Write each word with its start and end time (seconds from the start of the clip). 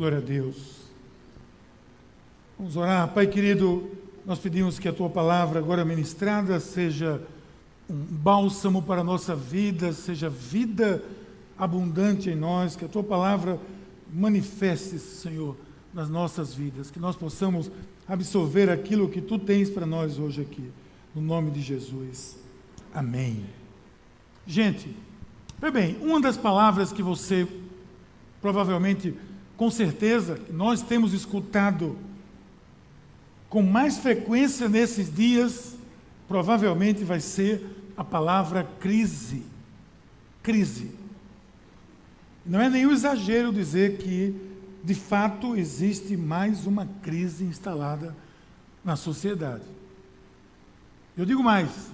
Glória 0.00 0.16
a 0.16 0.22
Deus. 0.22 0.56
Vamos 2.58 2.74
orar. 2.74 3.12
Pai 3.12 3.26
querido, 3.26 3.90
nós 4.24 4.38
pedimos 4.38 4.78
que 4.78 4.88
a 4.88 4.94
tua 4.94 5.10
palavra 5.10 5.58
agora 5.58 5.84
ministrada 5.84 6.58
seja 6.58 7.20
um 7.86 7.96
bálsamo 7.96 8.80
para 8.80 9.02
a 9.02 9.04
nossa 9.04 9.36
vida, 9.36 9.92
seja 9.92 10.30
vida 10.30 11.04
abundante 11.58 12.30
em 12.30 12.34
nós, 12.34 12.76
que 12.76 12.86
a 12.86 12.88
tua 12.88 13.02
palavra 13.02 13.60
manifeste-se, 14.10 15.16
Senhor, 15.16 15.54
nas 15.92 16.08
nossas 16.08 16.54
vidas, 16.54 16.90
que 16.90 16.98
nós 16.98 17.14
possamos 17.14 17.70
absorver 18.08 18.70
aquilo 18.70 19.06
que 19.06 19.20
tu 19.20 19.38
tens 19.38 19.68
para 19.68 19.84
nós 19.84 20.18
hoje 20.18 20.40
aqui, 20.40 20.72
no 21.14 21.20
nome 21.20 21.50
de 21.50 21.60
Jesus. 21.60 22.38
Amém. 22.94 23.44
Gente, 24.46 24.96
bem, 25.70 25.98
uma 26.00 26.22
das 26.22 26.38
palavras 26.38 26.90
que 26.90 27.02
você 27.02 27.46
provavelmente 28.40 29.14
com 29.60 29.70
certeza, 29.70 30.40
nós 30.50 30.80
temos 30.80 31.12
escutado 31.12 31.98
com 33.46 33.60
mais 33.60 33.98
frequência 33.98 34.70
nesses 34.70 35.14
dias, 35.14 35.76
provavelmente 36.26 37.04
vai 37.04 37.20
ser 37.20 37.92
a 37.94 38.02
palavra 38.02 38.64
crise. 38.80 39.42
Crise. 40.42 40.92
Não 42.46 42.58
é 42.58 42.70
nenhum 42.70 42.90
exagero 42.90 43.52
dizer 43.52 43.98
que, 43.98 44.34
de 44.82 44.94
fato, 44.94 45.54
existe 45.54 46.16
mais 46.16 46.64
uma 46.64 46.88
crise 47.02 47.44
instalada 47.44 48.16
na 48.82 48.96
sociedade. 48.96 49.64
Eu 51.14 51.26
digo 51.26 51.42
mais, 51.42 51.90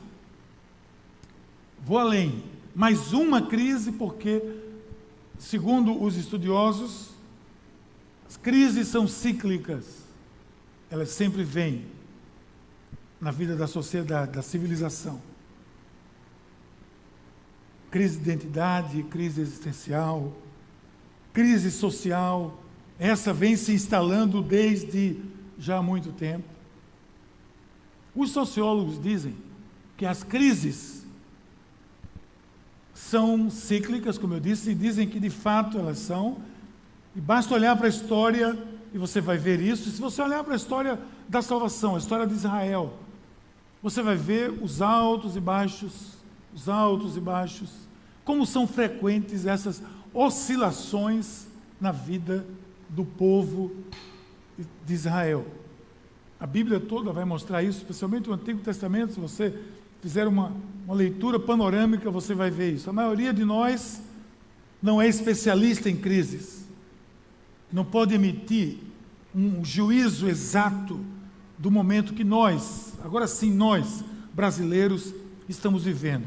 vou 1.84 1.98
além, 1.98 2.45
mais 2.73 3.12
uma 3.12 3.42
crise, 3.42 3.90
porque, 3.90 4.40
segundo 5.37 6.01
os 6.01 6.16
estudiosos, 6.16 7.15
as 8.36 8.42
crises 8.42 8.88
são 8.88 9.08
cíclicas, 9.08 10.04
elas 10.90 11.09
sempre 11.09 11.42
vêm 11.42 11.87
na 13.18 13.30
vida 13.30 13.56
da 13.56 13.66
sociedade, 13.66 14.32
da 14.32 14.42
civilização. 14.42 15.20
Crise 17.90 18.18
de 18.18 18.30
identidade, 18.30 19.02
crise 19.04 19.40
existencial, 19.40 20.37
crise 21.32 21.70
social, 21.70 22.62
essa 22.98 23.32
vem 23.32 23.57
se 23.57 23.73
instalando 23.73 24.42
desde 24.42 25.18
já 25.59 25.79
há 25.79 25.82
muito 25.82 26.12
tempo. 26.12 26.46
Os 28.14 28.30
sociólogos 28.30 29.01
dizem 29.01 29.34
que 29.96 30.04
as 30.04 30.23
crises 30.23 31.07
são 32.92 33.51
cíclicas, 33.51 34.18
como 34.18 34.34
eu 34.34 34.40
disse, 34.40 34.70
e 34.70 34.74
dizem 34.74 35.09
que 35.09 35.18
de 35.18 35.30
fato 35.30 35.79
elas 35.79 35.98
são, 35.98 36.38
e 37.16 37.20
basta 37.20 37.54
olhar 37.54 37.74
para 37.74 37.86
a 37.86 37.88
história 37.88 38.56
e 38.92 38.98
você 38.98 39.22
vai 39.22 39.38
ver 39.38 39.59
isso. 39.59 39.88
E 39.88 39.92
se 39.92 40.00
você 40.00 40.20
olhar 40.20 40.45
para 40.45 40.52
a 40.52 40.56
história 40.56 41.00
da 41.26 41.40
salvação, 41.40 41.95
a 41.95 41.98
história 41.98 42.26
de 42.26 42.34
Israel, 42.34 42.92
você 43.82 44.02
vai 44.02 44.16
ver 44.16 44.50
os 44.50 44.82
altos 44.82 45.34
e 45.34 45.40
baixos, 45.40 46.18
os 46.54 46.68
altos 46.68 47.16
e 47.16 47.20
baixos, 47.20 47.70
como 48.23 48.45
são 48.45 48.66
frequentes 48.66 49.46
essas 49.46 49.82
oscilações 50.12 51.46
na 51.80 51.90
vida 51.90 52.46
do 52.90 53.04
povo 53.04 53.74
de 54.84 54.92
Israel. 54.92 55.46
A 56.38 56.46
Bíblia 56.46 56.78
toda 56.78 57.12
vai 57.12 57.24
mostrar 57.24 57.62
isso, 57.62 57.78
especialmente 57.78 58.28
o 58.28 58.34
Antigo 58.34 58.60
Testamento. 58.60 59.14
Se 59.14 59.20
você 59.20 59.58
fizer 60.02 60.28
uma, 60.28 60.52
uma 60.84 60.95
leitura 60.95 61.40
panorâmica, 61.40 62.10
você 62.10 62.34
vai 62.34 62.51
ver 62.51 62.74
isso. 62.74 62.90
A 62.90 62.92
maioria 62.92 63.32
de 63.32 63.42
nós 63.42 64.03
não 64.82 65.00
é 65.00 65.08
especialista 65.08 65.88
em 65.88 65.97
crises 65.97 66.66
não 67.72 67.84
pode 67.84 68.14
emitir 68.14 68.78
um 69.34 69.64
juízo 69.64 70.28
exato 70.28 71.04
do 71.59 71.70
momento 71.70 72.14
que 72.14 72.25
nós, 72.25 72.94
agora 73.03 73.26
sim 73.26 73.53
nós, 73.53 74.04
brasileiros, 74.32 75.14
estamos 75.48 75.84
vivendo. 75.84 76.26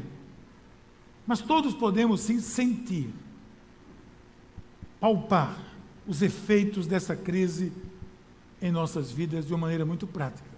Mas 1.26 1.40
todos 1.40 1.74
podemos 1.74 2.20
sim 2.20 2.40
sentir, 2.40 3.12
palpar 4.98 5.56
os 6.06 6.22
efeitos 6.22 6.86
dessa 6.86 7.14
crise 7.14 7.72
em 8.60 8.70
nossas 8.70 9.10
vidas 9.10 9.46
de 9.46 9.52
uma 9.52 9.60
maneira 9.60 9.86
muito 9.86 10.06
prática. 10.06 10.50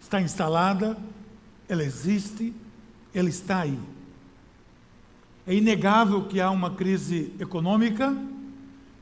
Está 0.00 0.20
instalada, 0.20 0.96
ela 1.68 1.82
existe, 1.82 2.54
ela 3.14 3.28
está 3.28 3.60
aí. 3.60 3.78
É 5.46 5.54
inegável 5.54 6.26
que 6.26 6.40
há 6.40 6.50
uma 6.50 6.74
crise 6.74 7.32
econômica, 7.40 8.16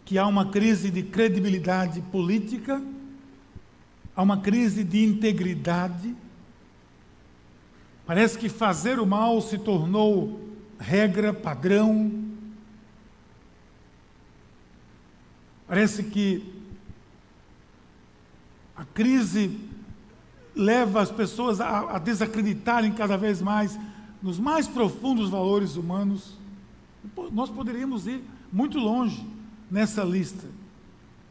que 0.04 0.19
há 0.19 0.26
uma 0.26 0.50
crise 0.50 0.91
de 0.91 1.03
credibilidade 1.03 2.00
política, 2.03 2.82
há 4.15 4.22
uma 4.22 4.41
crise 4.41 4.84
de 4.84 5.03
integridade. 5.03 6.15
Parece 8.06 8.38
que 8.38 8.48
fazer 8.48 9.00
o 9.00 9.06
mal 9.06 9.41
se 9.41 9.59
tornou 9.59 10.41
regra, 10.78 11.32
padrão. 11.32 12.22
Parece 15.66 16.03
que 16.03 16.53
a 18.76 18.84
crise 18.84 19.59
leva 20.54 21.00
as 21.00 21.10
pessoas 21.10 21.60
a, 21.60 21.97
a 21.97 21.98
desacreditarem 21.98 22.92
cada 22.92 23.16
vez 23.16 23.41
mais 23.41 23.78
nos 24.22 24.38
mais 24.38 24.69
profundos 24.69 25.31
valores 25.31 25.76
humanos. 25.76 26.38
Nós 27.32 27.48
poderíamos 27.48 28.06
ir 28.06 28.22
muito 28.53 28.78
longe 28.78 29.34
nessa 29.75 30.05
lista 30.05 30.47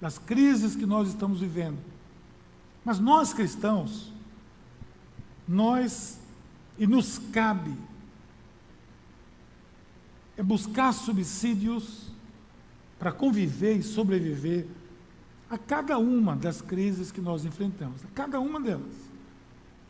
das 0.01 0.17
crises 0.17 0.75
que 0.75 0.85
nós 0.85 1.07
estamos 1.07 1.39
vivendo. 1.39 1.77
Mas 2.83 2.99
nós 2.99 3.33
cristãos, 3.33 4.11
nós, 5.47 6.19
e 6.77 6.85
nos 6.85 7.17
cabe, 7.31 7.73
é 10.35 10.43
buscar 10.43 10.91
subsídios 10.91 12.11
para 12.99 13.13
conviver 13.13 13.77
e 13.77 13.81
sobreviver 13.81 14.67
a 15.49 15.57
cada 15.57 15.97
uma 15.97 16.35
das 16.35 16.61
crises 16.61 17.13
que 17.13 17.21
nós 17.21 17.45
enfrentamos, 17.45 18.03
a 18.03 18.09
cada 18.13 18.41
uma 18.41 18.59
delas. 18.59 18.93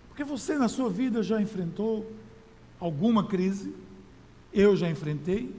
Porque 0.10 0.24
você 0.24 0.60
na 0.60 0.70
sua 0.70 0.92
vida 0.92 1.24
já 1.24 1.42
enfrentou 1.42 2.08
alguma 2.80 3.26
crise, 3.26 3.74
eu 4.54 4.76
já 4.76 4.92
enfrentei, 4.92 5.52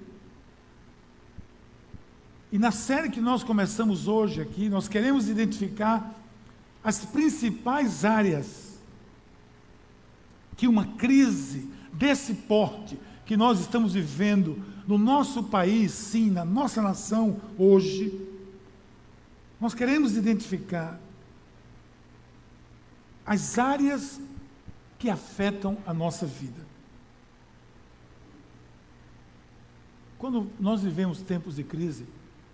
e 2.54 2.58
na 2.58 2.70
série 2.70 3.10
que 3.10 3.20
nós 3.20 3.42
começamos 3.42 4.06
hoje 4.06 4.40
aqui, 4.40 4.68
nós 4.68 4.86
queremos 4.86 5.28
identificar 5.28 6.14
as 6.84 7.04
principais 7.04 8.04
áreas 8.04 8.78
que 10.56 10.68
uma 10.68 10.86
crise 10.86 11.68
desse 11.92 12.32
porte 12.32 12.96
que 13.26 13.36
nós 13.36 13.58
estamos 13.58 13.94
vivendo 13.94 14.64
no 14.86 14.96
nosso 14.96 15.42
país, 15.42 15.90
sim, 15.90 16.30
na 16.30 16.44
nossa 16.44 16.80
nação 16.80 17.40
hoje, 17.58 18.24
nós 19.60 19.74
queremos 19.74 20.16
identificar 20.16 21.00
as 23.26 23.58
áreas 23.58 24.20
que 24.96 25.10
afetam 25.10 25.76
a 25.84 25.92
nossa 25.92 26.24
vida. 26.24 26.64
Quando 30.20 30.48
nós 30.60 30.82
vivemos 30.82 31.20
tempos 31.20 31.56
de 31.56 31.64
crise, 31.64 32.06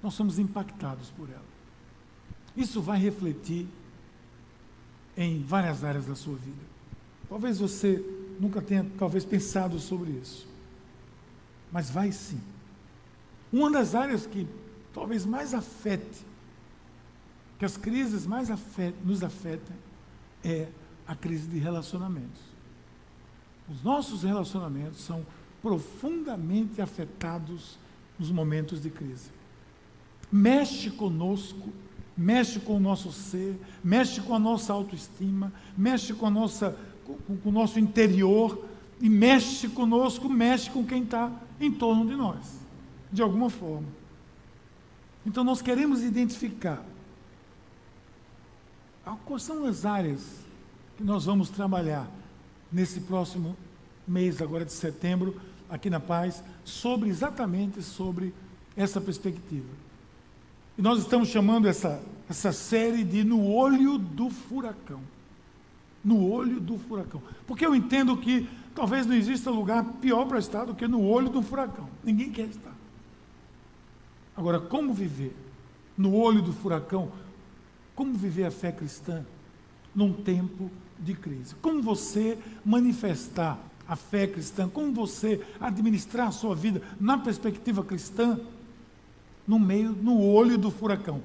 nós 0.03 0.15
somos 0.15 0.39
impactados 0.39 1.11
por 1.11 1.29
ela. 1.29 1.51
Isso 2.57 2.81
vai 2.81 2.99
refletir 2.99 3.67
em 5.17 5.43
várias 5.43 5.85
áreas 5.85 6.07
da 6.07 6.15
sua 6.15 6.37
vida. 6.37 6.71
Talvez 7.29 7.59
você 7.59 8.03
nunca 8.41 8.63
tenha 8.63 8.87
talvez 8.99 9.25
pensado 9.25 9.79
sobre 9.79 10.11
isso. 10.13 10.49
Mas 11.71 11.91
vai 11.91 12.11
sim. 12.11 12.41
Uma 13.53 13.71
das 13.71 13.95
áreas 13.95 14.27
que 14.27 14.49
talvez 14.93 15.25
mais 15.25 15.55
afete, 15.55 16.25
que 17.59 17.65
as 17.65 17.77
crises 17.77 18.27
mais 18.27 18.49
nos 19.05 19.23
afetem, 19.23 19.77
é 20.43 20.69
a 21.07 21.15
crise 21.15 21.47
de 21.47 21.59
relacionamentos. 21.59 22.41
Os 23.69 23.83
nossos 23.83 24.23
relacionamentos 24.23 25.01
são 25.01 25.25
profundamente 25.61 26.81
afetados 26.81 27.79
nos 28.19 28.31
momentos 28.31 28.81
de 28.81 28.91
crise 28.91 29.31
mexe 30.31 30.91
conosco, 30.91 31.71
mexe 32.17 32.61
com 32.61 32.77
o 32.77 32.81
nosso 32.81 33.13
ser, 33.13 33.59
mexe 33.83 34.21
com 34.21 34.35
a 34.35 34.39
nossa 34.39 34.73
autoestima, 34.73 35.53
mexe 35.77 36.13
com, 36.15 36.27
a 36.27 36.31
nossa, 36.31 36.77
com, 37.05 37.37
com 37.37 37.49
o 37.49 37.53
nosso 37.53 37.79
interior 37.79 38.67
e 39.01 39.09
mexe 39.09 39.69
conosco, 39.69 40.29
mexe 40.29 40.71
com 40.71 40.85
quem 40.85 41.03
está 41.03 41.31
em 41.61 41.73
torno 41.73 42.07
de 42.07 42.15
nós, 42.15 42.61
de 43.13 43.23
alguma 43.23 43.49
forma. 43.49 43.89
Então 45.25 45.43
nós 45.43 45.61
queremos 45.61 46.03
identificar 46.03 46.85
quais 49.25 49.43
são 49.43 49.65
as 49.65 49.85
áreas 49.85 50.41
que 50.97 51.03
nós 51.03 51.25
vamos 51.25 51.51
trabalhar 51.51 52.09
nesse 52.71 53.01
próximo 53.01 53.57
mês, 54.07 54.41
agora 54.41 54.65
de 54.65 54.73
setembro, 54.73 55.41
aqui 55.69 55.89
na 55.89 56.01
Paz, 56.01 56.43
sobre 56.65 57.09
exatamente 57.09 57.83
sobre 57.83 58.35
essa 58.77 59.01
perspectiva. 59.01 59.69
E 60.81 60.83
nós 60.83 61.01
estamos 61.01 61.29
chamando 61.29 61.69
essa, 61.69 62.03
essa 62.27 62.53
série 62.53 63.05
de 63.05 63.23
No 63.23 63.47
Olho 63.53 63.99
do 63.99 64.31
Furacão. 64.31 65.03
No 66.03 66.27
olho 66.33 66.59
do 66.59 66.79
furacão. 66.79 67.23
Porque 67.47 67.67
eu 67.67 67.75
entendo 67.75 68.17
que 68.17 68.49
talvez 68.75 69.05
não 69.05 69.15
exista 69.15 69.51
lugar 69.51 69.85
pior 70.01 70.25
para 70.25 70.39
estar 70.39 70.65
do 70.65 70.75
que 70.75 70.89
no 70.89 71.05
olho 71.05 71.29
do 71.29 71.43
furacão. 71.43 71.87
Ninguém 72.03 72.31
quer 72.31 72.47
estar. 72.47 72.73
Agora, 74.35 74.59
como 74.59 74.95
viver 74.95 75.37
no 75.99 76.15
olho 76.15 76.41
do 76.41 76.55
furacão? 76.55 77.13
Como 77.95 78.15
viver 78.15 78.47
a 78.47 78.51
fé 78.51 78.73
cristã 78.73 79.23
num 79.95 80.15
tempo 80.15 80.71
de 80.99 81.13
crise? 81.13 81.55
Como 81.57 81.83
você 81.83 82.39
manifestar 82.65 83.59
a 83.87 83.97
fé 83.97 84.27
cristã? 84.27 84.67
Como 84.67 84.95
você 84.95 85.47
administrar 85.61 86.29
a 86.29 86.33
sua 86.33 86.55
vida 86.55 86.81
na 86.99 87.19
perspectiva 87.19 87.85
cristã 87.85 88.41
no 89.47 89.59
meio, 89.59 89.93
no 89.93 90.21
olho 90.21 90.57
do 90.57 90.71
furacão? 90.71 91.23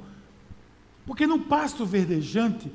Porque 1.06 1.28
no 1.28 1.40
pasto 1.40 1.86
verdejante 1.86 2.72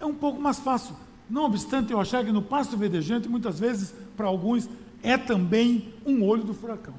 é 0.00 0.06
um 0.06 0.14
pouco 0.14 0.40
mais 0.40 0.58
fácil. 0.58 0.94
Não 1.28 1.44
obstante 1.44 1.92
eu 1.92 2.00
achar 2.00 2.24
que 2.24 2.32
no 2.32 2.42
pasto 2.42 2.76
verdejante, 2.76 3.28
muitas 3.28 3.58
vezes, 3.58 3.94
para 4.16 4.26
alguns, 4.26 4.68
é 5.02 5.18
também 5.18 5.92
um 6.06 6.24
olho 6.24 6.44
do 6.44 6.54
furacão. 6.54 6.94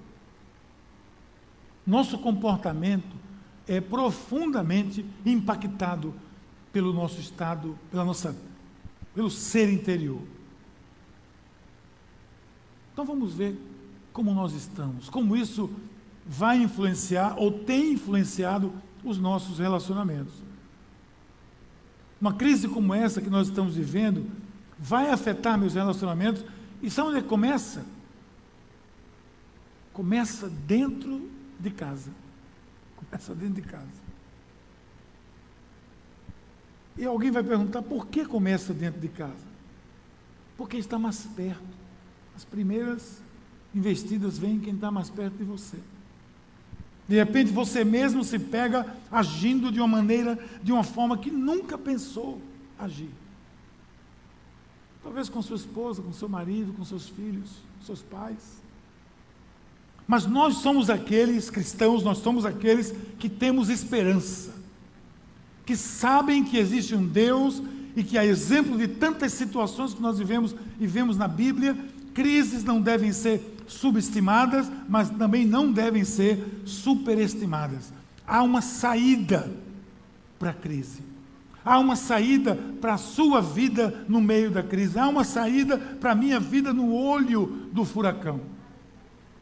Nosso 1.85 2.19
comportamento 2.19 3.17
é 3.67 3.81
profundamente 3.81 5.05
impactado 5.25 6.13
pelo 6.71 6.93
nosso 6.93 7.19
estado, 7.19 7.77
pela 7.89 8.05
nossa, 8.05 8.35
pelo 9.15 9.29
ser 9.29 9.71
interior. 9.71 10.21
Então 12.93 13.05
vamos 13.05 13.33
ver 13.33 13.57
como 14.13 14.33
nós 14.33 14.53
estamos, 14.53 15.09
como 15.09 15.35
isso 15.35 15.69
vai 16.31 16.61
influenciar 16.61 17.33
ou 17.39 17.51
tem 17.51 17.93
influenciado 17.93 18.71
os 19.03 19.17
nossos 19.17 19.57
relacionamentos. 19.57 20.33
Uma 22.21 22.35
crise 22.35 22.67
como 22.67 22.93
essa 22.93 23.19
que 23.19 23.31
nós 23.31 23.47
estamos 23.47 23.75
vivendo 23.75 24.29
vai 24.77 25.09
afetar 25.09 25.57
meus 25.57 25.73
relacionamentos 25.73 26.45
e 26.83 26.91
sabe 26.91 27.09
onde 27.09 27.23
começa? 27.23 27.83
Começa 29.91 30.47
dentro 30.47 31.27
de 31.59 31.71
casa. 31.71 32.11
Começa 32.95 33.33
dentro 33.33 33.55
de 33.55 33.63
casa. 33.63 34.09
E 36.95 37.05
alguém 37.05 37.31
vai 37.31 37.43
perguntar 37.43 37.81
por 37.81 38.05
que 38.05 38.23
começa 38.23 38.71
dentro 38.71 39.01
de 39.01 39.07
casa? 39.07 39.47
Porque 40.55 40.77
está 40.77 40.99
mais 40.99 41.25
perto. 41.35 41.79
As 42.35 42.45
primeiras 42.45 43.19
investidas 43.73 44.37
vêm 44.37 44.59
quem 44.59 44.75
está 44.75 44.91
mais 44.91 45.09
perto 45.09 45.37
de 45.37 45.43
você. 45.43 45.77
De 47.09 47.15
repente 47.15 47.51
você 47.51 47.83
mesmo 47.83 48.23
se 48.23 48.37
pega 48.37 48.85
agindo 49.11 49.71
de 49.71 49.79
uma 49.79 49.87
maneira, 49.87 50.37
de 50.61 50.71
uma 50.71 50.83
forma 50.83 51.17
que 51.17 51.31
nunca 51.31 51.75
pensou 51.75 52.39
agir. 52.77 53.09
Talvez 55.01 55.27
com 55.27 55.41
sua 55.41 55.55
esposa, 55.55 56.03
com 56.03 56.13
seu 56.13 56.29
marido, 56.29 56.71
com 56.71 56.85
seus 56.85 57.09
filhos, 57.09 57.49
seus 57.83 58.03
pais. 58.03 58.61
Mas 60.07 60.27
nós 60.27 60.57
somos 60.57 60.87
aqueles 60.87 61.49
cristãos, 61.49 62.03
nós 62.03 62.19
somos 62.19 62.45
aqueles 62.45 62.93
que 63.17 63.27
temos 63.27 63.69
esperança, 63.69 64.53
que 65.65 65.75
sabem 65.75 66.43
que 66.43 66.59
existe 66.59 66.93
um 66.93 67.07
Deus 67.07 67.59
e 67.95 68.03
que, 68.03 68.19
a 68.19 68.25
exemplo 68.25 68.77
de 68.77 68.87
tantas 68.87 69.33
situações 69.33 69.95
que 69.95 70.01
nós 70.01 70.19
vivemos 70.19 70.55
e 70.79 70.85
vemos 70.85 71.17
na 71.17 71.27
Bíblia, 71.27 71.75
crises 72.13 72.63
não 72.63 72.79
devem 72.79 73.11
ser 73.11 73.57
subestimadas, 73.69 74.69
mas 74.89 75.09
também 75.09 75.45
não 75.45 75.71
devem 75.71 76.03
ser 76.03 76.63
superestimadas. 76.65 77.93
Há 78.27 78.41
uma 78.41 78.61
saída 78.61 79.49
para 80.37 80.49
a 80.49 80.53
crise. 80.53 81.01
Há 81.63 81.77
uma 81.77 81.95
saída 81.95 82.55
para 82.81 82.95
a 82.95 82.97
sua 82.97 83.41
vida 83.41 84.05
no 84.07 84.19
meio 84.19 84.49
da 84.49 84.63
crise. 84.63 84.97
Há 84.97 85.07
uma 85.07 85.23
saída 85.23 85.77
para 85.77 86.11
a 86.11 86.15
minha 86.15 86.39
vida 86.39 86.73
no 86.73 86.93
olho 86.93 87.67
do 87.71 87.85
furacão. 87.85 88.41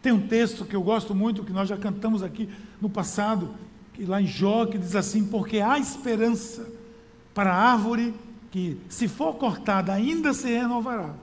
Tem 0.01 0.11
um 0.11 0.27
texto 0.27 0.65
que 0.65 0.75
eu 0.75 0.81
gosto 0.81 1.15
muito, 1.15 1.43
que 1.43 1.53
nós 1.53 1.69
já 1.69 1.77
cantamos 1.77 2.21
aqui 2.21 2.49
no 2.81 2.89
passado, 2.89 3.55
que 3.93 4.05
lá 4.05 4.21
em 4.21 4.27
Jó, 4.27 4.65
que 4.65 4.77
diz 4.77 4.95
assim: 4.95 5.25
Porque 5.25 5.59
há 5.59 5.79
esperança 5.79 6.67
para 7.33 7.53
a 7.53 7.71
árvore 7.71 8.13
que, 8.51 8.77
se 8.89 9.07
for 9.07 9.35
cortada, 9.35 9.93
ainda 9.93 10.33
se 10.33 10.49
renovará 10.49 11.13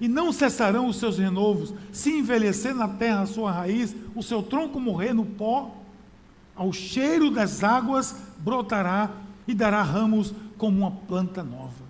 e 0.00 0.08
não 0.08 0.32
cessarão 0.32 0.88
os 0.88 0.96
seus 0.96 1.18
renovos, 1.18 1.72
se 1.90 2.10
envelhecer 2.10 2.74
na 2.74 2.88
terra 2.88 3.22
a 3.22 3.26
sua 3.26 3.50
raiz, 3.50 3.94
o 4.14 4.22
seu 4.22 4.42
tronco 4.42 4.78
morrer 4.78 5.14
no 5.14 5.24
pó, 5.24 5.74
ao 6.54 6.72
cheiro 6.72 7.30
das 7.30 7.62
águas 7.62 8.16
brotará 8.38 9.10
e 9.46 9.54
dará 9.54 9.82
ramos 9.82 10.34
como 10.58 10.78
uma 10.78 10.90
planta 10.90 11.42
nova. 11.42 11.86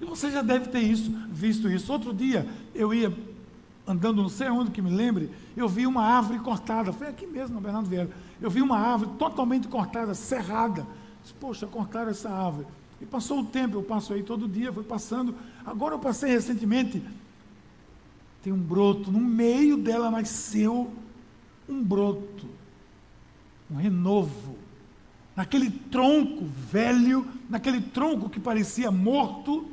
E 0.00 0.04
você 0.04 0.30
já 0.30 0.42
deve 0.42 0.68
ter 0.68 0.80
isso, 0.80 1.12
visto 1.30 1.68
isso. 1.68 1.92
Outro 1.92 2.12
dia 2.12 2.46
eu 2.74 2.92
ia 2.92 3.12
andando, 3.86 4.22
não 4.22 4.28
sei 4.28 4.48
onde 4.48 4.70
que 4.72 4.82
me 4.82 4.90
lembre, 4.90 5.30
eu 5.56 5.68
vi 5.68 5.86
uma 5.86 6.02
árvore 6.02 6.40
cortada. 6.40 6.92
Foi 6.92 7.06
aqui 7.06 7.26
mesmo, 7.26 7.54
no 7.54 7.60
Bernardo 7.60 7.88
Vieira. 7.88 8.10
Eu 8.40 8.50
vi 8.50 8.60
uma 8.60 8.78
árvore 8.78 9.12
totalmente 9.18 9.68
cortada, 9.68 10.14
cerrada. 10.14 10.84
Poxa, 11.38 11.66
cortaram 11.68 12.10
essa 12.10 12.28
árvore. 12.28 12.66
E 13.00 13.06
passou 13.06 13.40
o 13.40 13.44
tempo, 13.44 13.78
eu 13.78 13.82
passo 13.82 14.12
aí 14.12 14.22
todo 14.24 14.48
dia, 14.48 14.72
fui 14.72 14.82
passando. 14.82 15.34
Agora 15.64 15.94
eu 15.94 15.98
passei 15.98 16.30
recentemente. 16.30 17.02
Tem 18.42 18.52
um 18.52 18.58
broto, 18.58 19.10
no 19.10 19.20
meio 19.20 19.76
dela 19.76 20.10
nasceu 20.10 20.92
um 21.68 21.82
broto, 21.82 22.48
um 23.70 23.76
renovo. 23.76 24.58
Naquele 25.36 25.70
tronco 25.70 26.44
velho, 26.44 27.26
naquele 27.48 27.80
tronco 27.80 28.28
que 28.28 28.40
parecia 28.40 28.90
morto, 28.90 29.70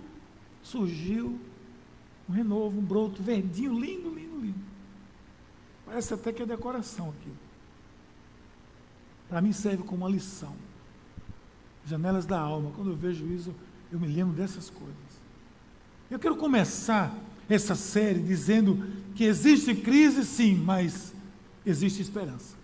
surgiu 0.62 1.40
um 2.30 2.34
renovo, 2.34 2.80
um 2.80 2.84
broto 2.84 3.22
verdinho, 3.24 3.74
lindo, 3.74 4.10
lindo, 4.10 4.40
lindo. 4.40 4.60
Parece 5.86 6.14
até 6.14 6.32
que 6.32 6.44
é 6.44 6.46
decoração 6.46 7.10
aqui. 7.10 7.32
Para 9.28 9.42
mim 9.42 9.52
serve 9.52 9.84
como 9.84 10.06
uma 10.06 10.10
lição 10.10 10.56
janelas 11.90 12.26
da 12.26 12.40
alma. 12.40 12.72
Quando 12.76 12.92
eu 12.92 12.96
vejo 12.96 13.26
isso, 13.28 13.54
eu 13.92 14.00
me 14.00 14.08
lembro 14.08 14.36
dessas 14.36 14.70
coisas. 14.70 14.96
Eu 16.10 16.18
quero 16.18 16.36
começar 16.36 17.16
essa 17.50 17.76
série 17.76 18.20
dizendo 18.20 18.86
que 19.16 19.24
existe 19.24 19.76
crise, 19.76 20.26
sim, 20.26 20.56
mas 20.56 21.14
existe 21.66 22.02
esperança. 22.02 22.58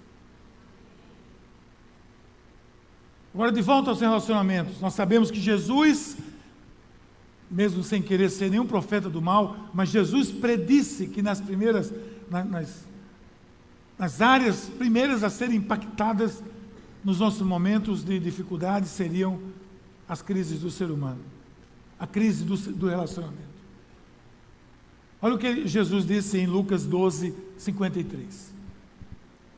Agora, 3.34 3.52
de 3.52 3.62
volta 3.62 3.90
aos 3.90 4.00
relacionamentos, 4.00 4.80
nós 4.80 4.94
sabemos 4.94 5.30
que 5.30 5.40
Jesus, 5.40 6.18
mesmo 7.52 7.84
sem 7.84 8.02
querer 8.02 8.30
ser 8.30 8.50
nenhum 8.50 8.66
profeta 8.66 9.10
do 9.10 9.22
mal, 9.22 9.70
mas 9.74 9.90
Jesus 9.90 10.32
predisse 10.32 11.08
que 11.08 11.22
nas 11.22 11.42
primeiras, 11.42 11.94
nas, 12.30 12.86
nas 14.00 14.22
áreas 14.22 14.70
primeiras 14.78 15.24
a 15.24 15.30
serem 15.30 15.58
impactadas 15.58 16.42
nos 17.04 17.20
nossos 17.20 17.46
momentos 17.46 18.04
de 18.04 18.20
dificuldade 18.20 18.88
seriam 18.88 19.40
as 20.08 20.22
crises 20.22 20.62
do 20.62 20.72
ser 20.72 20.90
humano, 20.90 21.20
a 22.00 22.06
crise 22.06 22.44
do, 22.44 22.56
do 22.58 22.88
relacionamento. 22.88 23.56
Olha 25.22 25.36
o 25.36 25.38
que 25.38 25.68
Jesus 25.68 26.06
disse 26.06 26.38
em 26.38 26.46
Lucas 26.46 26.86
12, 26.86 27.34
53. 27.58 28.54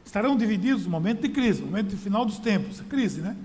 Estarão 0.05 0.37
divididos 0.37 0.85
no 0.85 0.91
momento 0.91 1.21
de 1.21 1.29
crise, 1.29 1.61
momento 1.61 1.89
de 1.89 1.97
final 1.97 2.25
dos 2.25 2.39
tempos, 2.39 2.79
crise, 2.81 3.19
né? 3.19 3.35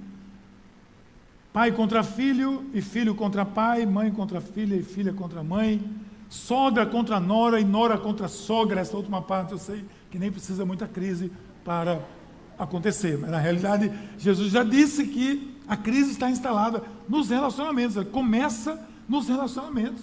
Pai 1.52 1.72
contra 1.72 2.02
filho, 2.02 2.64
e 2.72 2.80
filho 2.80 3.14
contra 3.14 3.44
pai, 3.44 3.84
mãe 3.84 4.10
contra 4.10 4.40
filha, 4.40 4.74
e 4.76 4.82
filha 4.82 5.12
contra 5.12 5.42
mãe, 5.42 5.82
sogra 6.28 6.86
contra 6.86 7.18
nora, 7.20 7.60
e 7.60 7.64
nora 7.64 7.98
contra 7.98 8.28
sogra. 8.28 8.80
Essa 8.80 8.96
última 8.96 9.20
parte 9.20 9.52
eu 9.52 9.58
sei 9.58 9.84
que 10.10 10.18
nem 10.18 10.30
precisa 10.30 10.64
muita 10.64 10.86
crise 10.86 11.30
para 11.64 12.00
acontecer. 12.58 13.18
Mas 13.18 13.30
na 13.30 13.38
realidade, 13.38 13.92
Jesus 14.16 14.52
já 14.52 14.62
disse 14.62 15.06
que 15.06 15.51
a 15.66 15.76
crise 15.76 16.10
está 16.10 16.30
instalada 16.30 16.82
nos 17.08 17.28
relacionamentos. 17.28 17.96
Ela 17.96 18.04
começa 18.04 18.80
nos 19.08 19.28
relacionamentos. 19.28 20.02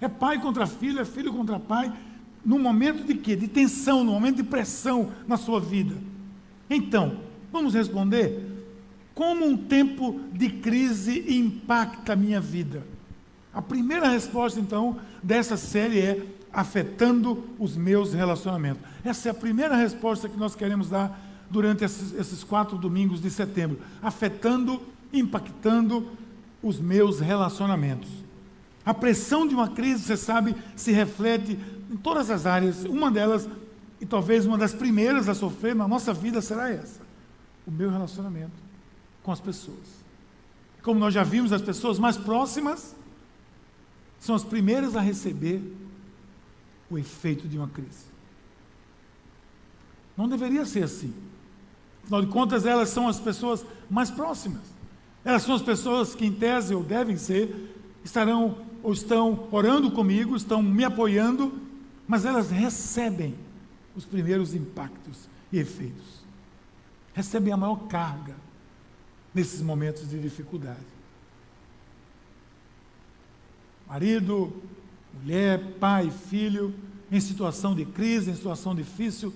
É 0.00 0.08
pai 0.08 0.40
contra 0.40 0.66
filho, 0.66 1.00
é 1.00 1.04
filho 1.04 1.32
contra 1.32 1.58
pai. 1.58 1.92
No 2.44 2.58
momento 2.58 3.04
de 3.04 3.14
quê? 3.14 3.34
De 3.34 3.48
tensão, 3.48 4.04
no 4.04 4.12
momento 4.12 4.36
de 4.36 4.44
pressão 4.44 5.10
na 5.26 5.36
sua 5.36 5.60
vida. 5.60 5.96
Então, 6.68 7.18
vamos 7.52 7.74
responder? 7.74 8.64
Como 9.14 9.46
um 9.46 9.56
tempo 9.56 10.20
de 10.32 10.50
crise 10.50 11.24
impacta 11.28 12.12
a 12.12 12.16
minha 12.16 12.40
vida? 12.40 12.86
A 13.52 13.62
primeira 13.62 14.08
resposta, 14.08 14.60
então, 14.60 14.98
dessa 15.22 15.56
série 15.56 15.98
é 16.00 16.26
afetando 16.52 17.44
os 17.58 17.76
meus 17.76 18.12
relacionamentos. 18.12 18.82
Essa 19.04 19.28
é 19.28 19.30
a 19.30 19.34
primeira 19.34 19.74
resposta 19.76 20.28
que 20.28 20.38
nós 20.38 20.54
queremos 20.54 20.90
dar 20.90 21.18
durante 21.50 21.84
esses, 21.84 22.12
esses 22.14 22.42
quatro 22.44 22.76
domingos 22.76 23.20
de 23.20 23.30
setembro, 23.30 23.78
afetando, 24.02 24.80
impactando 25.12 26.10
os 26.62 26.80
meus 26.80 27.20
relacionamentos. 27.20 28.10
A 28.84 28.94
pressão 28.94 29.46
de 29.46 29.54
uma 29.54 29.68
crise, 29.68 30.04
você 30.04 30.16
sabe, 30.16 30.54
se 30.74 30.92
reflete 30.92 31.58
em 31.90 31.96
todas 31.96 32.30
as 32.30 32.46
áreas. 32.46 32.84
Uma 32.84 33.10
delas, 33.10 33.48
e 34.00 34.06
talvez 34.06 34.46
uma 34.46 34.56
das 34.56 34.74
primeiras 34.74 35.28
a 35.28 35.34
sofrer 35.34 35.74
na 35.74 35.88
nossa 35.88 36.12
vida, 36.12 36.40
será 36.40 36.70
essa: 36.70 37.00
o 37.66 37.70
meu 37.70 37.90
relacionamento 37.90 38.52
com 39.22 39.32
as 39.32 39.40
pessoas. 39.40 40.04
Como 40.82 41.00
nós 41.00 41.12
já 41.12 41.24
vimos, 41.24 41.52
as 41.52 41.62
pessoas 41.62 41.98
mais 41.98 42.16
próximas 42.16 42.94
são 44.20 44.36
as 44.36 44.44
primeiras 44.44 44.94
a 44.94 45.00
receber 45.00 45.60
o 46.88 46.96
efeito 46.96 47.48
de 47.48 47.58
uma 47.58 47.68
crise. 47.68 48.06
Não 50.16 50.28
deveria 50.28 50.64
ser 50.64 50.84
assim. 50.84 51.12
Afinal 52.06 52.22
de 52.22 52.28
contas, 52.28 52.64
elas 52.64 52.88
são 52.88 53.08
as 53.08 53.18
pessoas 53.18 53.66
mais 53.90 54.12
próximas. 54.12 54.62
Elas 55.24 55.42
são 55.42 55.56
as 55.56 55.62
pessoas 55.62 56.14
que, 56.14 56.24
em 56.24 56.32
tese, 56.32 56.72
ou 56.72 56.84
devem 56.84 57.16
ser, 57.16 57.74
estarão 58.04 58.58
ou 58.80 58.92
estão 58.92 59.48
orando 59.50 59.90
comigo, 59.90 60.36
estão 60.36 60.62
me 60.62 60.84
apoiando, 60.84 61.52
mas 62.06 62.24
elas 62.24 62.48
recebem 62.48 63.34
os 63.96 64.04
primeiros 64.04 64.54
impactos 64.54 65.28
e 65.52 65.58
efeitos. 65.58 66.24
Recebem 67.12 67.52
a 67.52 67.56
maior 67.56 67.88
carga 67.88 68.36
nesses 69.34 69.60
momentos 69.60 70.08
de 70.08 70.20
dificuldade. 70.20 70.86
Marido, 73.88 74.62
mulher, 75.20 75.60
pai, 75.80 76.08
filho, 76.10 76.72
em 77.10 77.18
situação 77.18 77.74
de 77.74 77.84
crise, 77.84 78.30
em 78.30 78.34
situação 78.36 78.76
difícil, 78.76 79.34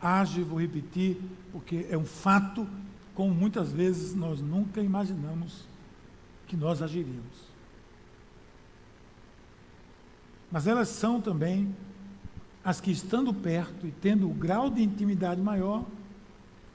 age, 0.00 0.42
vou 0.42 0.60
repetir, 0.60 1.16
porque 1.52 1.86
é 1.90 1.96
um 1.96 2.04
fato, 2.04 2.66
como 3.14 3.34
muitas 3.34 3.72
vezes 3.72 4.14
nós 4.14 4.40
nunca 4.40 4.80
imaginamos 4.80 5.64
que 6.46 6.56
nós 6.56 6.82
agiríamos. 6.82 7.50
Mas 10.50 10.66
elas 10.66 10.88
são 10.88 11.20
também 11.20 11.74
as 12.64 12.80
que, 12.80 12.90
estando 12.90 13.32
perto 13.32 13.86
e 13.86 13.92
tendo 13.92 14.28
o 14.28 14.34
grau 14.34 14.68
de 14.68 14.82
intimidade 14.82 15.40
maior, 15.40 15.84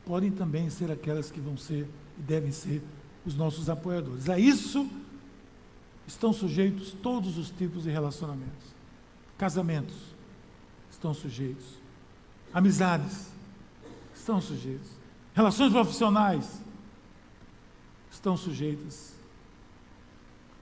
podem 0.05 0.32
também 0.32 0.70
ser 0.70 0.91
aquelas 0.91 1.29
que 1.29 1.39
vão 1.39 1.58
ser 1.58 1.88
e 2.17 2.22
devem 2.22 2.51
ser 2.51 2.82
os 3.25 3.36
nossos 3.36 3.70
apoiadores. 3.70 4.29
A 4.29 4.39
isso 4.39 4.89
estão 6.08 6.32
sujeitos 6.32 6.94
todos 6.94 7.38
os 7.38 7.50
tipos 7.50 7.84
de 7.84 7.89
relacionamentos. 7.89 8.74
Casamentos 9.38 9.96
estão 10.89 11.13
sujeitos. 11.13 11.65
Amizades 12.53 13.34
estão 14.25 14.41
sujeitos. 14.41 14.89
Relações 15.36 15.72
profissionais 15.72 16.60
estão 18.12 18.36
sujeitas. 18.36 19.13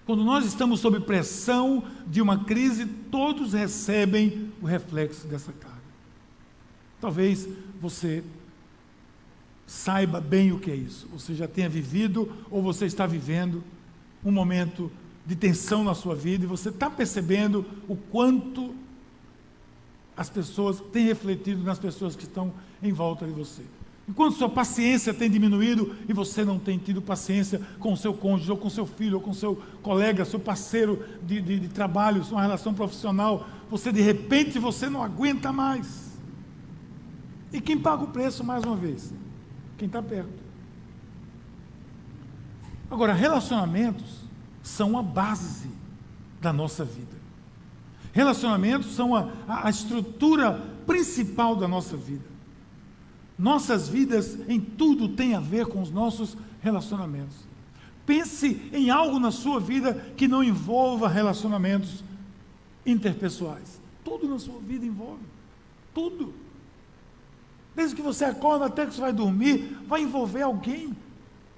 Quando 0.06 0.22
nós 0.22 0.46
estamos 0.46 0.82
sob 0.82 1.00
pressão 1.00 1.86
de 2.06 2.22
uma 2.22 2.44
crise, 2.44 2.86
todos 2.86 3.54
recebem 3.54 4.52
o 4.62 4.66
reflexo 4.66 5.26
dessa 5.28 5.54
carga. 5.54 5.78
Talvez 7.00 7.48
você 7.80 8.22
saiba 9.66 10.20
bem 10.20 10.52
o 10.52 10.60
que 10.60 10.70
é 10.70 10.76
isso. 10.76 11.08
Você 11.14 11.34
já 11.34 11.48
tenha 11.48 11.70
vivido 11.70 12.30
ou 12.52 12.62
você 12.62 12.86
está 12.86 13.08
vivendo 13.08 13.64
um 14.26 14.32
momento 14.32 14.92
de 15.26 15.38
tensão 15.38 15.86
na 15.86 15.96
sua 15.96 16.16
vida 16.16 16.44
e 16.44 16.48
você 16.48 16.68
está 16.68 16.90
percebendo 16.90 17.66
o 17.88 17.96
quanto 17.96 18.76
as 20.16 20.30
pessoas 20.30 20.80
têm 20.92 21.06
refletido 21.06 21.64
nas 21.64 21.80
pessoas 21.80 22.16
que 22.16 22.24
estão 22.24 22.54
em 22.82 22.92
volta 22.92 23.26
de 23.26 23.32
você. 23.32 23.64
Enquanto 24.08 24.36
sua 24.36 24.50
paciência 24.50 25.14
tem 25.14 25.30
diminuído 25.30 25.96
e 26.08 26.14
você 26.14 26.44
não 26.44 26.60
tem 26.60 26.78
tido 26.78 27.02
paciência 27.02 27.62
com 27.80 27.94
o 27.94 27.98
seu 27.98 28.14
cônjuge, 28.14 28.52
ou 28.52 28.58
com 28.58 28.70
seu 28.70 28.86
filho, 28.86 29.16
ou 29.16 29.22
com 29.22 29.34
seu 29.34 29.56
colega, 29.82 30.26
seu 30.26 30.40
parceiro 30.40 31.04
de, 31.24 31.42
de, 31.42 31.60
de 31.62 31.68
trabalho, 31.70 32.24
sua 32.24 32.42
relação 32.42 32.74
profissional, 32.74 33.48
você 33.70 33.92
de 33.92 34.02
repente 34.02 34.60
você 34.60 34.90
não 34.90 35.02
aguenta 35.02 35.54
mais. 35.54 36.20
E 37.52 37.62
quem 37.62 37.78
paga 37.78 38.04
o 38.04 38.08
preço, 38.08 38.44
mais 38.44 38.64
uma 38.64 38.76
vez? 38.76 39.14
Quem 39.78 39.86
está 39.86 40.02
perto. 40.02 40.44
Agora, 42.92 43.14
relacionamentos 43.14 44.24
são 44.62 44.98
a 44.98 45.02
base 45.02 45.70
da 46.42 46.52
nossa 46.52 46.84
vida. 46.84 47.23
Relacionamentos 48.14 48.96
são 48.96 49.16
a, 49.16 49.30
a, 49.48 49.68
a 49.68 49.70
estrutura 49.70 50.62
principal 50.86 51.56
da 51.56 51.68
nossa 51.68 51.98
vida. 51.98 52.24
Nossas 53.38 53.90
vidas 53.90 54.38
em 54.48 54.62
tudo 54.62 55.10
tem 55.10 55.34
a 55.34 55.40
ver 55.40 55.66
com 55.66 55.82
os 55.82 55.92
nossos 55.92 56.38
relacionamentos. 56.62 57.36
Pense 58.06 58.70
em 58.72 58.92
algo 58.92 59.20
na 59.20 59.32
sua 59.32 59.60
vida 59.60 59.94
que 60.16 60.28
não 60.28 60.44
envolva 60.44 61.08
relacionamentos 61.08 62.04
interpessoais. 62.86 63.82
Tudo 64.04 64.28
na 64.28 64.38
sua 64.38 64.60
vida 64.60 64.86
envolve. 64.86 65.24
Tudo. 65.94 66.34
Desde 67.76 67.96
que 67.96 68.02
você 68.02 68.26
acorda 68.26 68.66
até 68.66 68.86
que 68.86 68.94
você 68.94 69.02
vai 69.02 69.14
dormir, 69.14 69.78
vai 69.88 70.04
envolver 70.04 70.44
alguém. 70.44 70.96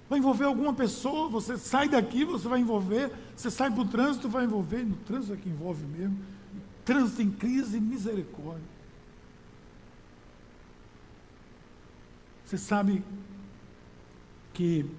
Vai 0.09 0.19
envolver 0.19 0.45
alguma 0.45 0.73
pessoa. 0.73 1.27
Você 1.29 1.57
sai 1.57 1.89
daqui, 1.89 2.23
você 2.23 2.47
vai 2.47 2.61
envolver. 2.61 3.11
Você 3.35 3.51
sai 3.51 3.69
para 3.69 3.81
o 3.81 3.85
trânsito, 3.85 4.29
vai 4.29 4.45
envolver. 4.45 4.85
No 4.85 4.95
trânsito 4.97 5.33
é 5.33 5.37
que 5.37 5.49
envolve 5.49 5.83
mesmo. 5.85 6.17
Trânsito 6.85 7.21
em 7.21 7.31
crise, 7.31 7.79
misericórdia. 7.79 8.75
Você 12.45 12.57
sabe 12.57 13.03
que 14.53 14.89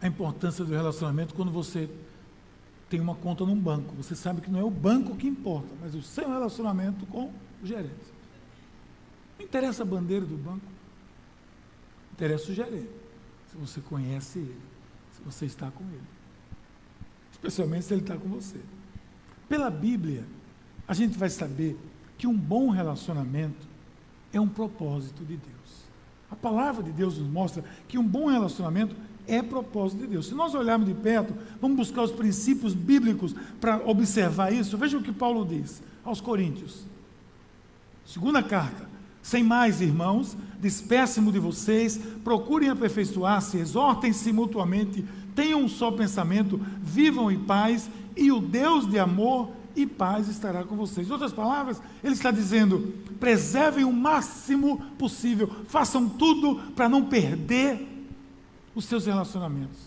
a 0.00 0.06
importância 0.06 0.64
do 0.64 0.72
relacionamento 0.72 1.34
quando 1.34 1.50
você 1.50 1.90
tem 2.88 3.00
uma 3.00 3.14
conta 3.14 3.44
num 3.44 3.58
banco. 3.58 3.94
Você 3.96 4.14
sabe 4.14 4.40
que 4.40 4.50
não 4.50 4.60
é 4.60 4.64
o 4.64 4.70
banco 4.70 5.16
que 5.16 5.26
importa, 5.26 5.74
mas 5.80 5.94
o 5.94 6.02
seu 6.02 6.28
relacionamento 6.28 7.04
com 7.06 7.32
o 7.62 7.66
gerente. 7.66 8.14
Não 9.38 9.44
interessa 9.44 9.82
a 9.82 9.86
bandeira 9.86 10.24
do 10.24 10.36
banco. 10.36 10.64
Interessa 12.12 12.50
o 12.50 12.54
gerente. 12.54 12.90
Se 13.50 13.56
você 13.56 13.80
conhece 13.80 14.38
ele, 14.38 14.60
se 15.12 15.22
você 15.22 15.46
está 15.46 15.70
com 15.70 15.84
ele. 15.84 16.06
Especialmente 17.32 17.84
se 17.84 17.94
ele 17.94 18.02
está 18.02 18.16
com 18.16 18.28
você. 18.28 18.60
Pela 19.48 19.70
Bíblia, 19.70 20.24
a 20.86 20.94
gente 20.94 21.16
vai 21.18 21.30
saber 21.30 21.78
que 22.18 22.26
um 22.26 22.36
bom 22.36 22.70
relacionamento 22.70 23.66
é 24.32 24.40
um 24.40 24.48
propósito 24.48 25.24
de 25.24 25.36
Deus. 25.36 25.86
A 26.30 26.36
palavra 26.36 26.82
de 26.82 26.90
Deus 26.90 27.18
nos 27.18 27.28
mostra 27.28 27.64
que 27.86 27.98
um 27.98 28.06
bom 28.06 28.26
relacionamento 28.26 28.96
é 29.26 29.42
propósito 29.42 30.00
de 30.00 30.06
Deus. 30.08 30.26
Se 30.26 30.34
nós 30.34 30.54
olharmos 30.54 30.88
de 30.88 30.94
perto, 30.94 31.34
vamos 31.60 31.76
buscar 31.76 32.02
os 32.02 32.12
princípios 32.12 32.74
bíblicos 32.74 33.34
para 33.60 33.76
observar 33.88 34.52
isso. 34.52 34.76
Veja 34.78 34.98
o 34.98 35.02
que 35.02 35.12
Paulo 35.12 35.44
diz 35.44 35.82
aos 36.04 36.20
Coríntios. 36.20 36.84
Segunda 38.04 38.42
carta. 38.42 38.88
Sem 39.20 39.42
mais, 39.42 39.80
irmãos, 39.80 40.36
despeço-me 40.60 41.32
de 41.32 41.40
vocês, 41.40 41.98
procurem 42.22 42.68
aperfeiçoar-se, 42.68 43.58
exortem-se 43.58 44.32
mutuamente, 44.32 45.04
tenham 45.36 45.62
um 45.62 45.68
só 45.68 45.92
pensamento, 45.92 46.58
vivam 46.82 47.30
em 47.30 47.38
paz, 47.38 47.88
e 48.16 48.32
o 48.32 48.40
Deus 48.40 48.88
de 48.88 48.98
amor 48.98 49.50
e 49.76 49.86
paz 49.86 50.26
estará 50.26 50.64
com 50.64 50.74
vocês. 50.74 51.06
Em 51.06 51.12
outras 51.12 51.32
palavras, 51.32 51.80
ele 52.02 52.14
está 52.14 52.30
dizendo: 52.30 52.94
preservem 53.20 53.84
o 53.84 53.92
máximo 53.92 54.82
possível, 54.98 55.48
façam 55.68 56.08
tudo 56.08 56.56
para 56.74 56.88
não 56.88 57.04
perder 57.04 57.86
os 58.74 58.86
seus 58.86 59.06
relacionamentos. 59.06 59.85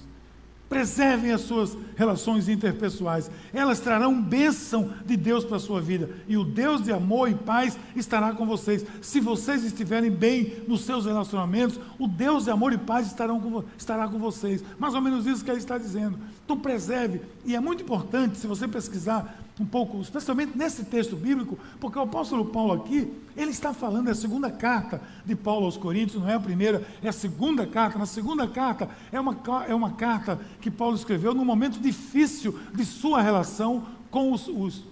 Preservem 0.70 1.32
as 1.32 1.42
suas 1.42 1.76
relações 1.98 2.48
interpessoais. 2.48 3.30
Elas 3.52 3.80
trarão 3.80 4.22
bênção 4.22 4.94
de 5.04 5.18
Deus 5.18 5.44
para 5.44 5.58
a 5.58 5.60
sua 5.60 5.82
vida. 5.82 6.12
E 6.28 6.38
o 6.38 6.44
Deus 6.44 6.84
de 6.84 6.92
amor 6.92 7.28
e 7.28 7.34
paz 7.34 7.76
estará 7.96 8.34
com 8.34 8.46
vocês. 8.46 8.86
Se 9.02 9.20
vocês 9.20 9.64
estiverem 9.64 10.12
bem 10.12 10.64
nos 10.68 10.82
seus 10.82 11.06
relacionamentos, 11.06 11.80
o 11.98 12.08
Deus 12.08 12.44
de 12.44 12.52
amor 12.52 12.72
e 12.72 12.78
paz 12.78 13.08
estarão 13.08 13.40
com, 13.40 13.64
estará 13.76 14.08
com 14.08 14.20
vocês. 14.20 14.64
Mais 14.78 14.94
ou 14.94 15.02
menos 15.02 15.26
isso 15.26 15.44
que 15.44 15.50
ele 15.50 15.58
está 15.58 15.78
dizendo. 15.78 16.20
Então 16.46 16.58
preserve. 16.58 17.22
E 17.44 17.56
é 17.56 17.60
muito 17.60 17.82
importante, 17.82 18.38
se 18.38 18.46
você 18.46 18.68
pesquisar 18.68 19.49
um 19.60 19.66
pouco, 19.66 20.00
especialmente 20.00 20.58
nesse 20.58 20.86
texto 20.86 21.16
bíblico, 21.16 21.60
porque 21.80 22.00
o 22.00 22.04
apóstolo 22.04 22.46
Paulo 22.46 22.74
aqui, 22.74 23.12
ele 23.36 23.52
está 23.52 23.74
falando, 23.74 24.08
é 24.08 24.12
a 24.12 24.16
segunda 24.16 24.50
carta 24.50 25.02
de 25.26 25.36
Paulo 25.36 25.66
aos 25.66 25.76
Coríntios, 25.76 26.22
não 26.22 26.30
é 26.30 26.36
a 26.36 26.40
primeira, 26.40 26.88
é 27.04 27.10
a 27.10 27.14
segunda 27.14 27.68
carta. 27.68 28.00
Na 28.00 28.06
segunda 28.06 28.48
carta, 28.48 28.90
é 29.12 29.20
uma, 29.20 29.38
é 29.68 29.76
uma 29.76 29.92
carta 29.92 30.40
que 30.62 30.72
Paulo 30.72 30.96
escreveu 30.96 31.34
num 31.34 31.44
momento 31.44 31.80
difícil 31.80 32.58
de 32.74 32.86
sua 32.86 33.22
relação 33.22 33.86
com 34.10 34.32
os, 34.32 34.48
os, 34.48 34.84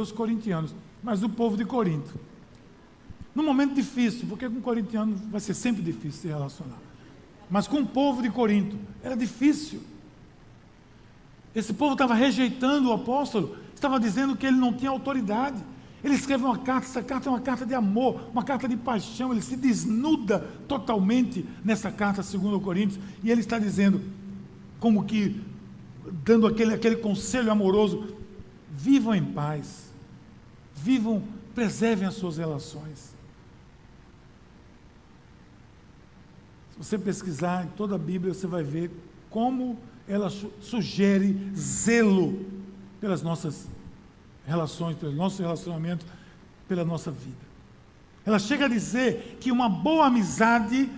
os 0.00 0.12
corintianos, 0.12 0.74
mas 1.02 1.22
o 1.22 1.28
povo 1.28 1.56
de 1.56 1.64
Corinto. 1.64 2.18
Num 3.34 3.44
momento 3.44 3.74
difícil, 3.74 4.26
porque 4.28 4.48
com 4.48 4.60
corintiano 4.60 5.16
vai 5.30 5.40
ser 5.40 5.54
sempre 5.54 5.82
difícil 5.82 6.22
se 6.22 6.28
relacionar. 6.28 6.78
Mas 7.50 7.66
com 7.66 7.80
o 7.80 7.86
povo 7.86 8.22
de 8.22 8.30
Corinto, 8.30 8.78
era 9.02 9.16
difícil. 9.16 9.82
Esse 11.54 11.72
povo 11.72 11.92
estava 11.92 12.14
rejeitando 12.14 12.88
o 12.88 12.92
apóstolo, 12.92 13.56
estava 13.84 14.00
dizendo 14.00 14.34
que 14.34 14.46
ele 14.46 14.56
não 14.56 14.72
tinha 14.72 14.90
autoridade. 14.90 15.62
Ele 16.02 16.14
escreve 16.14 16.44
uma 16.44 16.58
carta, 16.58 16.86
essa 16.86 17.02
carta 17.02 17.28
é 17.28 17.32
uma 17.32 17.40
carta 17.40 17.64
de 17.64 17.74
amor, 17.74 18.28
uma 18.32 18.42
carta 18.42 18.68
de 18.68 18.76
paixão, 18.76 19.32
ele 19.32 19.40
se 19.40 19.56
desnuda 19.56 20.40
totalmente 20.68 21.46
nessa 21.64 21.90
carta, 21.90 22.22
segundo 22.22 22.60
Coríntios, 22.60 22.98
e 23.22 23.30
ele 23.30 23.40
está 23.40 23.58
dizendo, 23.58 24.02
como 24.78 25.04
que 25.04 25.40
dando 26.22 26.46
aquele, 26.46 26.74
aquele 26.74 26.96
conselho 26.96 27.50
amoroso, 27.50 28.14
vivam 28.70 29.14
em 29.14 29.24
paz, 29.24 29.90
vivam, 30.74 31.22
preservem 31.54 32.06
as 32.06 32.14
suas 32.14 32.36
relações. 32.36 33.14
Se 36.72 36.78
você 36.78 36.98
pesquisar 36.98 37.64
em 37.64 37.68
toda 37.68 37.94
a 37.94 37.98
Bíblia, 37.98 38.34
você 38.34 38.46
vai 38.46 38.62
ver 38.62 38.90
como 39.30 39.78
ela 40.06 40.28
sugere 40.60 41.50
zelo 41.56 42.44
pelas 43.00 43.22
nossas 43.22 43.68
relações, 44.46 44.96
pelo 44.96 45.12
nosso 45.12 45.42
relacionamento, 45.42 46.04
pela 46.68 46.84
nossa 46.84 47.10
vida. 47.10 47.44
Ela 48.24 48.38
chega 48.38 48.66
a 48.66 48.68
dizer 48.68 49.38
que 49.40 49.52
uma 49.52 49.68
boa 49.68 50.06
amizade 50.06 50.88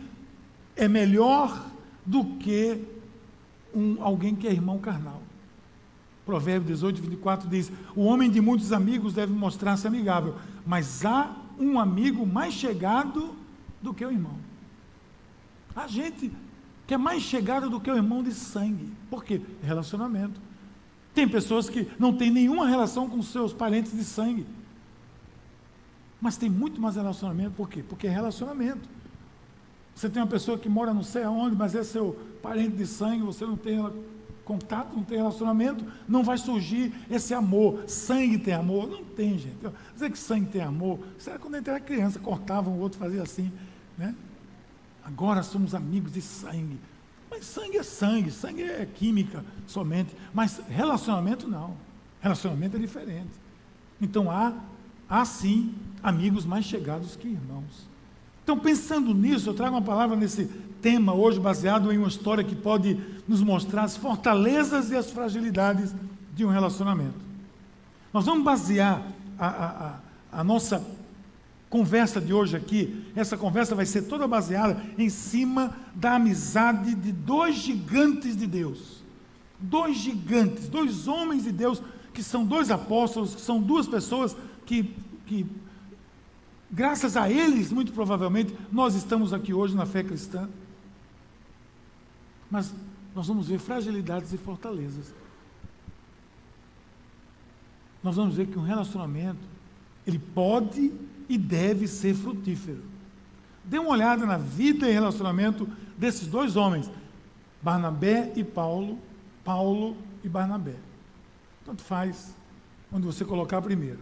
é 0.76 0.86
melhor 0.86 1.66
do 2.04 2.24
que 2.36 2.82
um, 3.74 3.96
alguém 4.00 4.34
que 4.34 4.46
é 4.46 4.52
irmão 4.52 4.78
carnal. 4.78 5.22
Provérbio 6.24 6.68
18, 6.68 7.02
24 7.02 7.48
diz: 7.48 7.70
O 7.94 8.02
homem 8.02 8.30
de 8.30 8.40
muitos 8.40 8.72
amigos 8.72 9.12
deve 9.12 9.32
mostrar-se 9.32 9.86
amigável, 9.86 10.36
mas 10.64 11.04
há 11.04 11.34
um 11.58 11.78
amigo 11.78 12.26
mais 12.26 12.54
chegado 12.54 13.34
do 13.80 13.94
que 13.94 14.04
o 14.04 14.10
irmão. 14.10 14.36
A 15.74 15.86
gente 15.86 16.32
que 16.86 16.94
é 16.94 16.98
mais 16.98 17.22
chegado 17.22 17.68
do 17.68 17.80
que 17.80 17.90
o 17.90 17.96
irmão 17.96 18.22
de 18.22 18.32
sangue. 18.32 18.92
Por 19.10 19.24
quê? 19.24 19.40
Relacionamento. 19.62 20.40
Tem 21.16 21.26
pessoas 21.26 21.70
que 21.70 21.88
não 21.98 22.12
têm 22.12 22.30
nenhuma 22.30 22.68
relação 22.68 23.08
com 23.08 23.22
seus 23.22 23.50
parentes 23.50 23.90
de 23.92 24.04
sangue. 24.04 24.46
Mas 26.20 26.36
tem 26.36 26.50
muito 26.50 26.78
mais 26.78 26.96
relacionamento, 26.96 27.52
por 27.52 27.70
quê? 27.70 27.82
Porque 27.82 28.06
é 28.06 28.10
relacionamento. 28.10 28.86
Você 29.94 30.10
tem 30.10 30.20
uma 30.20 30.28
pessoa 30.28 30.58
que 30.58 30.68
mora 30.68 30.92
não 30.92 31.02
sei 31.02 31.22
aonde, 31.22 31.56
mas 31.56 31.74
é 31.74 31.82
seu 31.82 32.14
parente 32.42 32.76
de 32.76 32.86
sangue, 32.86 33.22
você 33.22 33.46
não 33.46 33.56
tem 33.56 33.78
contato, 34.44 34.94
não 34.94 35.02
tem 35.02 35.16
relacionamento, 35.16 35.86
não 36.06 36.22
vai 36.22 36.36
surgir 36.36 36.92
esse 37.10 37.32
amor. 37.32 37.84
Sangue 37.88 38.36
tem 38.36 38.52
amor? 38.52 38.86
Não 38.86 39.02
tem, 39.02 39.38
gente. 39.38 39.56
Dizer 39.94 40.10
que 40.10 40.18
sangue 40.18 40.50
tem 40.50 40.60
amor, 40.60 40.98
isso 41.18 41.30
era 41.30 41.38
quando 41.38 41.54
a 41.54 41.58
gente 41.58 41.70
era 41.70 41.80
criança, 41.80 42.18
cortava 42.18 42.68
o 42.68 42.78
outro, 42.78 42.98
fazia 42.98 43.22
assim. 43.22 43.50
Né? 43.96 44.14
Agora 45.02 45.42
somos 45.42 45.74
amigos 45.74 46.12
de 46.12 46.20
sangue. 46.20 46.78
Mas 47.30 47.44
sangue 47.44 47.78
é 47.78 47.82
sangue, 47.82 48.30
sangue 48.30 48.62
é 48.62 48.86
química 48.86 49.44
somente. 49.66 50.14
Mas 50.32 50.60
relacionamento 50.68 51.48
não. 51.48 51.76
Relacionamento 52.20 52.76
é 52.76 52.80
diferente. 52.80 53.32
Então 54.00 54.30
há, 54.30 54.52
há 55.08 55.24
sim 55.24 55.74
amigos 56.02 56.44
mais 56.44 56.64
chegados 56.64 57.16
que 57.16 57.28
irmãos. 57.28 57.86
Então, 58.46 58.56
pensando 58.56 59.12
nisso, 59.12 59.50
eu 59.50 59.54
trago 59.54 59.74
uma 59.74 59.82
palavra 59.82 60.14
nesse 60.16 60.44
tema 60.80 61.12
hoje, 61.12 61.40
baseado 61.40 61.92
em 61.92 61.98
uma 61.98 62.06
história 62.06 62.44
que 62.44 62.54
pode 62.54 62.96
nos 63.26 63.42
mostrar 63.42 63.82
as 63.82 63.96
fortalezas 63.96 64.92
e 64.92 64.96
as 64.96 65.10
fragilidades 65.10 65.92
de 66.32 66.44
um 66.44 66.48
relacionamento. 66.48 67.18
Nós 68.12 68.24
vamos 68.24 68.44
basear 68.44 69.02
a, 69.36 69.46
a, 69.48 69.66
a, 69.66 69.98
a 70.40 70.44
nossa 70.44 70.78
conversa 71.76 72.22
de 72.22 72.32
hoje 72.32 72.56
aqui, 72.56 73.04
essa 73.14 73.36
conversa 73.36 73.74
vai 73.74 73.84
ser 73.84 74.04
toda 74.04 74.26
baseada 74.26 74.82
em 74.96 75.10
cima 75.10 75.76
da 75.94 76.14
amizade 76.14 76.94
de 76.94 77.12
dois 77.12 77.56
gigantes 77.56 78.34
de 78.34 78.46
Deus. 78.46 79.04
Dois 79.60 79.98
gigantes, 79.98 80.70
dois 80.70 81.06
homens 81.06 81.44
de 81.44 81.52
Deus, 81.52 81.82
que 82.14 82.22
são 82.22 82.46
dois 82.46 82.70
apóstolos, 82.70 83.34
que 83.34 83.42
são 83.42 83.60
duas 83.60 83.86
pessoas 83.86 84.34
que, 84.64 84.84
que 85.26 85.46
graças 86.70 87.14
a 87.14 87.30
eles, 87.30 87.70
muito 87.70 87.92
provavelmente, 87.92 88.56
nós 88.72 88.94
estamos 88.94 89.34
aqui 89.34 89.52
hoje 89.52 89.76
na 89.76 89.84
fé 89.84 90.02
cristã. 90.02 90.48
Mas 92.50 92.74
nós 93.14 93.28
vamos 93.28 93.48
ver 93.48 93.58
fragilidades 93.58 94.32
e 94.32 94.38
fortalezas. 94.38 95.14
Nós 98.02 98.16
vamos 98.16 98.34
ver 98.34 98.46
que 98.46 98.58
um 98.58 98.62
relacionamento, 98.62 99.46
ele 100.06 100.18
pode 100.18 100.90
e 101.28 101.36
deve 101.36 101.88
ser 101.88 102.14
frutífero. 102.14 102.82
Dê 103.64 103.78
uma 103.78 103.90
olhada 103.90 104.24
na 104.24 104.38
vida 104.38 104.88
e 104.88 104.92
relacionamento 104.92 105.68
desses 105.98 106.28
dois 106.28 106.56
homens, 106.56 106.90
Barnabé 107.60 108.32
e 108.36 108.44
Paulo, 108.44 108.98
Paulo 109.44 109.96
e 110.22 110.28
Barnabé. 110.28 110.76
Tanto 111.64 111.82
faz 111.82 112.36
onde 112.92 113.06
você 113.06 113.24
colocar 113.24 113.60
primeiro. 113.60 114.00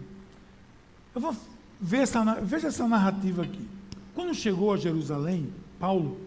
Eu 1.14 1.20
vou 1.20 1.34
ver 1.80 1.98
essa, 1.98 2.22
veja 2.40 2.68
essa 2.68 2.86
narrativa 2.86 3.42
aqui. 3.42 3.66
Quando 4.14 4.34
chegou 4.34 4.72
a 4.72 4.76
Jerusalém, 4.76 5.52
Paulo 5.78 6.18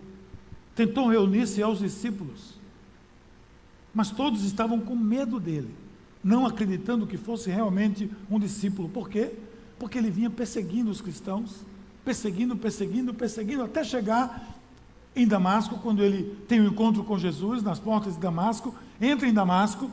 tentou 0.75 1.07
reunir-se 1.07 1.61
aos 1.61 1.79
discípulos, 1.79 2.59
mas 3.93 4.11
todos 4.11 4.43
estavam 4.43 4.79
com 4.79 4.95
medo 4.95 5.39
dele, 5.39 5.73
não 6.23 6.45
acreditando 6.45 7.07
que 7.07 7.17
fosse 7.17 7.49
realmente 7.49 8.09
um 8.29 8.39
discípulo. 8.39 8.89
Por 8.89 9.09
quê? 9.09 9.33
Porque 9.79 9.97
ele 9.97 10.09
vinha 10.09 10.29
perseguindo 10.29 10.89
os 10.89 11.01
cristãos, 11.01 11.65
perseguindo, 12.03 12.55
perseguindo, 12.55 13.13
perseguindo, 13.13 13.63
até 13.63 13.83
chegar 13.83 14.57
em 15.15 15.27
Damasco, 15.27 15.79
quando 15.79 16.03
ele 16.03 16.37
tem 16.47 16.61
um 16.61 16.67
encontro 16.67 17.03
com 17.03 17.17
Jesus 17.17 17.63
nas 17.63 17.79
portas 17.79 18.13
de 18.13 18.19
Damasco, 18.19 18.73
entra 19.01 19.27
em 19.27 19.33
Damasco, 19.33 19.89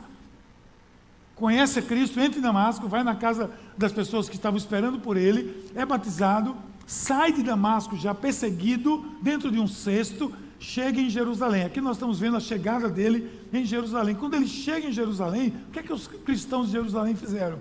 conhece 1.35 1.81
Cristo, 1.81 2.19
entra 2.19 2.39
em 2.39 2.41
Damasco, 2.41 2.87
vai 2.87 3.03
na 3.03 3.15
casa 3.15 3.51
das 3.77 3.91
pessoas 3.91 4.29
que 4.29 4.35
estavam 4.35 4.57
esperando 4.57 4.99
por 4.99 5.17
ele, 5.17 5.69
é 5.73 5.85
batizado, 5.85 6.55
sai 6.85 7.31
de 7.33 7.41
Damasco 7.41 7.97
já 7.97 8.13
perseguido, 8.13 9.03
dentro 9.21 9.51
de 9.51 9.59
um 9.59 9.67
cesto, 9.67 10.31
chega 10.59 11.01
em 11.01 11.09
Jerusalém. 11.09 11.63
Aqui 11.63 11.81
nós 11.81 11.97
estamos 11.97 12.19
vendo 12.19 12.37
a 12.37 12.39
chegada 12.39 12.87
dele 12.87 13.29
em 13.51 13.65
Jerusalém. 13.65 14.15
Quando 14.15 14.35
ele 14.35 14.47
chega 14.47 14.87
em 14.87 14.91
Jerusalém, 14.91 15.53
o 15.67 15.71
que 15.71 15.79
é 15.79 15.83
que 15.83 15.93
os 15.93 16.07
cristãos 16.07 16.67
de 16.67 16.73
Jerusalém 16.73 17.15
fizeram? 17.15 17.59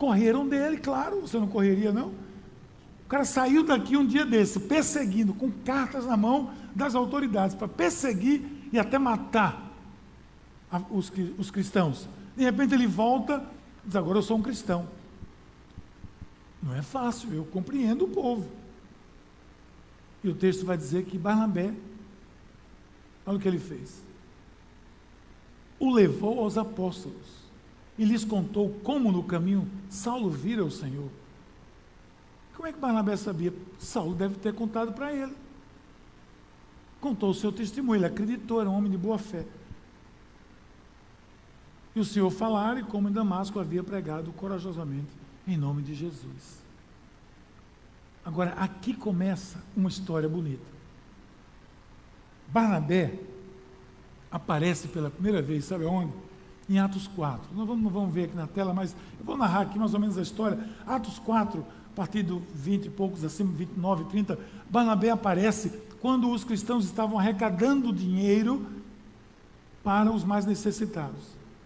Correram 0.00 0.48
dele, 0.48 0.78
claro, 0.78 1.20
você 1.20 1.38
não 1.38 1.46
correria, 1.46 1.92
não? 1.92 2.08
O 3.04 3.08
cara 3.10 3.26
saiu 3.26 3.62
daqui 3.62 3.98
um 3.98 4.06
dia 4.06 4.24
desse, 4.24 4.58
perseguindo, 4.58 5.34
com 5.34 5.50
cartas 5.50 6.06
na 6.06 6.16
mão 6.16 6.54
das 6.74 6.94
autoridades, 6.94 7.54
para 7.54 7.68
perseguir 7.68 8.42
e 8.72 8.78
até 8.78 8.98
matar 8.98 9.70
os, 10.90 11.12
os 11.36 11.50
cristãos. 11.50 12.08
De 12.34 12.42
repente 12.42 12.72
ele 12.72 12.86
volta 12.86 13.46
diz: 13.84 13.94
Agora 13.94 14.16
eu 14.16 14.22
sou 14.22 14.38
um 14.38 14.42
cristão. 14.42 14.88
Não 16.62 16.74
é 16.74 16.80
fácil, 16.80 17.34
eu 17.34 17.44
compreendo 17.44 18.06
o 18.06 18.08
povo. 18.08 18.48
E 20.24 20.30
o 20.30 20.34
texto 20.34 20.64
vai 20.64 20.78
dizer 20.78 21.04
que 21.04 21.18
Barnabé, 21.18 21.74
olha 23.26 23.36
o 23.36 23.40
que 23.40 23.48
ele 23.48 23.58
fez. 23.58 24.02
O 25.78 25.92
levou 25.92 26.40
aos 26.40 26.56
apóstolos 26.56 27.49
e 28.00 28.04
lhes 28.06 28.24
contou 28.24 28.70
como 28.82 29.12
no 29.12 29.22
caminho 29.22 29.70
Saulo 29.90 30.30
vira 30.30 30.64
o 30.64 30.70
Senhor. 30.70 31.10
Como 32.56 32.66
é 32.66 32.72
que 32.72 32.78
Barnabé 32.78 33.14
sabia? 33.14 33.52
Saulo 33.78 34.14
deve 34.14 34.36
ter 34.36 34.54
contado 34.54 34.94
para 34.94 35.12
ele. 35.12 35.36
Contou 36.98 37.28
o 37.28 37.34
seu 37.34 37.52
testemunho, 37.52 37.98
ele 37.98 38.06
acreditou, 38.06 38.58
era 38.58 38.70
um 38.70 38.74
homem 38.74 38.90
de 38.90 38.96
boa 38.96 39.18
fé. 39.18 39.44
E 41.94 42.00
o 42.00 42.04
Senhor 42.04 42.30
falara 42.30 42.80
e 42.80 42.84
como 42.84 43.06
em 43.06 43.12
Damasco 43.12 43.60
havia 43.60 43.84
pregado 43.84 44.32
corajosamente 44.32 45.10
em 45.46 45.58
nome 45.58 45.82
de 45.82 45.94
Jesus. 45.94 46.62
Agora, 48.24 48.52
aqui 48.52 48.94
começa 48.94 49.62
uma 49.76 49.90
história 49.90 50.28
bonita. 50.28 50.64
Barnabé 52.48 53.18
aparece 54.30 54.88
pela 54.88 55.10
primeira 55.10 55.42
vez, 55.42 55.66
sabe 55.66 55.84
onde? 55.84 56.29
Em 56.70 56.78
Atos 56.78 57.08
4. 57.08 57.48
Não 57.54 57.66
vamos, 57.66 57.82
não 57.82 57.90
vamos 57.90 58.14
ver 58.14 58.24
aqui 58.24 58.36
na 58.36 58.46
tela, 58.46 58.72
mas 58.72 58.94
eu 59.18 59.24
vou 59.24 59.36
narrar 59.36 59.62
aqui 59.62 59.76
mais 59.76 59.92
ou 59.92 59.98
menos 59.98 60.16
a 60.16 60.22
história. 60.22 60.56
Atos 60.86 61.18
4, 61.18 61.66
a 61.92 61.96
partir 61.96 62.22
do 62.22 62.40
20 62.54 62.86
e 62.86 62.90
poucos, 62.90 63.24
acima, 63.24 63.52
29, 63.52 64.04
30, 64.04 64.38
Barnabé 64.70 65.10
aparece 65.10 65.72
quando 66.00 66.30
os 66.30 66.44
cristãos 66.44 66.84
estavam 66.84 67.18
arrecadando 67.18 67.92
dinheiro 67.92 68.64
para 69.82 70.12
os 70.12 70.22
mais 70.22 70.46
necessitados. 70.46 71.20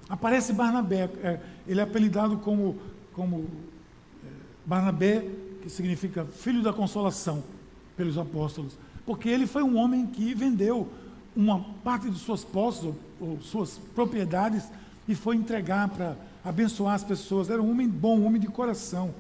Aparece 0.08 0.54
Barnabé, 0.54 1.10
é, 1.22 1.40
ele 1.66 1.80
é 1.80 1.82
apelidado 1.82 2.38
como, 2.38 2.78
como 3.12 3.46
é, 4.24 4.28
Barnabé, 4.64 5.28
que 5.62 5.68
significa 5.68 6.24
filho 6.24 6.62
da 6.62 6.72
consolação, 6.72 7.44
pelos 7.94 8.16
apóstolos, 8.18 8.76
porque 9.04 9.28
ele 9.28 9.46
foi 9.46 9.62
um 9.62 9.76
homem 9.76 10.06
que 10.06 10.34
vendeu 10.34 10.88
uma 11.36 11.60
parte 11.84 12.10
de 12.10 12.18
suas 12.18 12.42
posses 12.42 12.84
ou, 12.84 12.96
ou 13.20 13.40
suas 13.40 13.78
propriedades 13.94 14.64
e 15.08 15.14
foi 15.14 15.36
entregar 15.36 15.88
para 15.88 16.16
abençoar 16.44 16.94
as 16.94 17.04
pessoas. 17.04 17.50
Era 17.50 17.62
um 17.62 17.70
homem 17.70 17.88
bom, 17.88 18.18
um 18.18 18.26
homem 18.26 18.40
de 18.40 18.48
coração. 18.48 19.14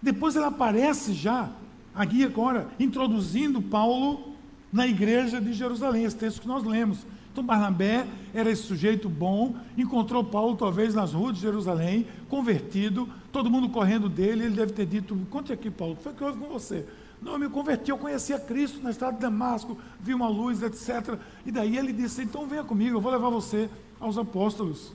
Depois 0.00 0.36
ele 0.36 0.44
aparece 0.44 1.12
já, 1.12 1.50
aqui 1.94 2.24
agora, 2.24 2.68
introduzindo 2.78 3.60
Paulo 3.60 4.34
na 4.72 4.86
igreja 4.86 5.40
de 5.40 5.52
Jerusalém, 5.52 6.04
esse 6.04 6.16
texto 6.16 6.42
que 6.42 6.48
nós 6.48 6.62
lemos. 6.62 7.06
Então 7.32 7.44
Barnabé 7.44 8.06
era 8.34 8.50
esse 8.50 8.62
sujeito 8.62 9.08
bom, 9.08 9.54
encontrou 9.76 10.24
Paulo 10.24 10.56
talvez 10.56 10.94
nas 10.94 11.12
ruas 11.12 11.34
de 11.36 11.40
Jerusalém, 11.40 12.06
convertido, 12.28 13.08
todo 13.30 13.50
mundo 13.50 13.68
correndo 13.68 14.08
dele, 14.08 14.44
ele 14.44 14.56
deve 14.56 14.72
ter 14.72 14.86
dito, 14.86 15.16
conte 15.30 15.52
aqui 15.52 15.70
Paulo, 15.70 15.94
o 15.94 15.96
que 15.96 16.02
foi 16.02 16.12
que 16.12 16.24
houve 16.24 16.38
com 16.38 16.48
você? 16.48 16.84
Não, 17.20 17.32
eu 17.32 17.38
me 17.38 17.48
converti, 17.48 17.90
eu 17.90 17.98
conhecia 17.98 18.38
Cristo 18.38 18.80
na 18.82 18.90
estrada 18.90 19.14
de 19.14 19.20
Damasco, 19.20 19.76
vi 20.00 20.14
uma 20.14 20.28
luz, 20.28 20.62
etc. 20.62 21.18
E 21.44 21.50
daí 21.50 21.76
ele 21.76 21.92
disse, 21.92 22.22
então 22.22 22.46
venha 22.46 22.64
comigo, 22.64 22.96
eu 22.96 23.00
vou 23.00 23.10
levar 23.10 23.28
você 23.28 23.68
aos 24.00 24.16
apóstolos 24.18 24.92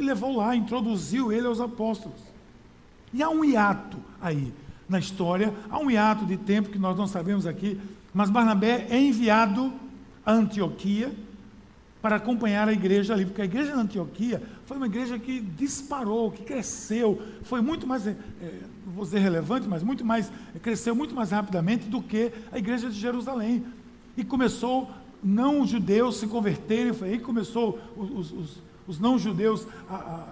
e 0.00 0.04
levou 0.04 0.36
lá, 0.36 0.56
introduziu 0.56 1.32
ele 1.32 1.46
aos 1.46 1.60
apóstolos. 1.60 2.20
E 3.12 3.22
há 3.22 3.28
um 3.28 3.44
hiato 3.44 3.98
aí 4.20 4.52
na 4.88 4.98
história, 4.98 5.54
há 5.68 5.78
um 5.78 5.90
hiato 5.90 6.24
de 6.24 6.36
tempo 6.36 6.70
que 6.70 6.78
nós 6.78 6.96
não 6.96 7.06
sabemos 7.06 7.46
aqui, 7.46 7.80
mas 8.12 8.30
Barnabé 8.30 8.86
é 8.90 8.98
enviado 8.98 9.72
a 10.24 10.32
Antioquia 10.32 11.12
para 12.02 12.16
acompanhar 12.16 12.68
a 12.68 12.72
igreja 12.72 13.12
ali, 13.12 13.26
porque 13.26 13.42
a 13.42 13.44
igreja 13.44 13.72
de 13.72 13.78
Antioquia 13.78 14.42
foi 14.64 14.76
uma 14.76 14.86
igreja 14.86 15.18
que 15.18 15.40
disparou, 15.40 16.30
que 16.30 16.42
cresceu, 16.42 17.20
foi 17.42 17.60
muito 17.60 17.86
mais, 17.86 18.06
é, 18.06 18.16
vou 18.86 19.04
dizer 19.04 19.18
relevante, 19.18 19.68
mas 19.68 19.82
muito 19.82 20.04
mais, 20.04 20.32
cresceu 20.62 20.94
muito 20.94 21.14
mais 21.14 21.30
rapidamente 21.30 21.88
do 21.88 22.00
que 22.00 22.32
a 22.50 22.58
igreja 22.58 22.88
de 22.88 22.98
Jerusalém. 22.98 23.64
E 24.16 24.24
começou 24.24 24.90
não 25.22 25.66
judeus 25.66 26.16
se 26.16 26.26
converterem, 26.26 26.92
foi 26.92 27.10
aí 27.10 27.18
que 27.18 27.24
começou 27.24 27.78
os, 27.96 28.32
os, 28.32 28.62
os 28.90 28.98
não 28.98 29.16
judeus 29.16 29.66
a, 29.88 29.94
a 29.94 30.26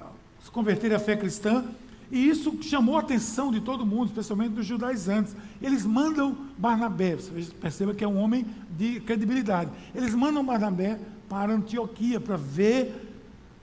se 0.44 0.51
converterem 0.51 0.97
à 0.97 1.01
fé 1.01 1.16
cristã, 1.16 1.64
e 2.11 2.29
isso 2.29 2.59
chamou 2.62 2.97
a 2.97 3.01
atenção 3.01 3.53
de 3.53 3.61
todo 3.61 3.87
mundo, 3.87 4.07
especialmente 4.07 4.55
dos 4.55 4.66
judaizantes. 4.66 5.37
Eles 5.62 5.85
mandam 5.85 6.37
Barnabé, 6.57 7.14
você 7.14 7.31
perceba 7.61 7.94
que 7.94 8.03
é 8.03 8.09
um 8.09 8.18
homem 8.18 8.47
de 8.77 8.99
credibilidade. 9.01 9.71
Eles 9.94 10.14
mandam 10.14 10.44
Barnabé 10.44 10.99
para 11.29 11.53
Antioquia 11.53 12.18
para 12.18 12.37
ver 12.37 13.14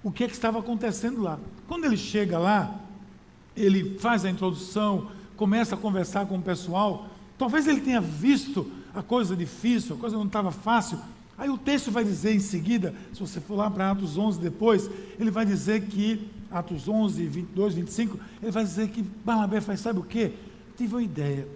o 0.03 0.12
que, 0.12 0.23
é 0.23 0.27
que 0.27 0.34
estava 0.34 0.60
acontecendo 0.60 1.21
lá. 1.21 1.39
Quando 1.67 1.86
ele 1.86 1.97
chega 1.97 2.38
lá, 2.38 2.79
ele 3.58 3.97
faz 3.99 4.23
a 4.23 4.29
introdução, 4.29 5.10
começa 5.36 5.75
a 5.75 5.77
conversar 5.77 6.27
com 6.27 6.38
o 6.38 6.41
pessoal. 6.41 7.08
Talvez 7.38 7.67
ele 7.67 7.81
tenha 7.81 7.99
visto 7.99 8.71
a 8.93 9.01
coisa 9.01 9.36
difícil, 9.36 9.95
a 9.95 9.99
coisa 9.99 10.15
não 10.15 10.27
estava 10.27 10.51
fácil. 10.51 10.99
Aí 11.38 11.50
o 11.50 11.58
texto 11.58 11.91
vai 11.91 12.04
dizer 12.04 12.34
em 12.34 12.39
seguida, 12.39 12.93
se 13.13 13.19
você 13.19 13.41
for 13.41 13.56
lá 13.56 13.69
para 13.69 13.91
Atos 13.91 14.17
11 14.17 14.39
depois, 14.39 14.89
ele 15.19 15.30
vai 15.30 15.45
dizer 15.45 15.86
que 15.88 16.30
Atos 16.50 16.88
11, 16.88 17.26
22, 17.26 17.74
25, 17.76 18.19
ele 18.41 18.52
vai 18.52 18.63
dizer 18.63 18.89
que 18.89 19.02
Barnabé 19.02 19.60
faz, 19.60 19.82
sabe 19.82 20.00
o 20.00 20.04
quê? 20.04 20.34
Tive 20.78 20.95
uma 20.95 21.04
ideia, 21.04 21.48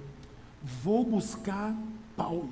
vou 0.84 1.06
buscar 1.06 1.76
Paulo. 2.16 2.50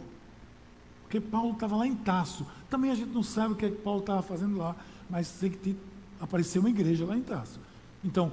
Porque 1.03 1.19
Paulo 1.19 1.53
estava 1.53 1.75
lá 1.75 1.87
em 1.87 1.95
Taço. 1.95 2.45
Também 2.69 2.91
a 2.91 2.95
gente 2.95 3.09
não 3.09 3.23
sabe 3.23 3.53
o 3.53 3.55
que, 3.55 3.65
é 3.65 3.69
que 3.69 3.77
Paulo 3.77 3.99
estava 3.99 4.21
fazendo 4.21 4.57
lá, 4.57 4.75
mas 5.09 5.27
sei 5.27 5.49
que 5.49 5.75
apareceu 6.19 6.61
uma 6.61 6.69
igreja 6.69 7.05
lá 7.05 7.17
em 7.17 7.21
Taço. 7.21 7.59
Então, 8.03 8.31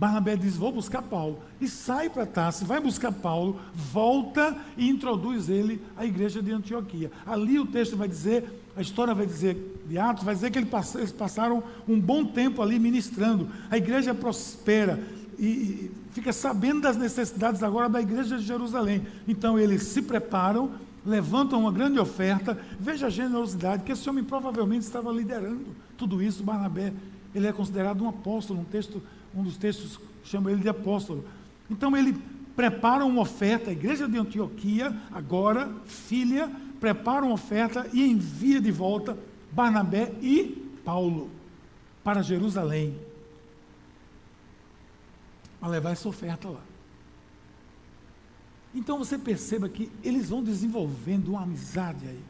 Barnabé 0.00 0.34
diz: 0.34 0.56
Vou 0.56 0.72
buscar 0.72 1.02
Paulo. 1.02 1.40
E 1.60 1.68
sai 1.68 2.08
para 2.08 2.24
Tarso, 2.24 2.64
vai 2.64 2.80
buscar 2.80 3.12
Paulo, 3.12 3.60
volta 3.74 4.56
e 4.74 4.88
introduz 4.88 5.50
ele 5.50 5.82
à 5.94 6.06
igreja 6.06 6.42
de 6.42 6.50
Antioquia. 6.50 7.12
Ali 7.26 7.58
o 7.58 7.66
texto 7.66 7.98
vai 7.98 8.08
dizer, 8.08 8.64
a 8.74 8.80
história 8.80 9.14
vai 9.14 9.26
dizer, 9.26 9.82
de 9.86 9.98
Atos, 9.98 10.24
vai 10.24 10.34
dizer 10.34 10.50
que 10.50 10.58
eles 10.58 11.12
passaram 11.12 11.62
um 11.86 12.00
bom 12.00 12.24
tempo 12.24 12.62
ali 12.62 12.78
ministrando. 12.78 13.50
A 13.70 13.76
igreja 13.76 14.14
prospera 14.14 14.98
e 15.38 15.90
fica 16.12 16.32
sabendo 16.32 16.80
das 16.80 16.96
necessidades 16.96 17.62
agora 17.62 17.90
da 17.90 18.00
igreja 18.00 18.38
de 18.38 18.44
Jerusalém. 18.44 19.06
Então 19.28 19.58
eles 19.58 19.82
se 19.82 20.00
preparam, 20.00 20.70
levantam 21.04 21.60
uma 21.60 21.72
grande 21.72 21.98
oferta. 21.98 22.58
Veja 22.78 23.08
a 23.08 23.10
generosidade, 23.10 23.82
que 23.82 23.92
esse 23.92 24.08
homem 24.08 24.24
provavelmente 24.24 24.82
estava 24.82 25.12
liderando 25.12 25.66
tudo 25.98 26.22
isso. 26.22 26.42
Barnabé, 26.42 26.90
ele 27.34 27.46
é 27.46 27.52
considerado 27.52 28.02
um 28.02 28.08
apóstolo, 28.08 28.60
um 28.60 28.64
texto 28.64 29.02
um 29.34 29.42
dos 29.42 29.56
textos 29.56 30.00
chama 30.24 30.50
ele 30.50 30.60
de 30.60 30.68
apóstolo. 30.68 31.24
Então 31.68 31.96
ele 31.96 32.16
prepara 32.56 33.04
uma 33.04 33.22
oferta, 33.22 33.70
a 33.70 33.72
igreja 33.72 34.08
de 34.08 34.18
Antioquia, 34.18 34.94
agora, 35.10 35.72
filha, 35.86 36.50
prepara 36.78 37.24
uma 37.24 37.34
oferta 37.34 37.88
e 37.92 38.02
envia 38.02 38.60
de 38.60 38.70
volta 38.70 39.16
Barnabé 39.52 40.12
e 40.20 40.44
Paulo 40.84 41.30
para 42.02 42.22
Jerusalém. 42.22 42.96
A 45.60 45.68
levar 45.68 45.90
essa 45.90 46.08
oferta 46.08 46.48
lá. 46.48 46.62
Então 48.74 48.98
você 48.98 49.18
perceba 49.18 49.68
que 49.68 49.90
eles 50.02 50.30
vão 50.30 50.42
desenvolvendo 50.42 51.28
uma 51.28 51.42
amizade 51.42 52.06
aí. 52.06 52.20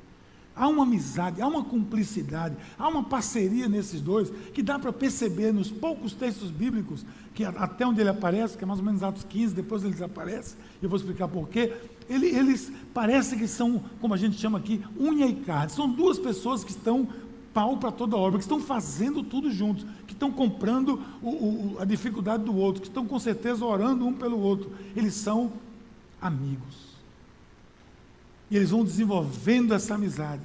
Há 0.55 0.69
uma 0.69 0.83
amizade, 0.83 1.41
há 1.41 1.47
uma 1.47 1.65
cumplicidade, 1.65 2.57
há 2.79 2.89
uma 2.89 3.05
parceria 3.05 3.69
nesses 3.69 4.01
dois 4.01 4.31
que 4.53 4.63
dá 4.63 4.79
para 4.79 4.93
perceber 4.93 5.53
nos 5.53 5.71
poucos 5.71 6.13
textos 6.13 6.51
bíblicos, 6.51 7.05
que 7.35 7.45
até 7.45 7.87
onde 7.87 8.01
ele 8.01 8.11
aparece, 8.11 8.59
que 8.59 8.65
é 8.65 8.67
mais 8.67 8.81
ou 8.81 8.85
menos 8.85 9.03
Atos 9.03 9.25
15, 9.25 9.55
depois 9.55 9.83
ele 9.83 9.93
desaparece, 9.93 10.57
eu 10.83 10.89
vou 10.89 10.99
explicar 10.99 11.29
porquê. 11.29 11.73
Ele, 12.09 12.27
eles 12.27 12.71
parecem 12.93 13.39
que 13.39 13.47
são, 13.47 13.83
como 14.01 14.13
a 14.13 14.17
gente 14.17 14.37
chama 14.39 14.59
aqui, 14.59 14.83
unha 15.01 15.27
e 15.27 15.37
carne. 15.37 15.71
São 15.71 15.89
duas 15.89 16.19
pessoas 16.19 16.65
que 16.65 16.73
estão 16.73 17.09
pau 17.55 17.77
para 17.77 17.91
toda 17.91 18.17
obra, 18.17 18.39
que 18.39 18.45
estão 18.45 18.61
fazendo 18.61 19.23
tudo 19.23 19.51
juntos, 19.51 19.87
que 20.07 20.13
estão 20.13 20.31
comprando 20.31 21.01
o, 21.23 21.29
o, 21.29 21.77
a 21.79 21.85
dificuldade 21.85 22.45
do 22.45 22.55
outro, 22.55 22.83
que 22.83 22.89
estão 22.89 23.07
com 23.07 23.19
certeza 23.19 23.65
orando 23.65 24.07
um 24.07 24.13
pelo 24.13 24.39
outro. 24.39 24.71
Eles 24.95 25.15
são 25.15 25.53
amigos. 26.21 26.89
E 28.51 28.57
eles 28.57 28.71
vão 28.71 28.85
desenvolvendo 28.85 29.73
essa 29.73 29.95
amizade. 29.95 30.43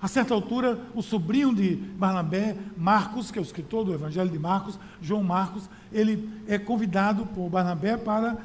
A 0.00 0.06
certa 0.06 0.32
altura, 0.32 0.78
o 0.94 1.02
sobrinho 1.02 1.54
de 1.54 1.74
Barnabé, 1.74 2.56
Marcos, 2.76 3.30
que 3.30 3.38
é 3.38 3.42
o 3.42 3.44
escritor 3.44 3.84
do 3.84 3.92
Evangelho 3.92 4.30
de 4.30 4.38
Marcos, 4.38 4.78
João 5.02 5.24
Marcos, 5.24 5.68
ele 5.92 6.28
é 6.46 6.56
convidado 6.58 7.26
por 7.26 7.48
Barnabé 7.48 7.96
para 7.96 8.38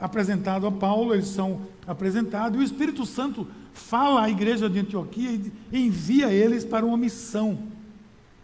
apresentado 0.00 0.66
a 0.66 0.72
Paulo, 0.72 1.14
eles 1.14 1.28
são 1.28 1.60
apresentados, 1.86 2.58
e 2.58 2.60
o 2.60 2.64
Espírito 2.64 3.06
Santo 3.06 3.46
fala 3.72 4.22
à 4.22 4.30
igreja 4.30 4.68
de 4.68 4.80
Antioquia 4.80 5.30
e 5.70 5.86
envia 5.86 6.32
eles 6.32 6.64
para 6.64 6.84
uma 6.84 6.96
missão. 6.96 7.58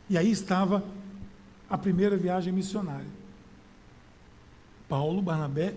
E 0.09 0.17
aí 0.17 0.31
estava 0.31 0.85
a 1.69 1.77
primeira 1.77 2.17
viagem 2.17 2.53
missionária. 2.53 3.19
Paulo, 4.89 5.21
Barnabé 5.21 5.75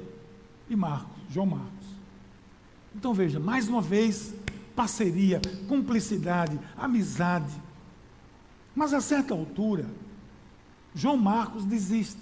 e 0.69 0.75
Marcos, 0.75 1.21
João 1.29 1.47
Marcos. 1.47 1.80
Então 2.95 3.13
veja, 3.13 3.39
mais 3.39 3.67
uma 3.67 3.81
vez, 3.81 4.33
parceria, 4.75 5.41
cumplicidade, 5.67 6.59
amizade. 6.77 7.53
Mas 8.75 8.93
a 8.93 9.01
certa 9.01 9.33
altura, 9.33 9.85
João 10.93 11.17
Marcos 11.17 11.65
desiste. 11.65 12.21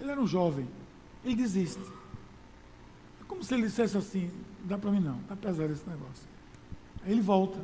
Ele 0.00 0.10
era 0.10 0.20
um 0.20 0.26
jovem, 0.26 0.68
ele 1.24 1.36
desiste. 1.36 1.82
É 3.20 3.24
como 3.26 3.42
se 3.42 3.54
ele 3.54 3.64
dissesse 3.64 3.96
assim: 3.96 4.30
dá 4.64 4.76
para 4.78 4.90
mim 4.90 5.00
não, 5.00 5.18
está 5.20 5.36
pesado 5.36 5.72
esse 5.72 5.88
negócio. 5.88 6.26
Aí 7.04 7.12
ele 7.12 7.20
volta. 7.20 7.58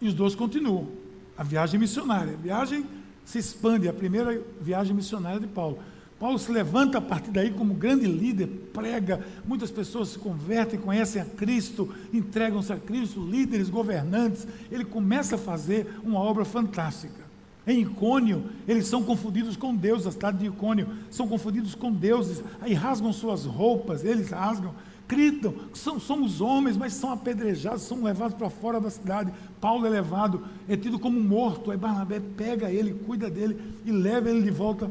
E 0.00 0.08
os 0.08 0.14
dois 0.14 0.34
continuam. 0.34 0.88
A 1.36 1.42
viagem 1.42 1.78
missionária. 1.78 2.34
A 2.34 2.36
viagem 2.36 2.86
se 3.24 3.38
expande, 3.38 3.88
a 3.88 3.92
primeira 3.92 4.42
viagem 4.60 4.94
missionária 4.94 5.40
de 5.40 5.46
Paulo. 5.46 5.78
Paulo 6.20 6.38
se 6.38 6.52
levanta 6.52 6.98
a 6.98 7.00
partir 7.00 7.30
daí 7.30 7.50
como 7.50 7.72
grande 7.72 8.04
líder, 8.04 8.46
prega, 8.74 9.24
muitas 9.42 9.70
pessoas 9.70 10.10
se 10.10 10.18
convertem, 10.18 10.78
conhecem 10.78 11.22
a 11.22 11.24
Cristo, 11.24 11.88
entregam-se 12.12 12.70
a 12.70 12.76
Cristo, 12.76 13.24
líderes, 13.24 13.70
governantes. 13.70 14.46
Ele 14.70 14.84
começa 14.84 15.36
a 15.36 15.38
fazer 15.38 15.98
uma 16.04 16.20
obra 16.20 16.44
fantástica. 16.44 17.24
Em 17.66 17.80
Icônio, 17.80 18.44
eles 18.68 18.86
são 18.86 19.02
confundidos 19.02 19.56
com 19.56 19.74
Deus, 19.74 20.06
a 20.06 20.12
cidade 20.12 20.38
de 20.38 20.46
Icônio, 20.46 20.88
são 21.10 21.26
confundidos 21.26 21.74
com 21.74 21.90
deuses, 21.90 22.44
aí 22.60 22.74
rasgam 22.74 23.14
suas 23.14 23.46
roupas, 23.46 24.04
eles 24.04 24.28
rasgam, 24.30 24.74
gritam, 25.08 25.54
são, 25.72 25.98
somos 25.98 26.42
homens, 26.42 26.76
mas 26.76 26.92
são 26.92 27.12
apedrejados, 27.12 27.82
são 27.82 28.02
levados 28.02 28.36
para 28.36 28.50
fora 28.50 28.78
da 28.78 28.90
cidade. 28.90 29.32
Paulo 29.58 29.86
é 29.86 29.88
levado, 29.88 30.44
é 30.68 30.76
tido 30.76 30.98
como 30.98 31.18
morto, 31.18 31.70
aí 31.70 31.78
Barnabé 31.78 32.20
pega 32.36 32.70
ele, 32.70 32.92
cuida 32.92 33.30
dele 33.30 33.56
e 33.86 33.90
leva 33.90 34.28
ele 34.28 34.42
de 34.42 34.50
volta 34.50 34.90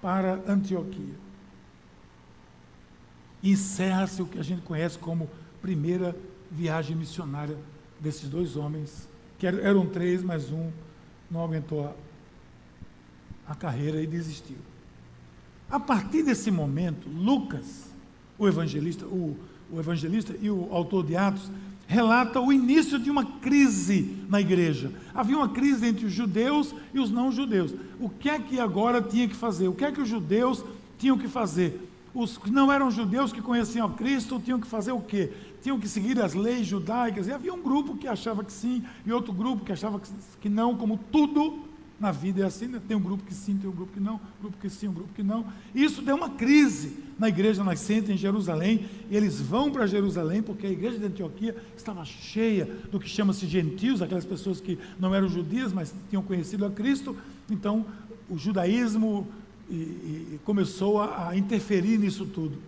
para 0.00 0.42
Antioquia. 0.46 1.14
Encerra-se 3.42 4.20
o 4.22 4.26
que 4.26 4.38
a 4.38 4.42
gente 4.42 4.62
conhece 4.62 4.98
como 4.98 5.30
primeira 5.60 6.16
viagem 6.50 6.96
missionária 6.96 7.56
desses 8.00 8.28
dois 8.28 8.56
homens, 8.56 9.08
que 9.38 9.46
eram 9.46 9.86
três, 9.86 10.22
mas 10.22 10.50
um 10.50 10.70
não 11.30 11.44
aguentou 11.44 11.86
a, 11.86 11.92
a 13.52 13.54
carreira 13.54 14.02
e 14.02 14.06
desistiu. 14.06 14.56
A 15.70 15.78
partir 15.78 16.22
desse 16.22 16.50
momento, 16.50 17.08
Lucas, 17.08 17.92
o 18.38 18.48
evangelista, 18.48 19.04
o, 19.06 19.36
o 19.70 19.78
evangelista 19.78 20.34
e 20.40 20.50
o 20.50 20.72
autor 20.72 21.04
de 21.04 21.16
Atos, 21.16 21.50
relata 21.88 22.38
o 22.38 22.52
início 22.52 22.98
de 22.98 23.10
uma 23.10 23.24
crise 23.24 24.14
na 24.28 24.38
igreja. 24.38 24.92
Havia 25.14 25.38
uma 25.38 25.48
crise 25.48 25.86
entre 25.86 26.04
os 26.04 26.12
judeus 26.12 26.74
e 26.92 27.00
os 27.00 27.10
não 27.10 27.32
judeus. 27.32 27.74
O 27.98 28.10
que 28.10 28.28
é 28.28 28.38
que 28.38 28.60
agora 28.60 29.00
tinha 29.00 29.26
que 29.26 29.34
fazer? 29.34 29.68
O 29.68 29.72
que 29.72 29.86
é 29.86 29.90
que 29.90 30.02
os 30.02 30.08
judeus 30.08 30.62
tinham 30.98 31.16
que 31.16 31.26
fazer? 31.26 31.80
Os 32.14 32.36
que 32.36 32.50
não 32.50 32.70
eram 32.70 32.90
judeus 32.90 33.32
que 33.32 33.40
conheciam 33.40 33.90
Cristo 33.90 34.38
tinham 34.38 34.60
que 34.60 34.66
fazer 34.66 34.92
o 34.92 35.00
quê? 35.00 35.32
Tinham 35.62 35.80
que 35.80 35.88
seguir 35.88 36.20
as 36.20 36.34
leis 36.34 36.66
judaicas. 36.66 37.26
E 37.26 37.32
havia 37.32 37.54
um 37.54 37.62
grupo 37.62 37.96
que 37.96 38.06
achava 38.06 38.44
que 38.44 38.52
sim 38.52 38.84
e 39.06 39.10
outro 39.10 39.32
grupo 39.32 39.64
que 39.64 39.72
achava 39.72 39.98
que 40.42 40.48
não, 40.48 40.76
como 40.76 41.00
tudo 41.10 41.67
na 41.98 42.12
vida 42.12 42.42
é 42.42 42.44
assim, 42.44 42.68
né? 42.68 42.80
tem 42.86 42.96
um 42.96 43.00
grupo 43.00 43.24
que 43.24 43.34
sim, 43.34 43.56
tem 43.56 43.68
um 43.68 43.72
grupo 43.72 43.92
que 43.92 44.00
não, 44.00 44.14
um 44.14 44.40
grupo 44.42 44.56
que 44.58 44.70
sim, 44.70 44.86
um 44.86 44.92
grupo 44.92 45.12
que 45.14 45.22
não. 45.22 45.44
Isso 45.74 46.00
deu 46.00 46.14
uma 46.14 46.30
crise 46.30 46.96
na 47.18 47.28
igreja 47.28 47.64
nascente 47.64 48.12
em 48.12 48.16
Jerusalém, 48.16 48.86
e 49.10 49.16
eles 49.16 49.40
vão 49.40 49.72
para 49.72 49.86
Jerusalém 49.86 50.40
porque 50.40 50.66
a 50.66 50.70
igreja 50.70 50.98
de 50.98 51.06
Antioquia 51.06 51.56
estava 51.76 52.04
cheia 52.04 52.66
do 52.92 53.00
que 53.00 53.08
chama-se 53.08 53.46
gentios, 53.46 54.00
aquelas 54.00 54.24
pessoas 54.24 54.60
que 54.60 54.78
não 55.00 55.12
eram 55.12 55.28
judias, 55.28 55.72
mas 55.72 55.92
tinham 56.08 56.22
conhecido 56.22 56.64
a 56.64 56.70
Cristo. 56.70 57.16
Então, 57.50 57.84
o 58.30 58.38
judaísmo 58.38 59.26
e, 59.68 59.74
e 59.74 60.40
começou 60.44 61.02
a, 61.02 61.30
a 61.30 61.36
interferir 61.36 61.98
nisso 61.98 62.24
tudo. 62.26 62.58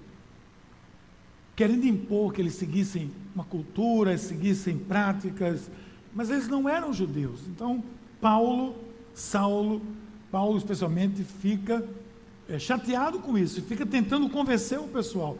querendo 1.54 1.86
impor 1.86 2.32
que 2.32 2.42
eles 2.42 2.54
seguissem 2.54 3.10
uma 3.32 3.44
cultura, 3.44 4.18
seguissem 4.18 4.76
práticas, 4.76 5.70
mas 6.12 6.30
eles 6.30 6.48
não 6.48 6.68
eram 6.68 6.92
judeus. 6.92 7.42
Então, 7.46 7.84
Paulo, 8.20 8.89
Saulo, 9.14 9.82
Paulo 10.30 10.56
especialmente, 10.56 11.22
fica 11.24 11.84
é, 12.48 12.58
chateado 12.58 13.18
com 13.20 13.36
isso, 13.36 13.62
fica 13.62 13.86
tentando 13.86 14.28
convencer 14.28 14.78
o 14.78 14.88
pessoal. 14.88 15.38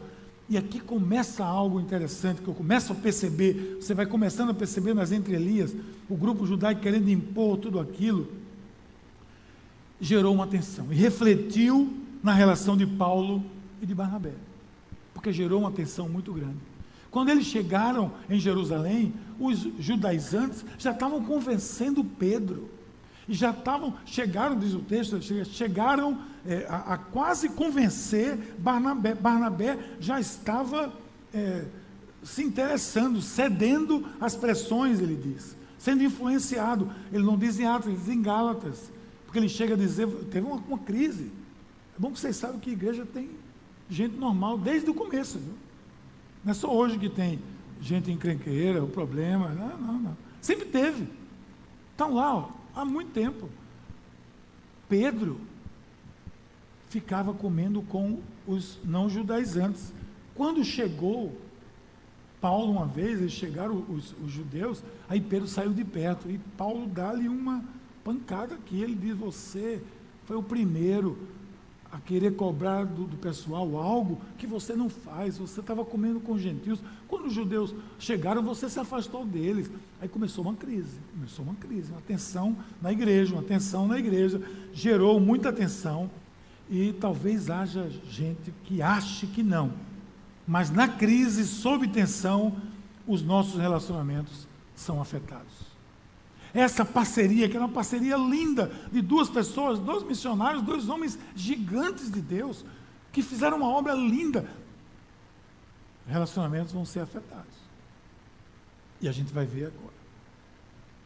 E 0.49 0.57
aqui 0.57 0.79
começa 0.79 1.45
algo 1.45 1.79
interessante 1.79 2.41
que 2.41 2.47
eu 2.47 2.53
começo 2.53 2.91
a 2.91 2.95
perceber, 2.95 3.77
você 3.79 3.93
vai 3.93 4.05
começando 4.05 4.49
a 4.49 4.53
perceber 4.53 4.93
nas 4.93 5.11
entrelinhas, 5.11 5.73
o 6.09 6.15
grupo 6.15 6.45
judaico 6.45 6.81
querendo 6.81 7.09
impor 7.09 7.57
tudo 7.57 7.79
aquilo, 7.79 8.29
gerou 9.99 10.33
uma 10.33 10.47
tensão 10.47 10.87
e 10.91 10.95
refletiu 10.95 11.93
na 12.21 12.33
relação 12.33 12.75
de 12.75 12.85
Paulo 12.85 13.43
e 13.81 13.85
de 13.85 13.95
Barnabé, 13.95 14.33
porque 15.13 15.31
gerou 15.31 15.61
uma 15.61 15.71
tensão 15.71 16.09
muito 16.09 16.33
grande. 16.33 16.57
Quando 17.09 17.29
eles 17.29 17.45
chegaram 17.45 18.11
em 18.29 18.39
Jerusalém, 18.39 19.13
os 19.39 19.67
judaizantes 19.79 20.65
já 20.77 20.91
estavam 20.91 21.23
convencendo 21.23 22.03
Pedro. 22.03 22.69
E 23.31 23.33
já 23.33 23.51
estavam, 23.51 23.93
chegaram, 24.05 24.59
diz 24.59 24.73
o 24.73 24.79
texto, 24.79 25.17
chegaram 25.45 26.19
é, 26.45 26.65
a, 26.67 26.95
a, 26.95 26.97
quase 26.97 27.47
convencer 27.47 28.37
Barnabé. 28.59 29.15
Barnabé 29.15 29.79
já 30.01 30.19
estava 30.19 30.91
é, 31.33 31.63
se 32.21 32.43
interessando, 32.43 33.21
cedendo 33.21 34.05
às 34.19 34.35
pressões, 34.35 34.99
ele 34.99 35.15
diz, 35.15 35.55
sendo 35.77 36.03
influenciado. 36.03 36.91
Ele 37.09 37.23
não 37.23 37.37
diz 37.37 37.57
em 37.57 37.65
Atos, 37.65 37.87
ele 37.87 37.95
diz 37.95 38.09
em 38.09 38.21
Gálatas, 38.21 38.91
porque 39.23 39.39
ele 39.39 39.47
chega 39.47 39.75
a 39.75 39.77
dizer: 39.77 40.05
teve 40.29 40.45
uma, 40.45 40.57
uma 40.57 40.79
crise. 40.79 41.31
É 41.95 41.99
bom 42.01 42.11
que 42.11 42.19
vocês 42.19 42.35
saibam 42.35 42.59
que 42.59 42.71
a 42.71 42.73
igreja 42.73 43.05
tem 43.05 43.29
gente 43.89 44.17
normal 44.17 44.57
desde 44.57 44.89
o 44.89 44.93
começo. 44.93 45.39
Viu? 45.39 45.53
Não 46.43 46.51
é 46.51 46.53
só 46.53 46.69
hoje 46.69 46.99
que 46.99 47.07
tem 47.07 47.39
gente 47.79 48.11
encrenqueira, 48.11 48.83
o 48.83 48.89
problema. 48.89 49.47
Não, 49.47 49.77
não, 49.77 49.99
não. 49.99 50.17
Sempre 50.41 50.65
teve. 50.65 51.07
Estão 51.93 52.15
lá, 52.15 52.35
ó, 52.35 52.60
há 52.75 52.83
muito 52.85 53.11
tempo. 53.11 53.49
Pedro 54.87 55.39
ficava 56.89 57.33
comendo 57.33 57.81
com 57.83 58.19
os 58.45 58.79
não 58.83 59.09
judaizantes. 59.09 59.93
Quando 60.35 60.63
chegou 60.63 61.37
Paulo 62.41 62.71
uma 62.71 62.87
vez, 62.87 63.19
eles 63.19 63.31
chegaram 63.31 63.85
os, 63.87 64.13
os 64.21 64.31
judeus, 64.31 64.83
aí 65.07 65.21
Pedro 65.21 65.47
saiu 65.47 65.71
de 65.71 65.85
perto 65.85 66.29
e 66.29 66.39
Paulo 66.57 66.87
dá-lhe 66.87 67.29
uma 67.29 67.63
pancada 68.03 68.55
aqui. 68.55 68.81
Ele 68.81 68.95
diz: 68.95 69.15
Você 69.15 69.81
foi 70.25 70.35
o 70.35 70.43
primeiro 70.43 71.17
a 71.91 71.99
querer 71.99 72.35
cobrar 72.35 72.85
do, 72.85 73.03
do, 73.03 73.17
pessoal 73.17 73.75
algo 73.75 74.21
que 74.37 74.47
você 74.47 74.73
não 74.73 74.89
faz. 74.89 75.37
Você 75.37 75.59
estava 75.59 75.83
comendo 75.83 76.21
com 76.21 76.37
gentios. 76.37 76.79
Quando 77.07 77.25
os 77.25 77.33
judeus 77.33 77.75
chegaram, 77.99 78.41
você 78.41 78.69
se 78.69 78.79
afastou 78.79 79.25
deles. 79.25 79.69
Aí 79.99 80.07
começou 80.07 80.45
uma 80.45 80.55
crise. 80.55 80.99
Começou 81.13 81.43
uma 81.43 81.55
crise, 81.55 81.91
uma 81.91 82.01
tensão 82.01 82.55
na 82.81 82.91
igreja, 82.91 83.33
uma 83.33 83.43
tensão 83.43 83.87
na 83.87 83.99
igreja. 83.99 84.41
Gerou 84.73 85.19
muita 85.19 85.51
tensão. 85.51 86.09
E 86.69 86.93
talvez 86.93 87.49
haja 87.49 87.89
gente 88.09 88.53
que 88.63 88.81
ache 88.81 89.27
que 89.27 89.43
não. 89.43 89.73
Mas 90.47 90.71
na 90.71 90.87
crise, 90.87 91.45
sob 91.45 91.87
tensão, 91.89 92.55
os 93.05 93.21
nossos 93.21 93.59
relacionamentos 93.59 94.47
são 94.73 95.01
afetados. 95.01 95.70
Essa 96.53 96.83
parceria, 96.83 97.47
que 97.47 97.55
era 97.55 97.65
uma 97.65 97.73
parceria 97.73 98.17
linda 98.17 98.71
de 98.91 99.01
duas 99.01 99.29
pessoas, 99.29 99.79
dois 99.79 100.03
missionários, 100.03 100.61
dois 100.61 100.89
homens 100.89 101.17
gigantes 101.35 102.11
de 102.11 102.21
Deus, 102.21 102.65
que 103.11 103.21
fizeram 103.21 103.57
uma 103.57 103.69
obra 103.69 103.93
linda. 103.93 104.49
Relacionamentos 106.05 106.73
vão 106.73 106.83
ser 106.83 106.99
afetados. 106.99 107.55
E 108.99 109.07
a 109.07 109.11
gente 109.11 109.31
vai 109.31 109.45
ver 109.45 109.67
agora. 109.67 110.01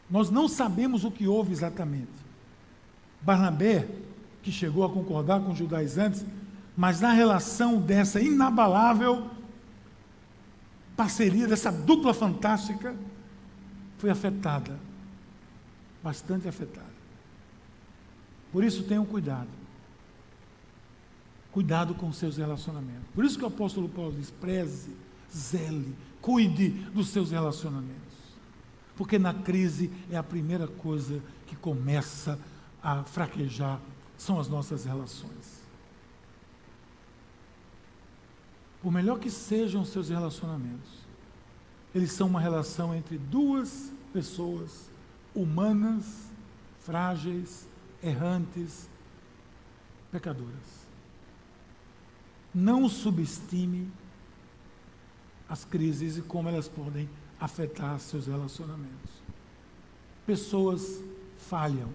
Nós 0.09 0.29
não 0.31 0.47
sabemos 0.47 1.03
o 1.03 1.11
que 1.11 1.27
houve 1.27 1.51
exatamente. 1.51 2.25
Barnabé, 3.21 3.87
que 4.41 4.51
chegou 4.51 4.83
a 4.83 4.89
concordar 4.89 5.41
com 5.41 5.51
os 5.51 5.57
judaizantes, 5.57 6.25
mas 6.75 6.99
na 7.01 7.11
relação 7.11 7.79
dessa 7.79 8.19
inabalável 8.19 9.29
parceria, 10.95 11.47
dessa 11.47 11.71
dupla 11.71 12.13
fantástica, 12.13 12.95
foi 13.97 14.09
afetada 14.09 14.79
bastante 16.05 16.47
afetada. 16.47 16.93
Por 18.51 18.63
isso 18.63 18.83
tenham 18.83 19.03
cuidado. 19.03 19.49
Cuidado 21.51 21.95
com 21.95 22.13
seus 22.13 22.37
relacionamentos. 22.37 23.07
Por 23.15 23.25
isso 23.25 23.39
que 23.39 23.43
o 23.43 23.47
apóstolo 23.47 23.89
Paulo 23.89 24.13
diz: 24.13 24.29
preze, 24.29 24.95
zele, 25.35 25.95
cuide 26.21 26.69
dos 26.69 27.09
seus 27.09 27.31
relacionamentos. 27.31 27.95
Porque 28.95 29.17
na 29.17 29.33
crise 29.33 29.91
é 30.11 30.15
a 30.15 30.21
primeira 30.21 30.67
coisa 30.67 31.19
que 31.47 31.55
começa 31.55 32.39
a 32.83 33.03
fraquejar 33.03 33.81
são 34.15 34.39
as 34.39 34.47
nossas 34.47 34.85
relações. 34.85 35.65
Por 38.79 38.91
melhor 38.91 39.17
que 39.17 39.31
sejam 39.31 39.81
os 39.81 39.89
seus 39.89 40.09
relacionamentos, 40.09 40.91
eles 41.95 42.11
são 42.11 42.27
uma 42.27 42.39
relação 42.39 42.93
entre 42.93 43.17
duas 43.17 43.91
pessoas 44.13 44.93
humanas, 45.35 46.31
frágeis, 46.79 47.67
errantes, 48.01 48.89
pecadoras. 50.11 50.85
Não 52.53 52.87
subestime 52.87 53.91
as 55.49 55.65
crises 55.65 56.17
e 56.17 56.21
como 56.21 56.47
elas 56.47 56.69
podem 56.69 57.09
afetar 57.39 57.99
seus 57.99 58.27
relacionamentos. 58.27 59.11
Pessoas 60.25 61.03
falham, 61.37 61.89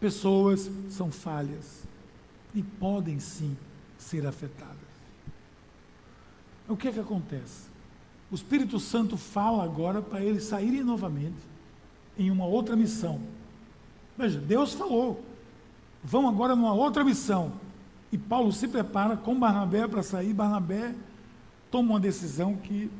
pessoas 0.00 0.70
são 0.90 1.10
falhas 1.10 1.84
e 2.54 2.62
podem 2.62 3.20
sim 3.20 3.56
ser 3.96 4.26
afetadas. 4.26 4.76
O 6.68 6.76
que 6.76 6.88
é 6.88 6.92
que 6.92 7.00
acontece? 7.00 7.68
O 8.30 8.34
Espírito 8.34 8.78
Santo 8.78 9.16
fala 9.16 9.64
agora 9.64 10.02
para 10.02 10.22
eles 10.22 10.44
saírem 10.44 10.82
novamente 10.82 11.49
em 12.18 12.30
uma 12.30 12.44
outra 12.46 12.76
missão. 12.76 13.20
Veja, 14.16 14.38
Deus 14.38 14.74
falou, 14.74 15.24
vão 16.02 16.28
agora 16.28 16.54
numa 16.54 16.74
outra 16.74 17.04
missão. 17.04 17.52
E 18.12 18.18
Paulo 18.18 18.52
se 18.52 18.68
prepara 18.68 19.16
com 19.16 19.38
Barnabé 19.38 19.86
para 19.86 20.02
sair. 20.02 20.32
Barnabé 20.32 20.94
toma 21.70 21.90
uma 21.90 22.00
decisão 22.00 22.56
que 22.56 22.90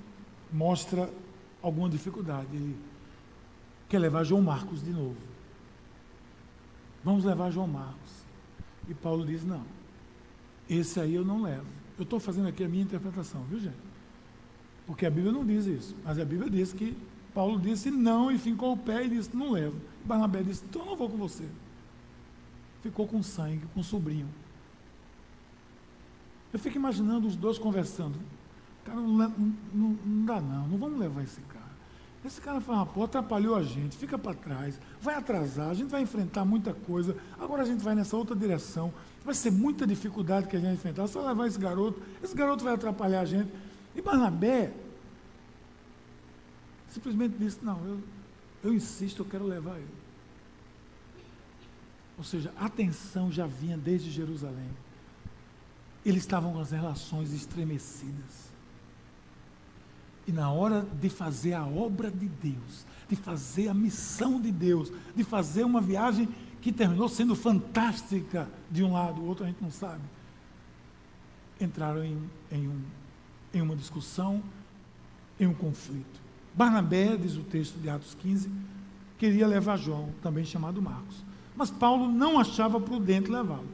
mostra 0.53 1.11
alguma 1.61 1.89
dificuldade. 1.89 2.47
Ele 2.53 2.77
quer 3.89 3.99
levar 3.99 4.25
João 4.25 4.43
Marcos 4.43 4.83
de 4.83 4.91
novo. 4.91 5.17
Vamos 7.03 7.25
levar 7.25 7.51
João 7.51 7.67
Marcos. 7.67 8.25
E 8.89 8.95
Paulo 8.95 9.27
diz: 9.27 9.45
não, 9.45 9.63
esse 10.69 11.01
aí 11.01 11.15
eu 11.15 11.25
não 11.25 11.43
levo. 11.43 11.67
Eu 11.99 12.05
estou 12.05 12.21
fazendo 12.21 12.49
aqui 12.49 12.65
a 12.65 12.69
minha 12.69 12.83
interpretação, 12.83 13.43
viu 13.45 13.59
gente? 13.59 13.91
Porque 14.87 15.05
a 15.05 15.11
Bíblia 15.11 15.33
não 15.33 15.45
diz 15.45 15.67
isso, 15.67 15.95
mas 16.05 16.19
a 16.19 16.25
Bíblia 16.25 16.51
diz 16.51 16.73
que 16.73 16.97
Paulo 17.35 17.59
disse 17.59 17.91
não 17.91 18.31
e 18.31 18.39
fincou 18.39 18.73
o 18.73 18.77
pé 18.77 19.05
e 19.05 19.09
disse: 19.09 19.37
Não 19.37 19.53
levo. 19.53 19.81
Barnabé 20.05 20.43
disse: 20.43 20.65
Então 20.69 20.85
não 20.85 20.97
vou 20.97 21.09
com 21.09 21.17
você. 21.17 21.45
Ficou 22.83 23.07
com 23.07 23.23
sangue, 23.23 23.63
com 23.75 23.83
sobrinho. 23.83 24.29
Eu 26.53 26.59
fico 26.59 26.77
imaginando 26.77 27.29
os 27.29 27.37
dois 27.37 27.59
conversando. 27.59 28.19
Cara, 28.85 28.99
não, 28.99 29.29
não, 29.73 29.99
não 30.05 30.25
dá 30.25 30.41
não, 30.41 30.67
não 30.67 30.79
vamos 30.79 30.99
levar 30.99 31.23
esse 31.23 31.41
cara. 31.43 31.61
Esse 32.25 32.41
cara 32.41 32.59
uma 32.59 32.85
porra, 32.85 33.07
atrapalhou 33.07 33.57
a 33.57 33.63
gente, 33.63 33.97
fica 33.97 34.19
para 34.19 34.35
trás, 34.35 34.79
vai 35.01 35.15
atrasar, 35.15 35.71
a 35.71 35.75
gente 35.75 35.89
vai 35.89 36.03
enfrentar 36.03 36.45
muita 36.45 36.75
coisa. 36.75 37.17
Agora 37.39 37.63
a 37.63 37.65
gente 37.65 37.83
vai 37.83 37.95
nessa 37.95 38.15
outra 38.15 38.37
direção. 38.37 38.93
Vai 39.25 39.35
ser 39.35 39.51
muita 39.51 39.87
dificuldade 39.87 40.47
que 40.47 40.57
a 40.57 40.59
gente 40.59 40.67
vai 40.67 40.75
enfrentar. 40.75 41.07
Só 41.07 41.27
levar 41.27 41.47
esse 41.47 41.59
garoto, 41.59 42.01
esse 42.23 42.35
garoto 42.35 42.63
vai 42.63 42.75
atrapalhar 42.75 43.21
a 43.21 43.25
gente. 43.25 43.51
E 43.95 44.03
Barnabé, 44.03 44.71
simplesmente 46.91 47.37
disse: 47.39 47.65
Não, 47.65 47.85
eu, 47.87 48.01
eu 48.63 48.75
insisto, 48.75 49.23
eu 49.23 49.27
quero 49.27 49.47
levar 49.47 49.79
ele. 49.79 50.01
Ou 52.19 52.25
seja, 52.25 52.53
a 52.59 52.69
tensão 52.69 53.33
já 53.33 53.47
vinha 53.47 53.79
desde 53.79 54.11
Jerusalém. 54.11 54.69
Eles 56.05 56.23
estavam 56.23 56.53
com 56.53 56.61
as 56.61 56.71
relações 56.71 57.33
estremecidas. 57.33 58.51
E 60.27 60.33
na 60.33 60.51
hora 60.51 60.87
de 61.01 61.09
fazer 61.09 61.55
a 61.55 61.67
obra 61.67 62.11
de 62.11 62.29
Deus, 62.29 62.87
de 63.09 63.17
fazer 63.17 63.69
a 63.69 63.75
missão 63.75 64.41
de 64.41 64.53
Deus, 64.53 64.93
de 65.17 65.25
fazer 65.25 65.65
uma 65.65 65.81
viagem 65.81 66.29
que 66.61 66.71
terminou 66.71 67.09
sendo 67.09 67.35
fantástica 67.35 68.49
de 68.71 68.85
um 68.85 68.93
lado, 68.93 69.21
o 69.21 69.27
outro 69.27 69.45
a 69.45 69.49
gente 69.49 69.63
não 69.63 69.71
sabe, 69.71 70.03
entraram 71.59 72.05
em, 72.05 72.31
em, 72.53 72.69
um, 72.69 72.83
em 73.55 73.63
uma 73.63 73.75
discussão, 73.75 74.43
em 75.39 75.47
um 75.47 75.55
conflito. 75.55 76.21
Barnabé, 76.55 77.17
diz 77.17 77.37
o 77.37 77.43
texto 77.43 77.79
de 77.79 77.89
Atos 77.89 78.15
15, 78.15 78.51
queria 79.19 79.47
levar 79.47 79.77
João, 79.77 80.11
também 80.23 80.45
chamado 80.45 80.83
Marcos. 80.83 81.25
Mas 81.57 81.71
Paulo 81.71 82.11
não 82.11 82.39
achava 82.39 82.81
prudente 82.81 83.31
levá-lo, 83.31 83.69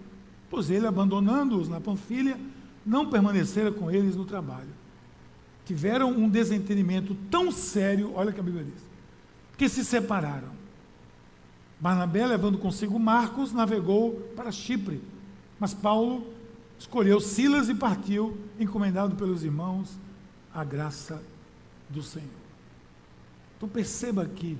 pois 0.50 0.70
ele, 0.70 0.86
abandonando-os 0.86 1.68
na 1.68 1.80
Panfilha, 1.80 2.38
não 2.84 3.10
permanecera 3.10 3.72
com 3.72 3.90
eles 3.90 4.16
no 4.16 4.24
trabalho. 4.24 4.74
tiveram 5.64 6.10
um 6.10 6.28
desentendimento 6.28 7.16
tão 7.28 7.50
sério, 7.50 8.12
olha 8.14 8.32
que 8.32 8.38
a 8.38 8.42
Bíblia 8.42 8.62
diz, 8.62 8.82
que 9.58 9.68
se 9.68 9.84
separaram. 9.84 10.50
Barnabé, 11.80 12.24
levando 12.24 12.56
consigo 12.56 12.98
Marcos, 13.00 13.52
navegou 13.52 14.12
para 14.36 14.52
Chipre, 14.52 15.02
mas 15.58 15.74
Paulo 15.74 16.24
escolheu 16.78 17.20
Silas 17.20 17.68
e 17.68 17.74
partiu, 17.74 18.38
encomendado 18.60 19.16
pelos 19.16 19.42
irmãos, 19.42 19.98
a 20.54 20.62
graça 20.62 21.20
do 21.90 22.02
Senhor. 22.02 22.45
Então 23.56 23.68
perceba 23.68 24.22
aqui, 24.22 24.58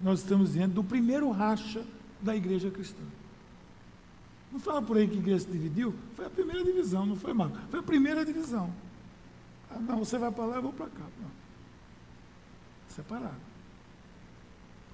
nós 0.00 0.20
estamos 0.20 0.52
diante 0.52 0.72
do 0.72 0.82
primeiro 0.82 1.30
racha 1.30 1.84
da 2.20 2.34
igreja 2.34 2.70
cristã. 2.70 3.02
Não 4.50 4.60
fala 4.60 4.82
por 4.82 4.96
aí 4.96 5.08
que 5.08 5.16
a 5.16 5.18
igreja 5.18 5.40
se 5.40 5.50
dividiu? 5.50 5.94
Foi 6.14 6.26
a 6.26 6.30
primeira 6.30 6.62
divisão, 6.62 7.06
não 7.06 7.16
foi, 7.16 7.32
Marcos? 7.32 7.58
Foi 7.70 7.80
a 7.80 7.82
primeira 7.82 8.24
divisão. 8.24 8.72
Ah, 9.70 9.78
não, 9.78 9.98
você 9.98 10.18
vai 10.18 10.30
para 10.30 10.44
lá, 10.44 10.56
eu 10.56 10.62
vou 10.62 10.72
para 10.72 10.86
cá. 10.86 11.04
Não. 11.20 11.30
Separado. 12.88 13.40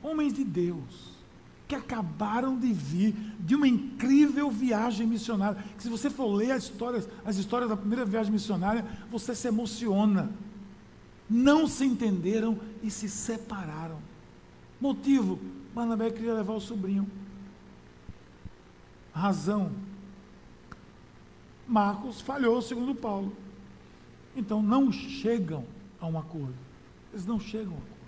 Homens 0.00 0.32
de 0.32 0.44
Deus 0.44 1.18
que 1.68 1.74
acabaram 1.74 2.58
de 2.58 2.72
vir 2.72 3.14
de 3.38 3.54
uma 3.54 3.68
incrível 3.68 4.50
viagem 4.50 5.06
missionária. 5.06 5.62
Que 5.76 5.82
se 5.82 5.88
você 5.90 6.08
for 6.08 6.26
ler 6.28 6.52
as 6.52 6.64
histórias, 6.64 7.06
as 7.24 7.36
histórias 7.36 7.68
da 7.68 7.76
primeira 7.76 8.06
viagem 8.06 8.32
missionária, 8.32 8.86
você 9.10 9.34
se 9.34 9.46
emociona. 9.46 10.30
Não 11.28 11.66
se 11.66 11.84
entenderam 11.84 12.58
e 12.82 12.90
se 12.90 13.08
separaram. 13.08 13.98
Motivo: 14.80 15.38
Barnabé 15.74 16.10
queria 16.10 16.34
levar 16.34 16.54
o 16.54 16.60
sobrinho. 16.60 17.08
Razão: 19.12 19.72
Marcos 21.66 22.20
falhou, 22.20 22.62
segundo 22.62 22.94
Paulo. 22.94 23.36
Então 24.34 24.62
não 24.62 24.90
chegam 24.90 25.64
a 26.00 26.06
um 26.06 26.18
acordo. 26.18 26.54
Eles 27.12 27.26
não 27.26 27.38
chegam 27.38 27.72
a 27.72 27.74
um 27.74 27.78
acordo. 27.78 27.98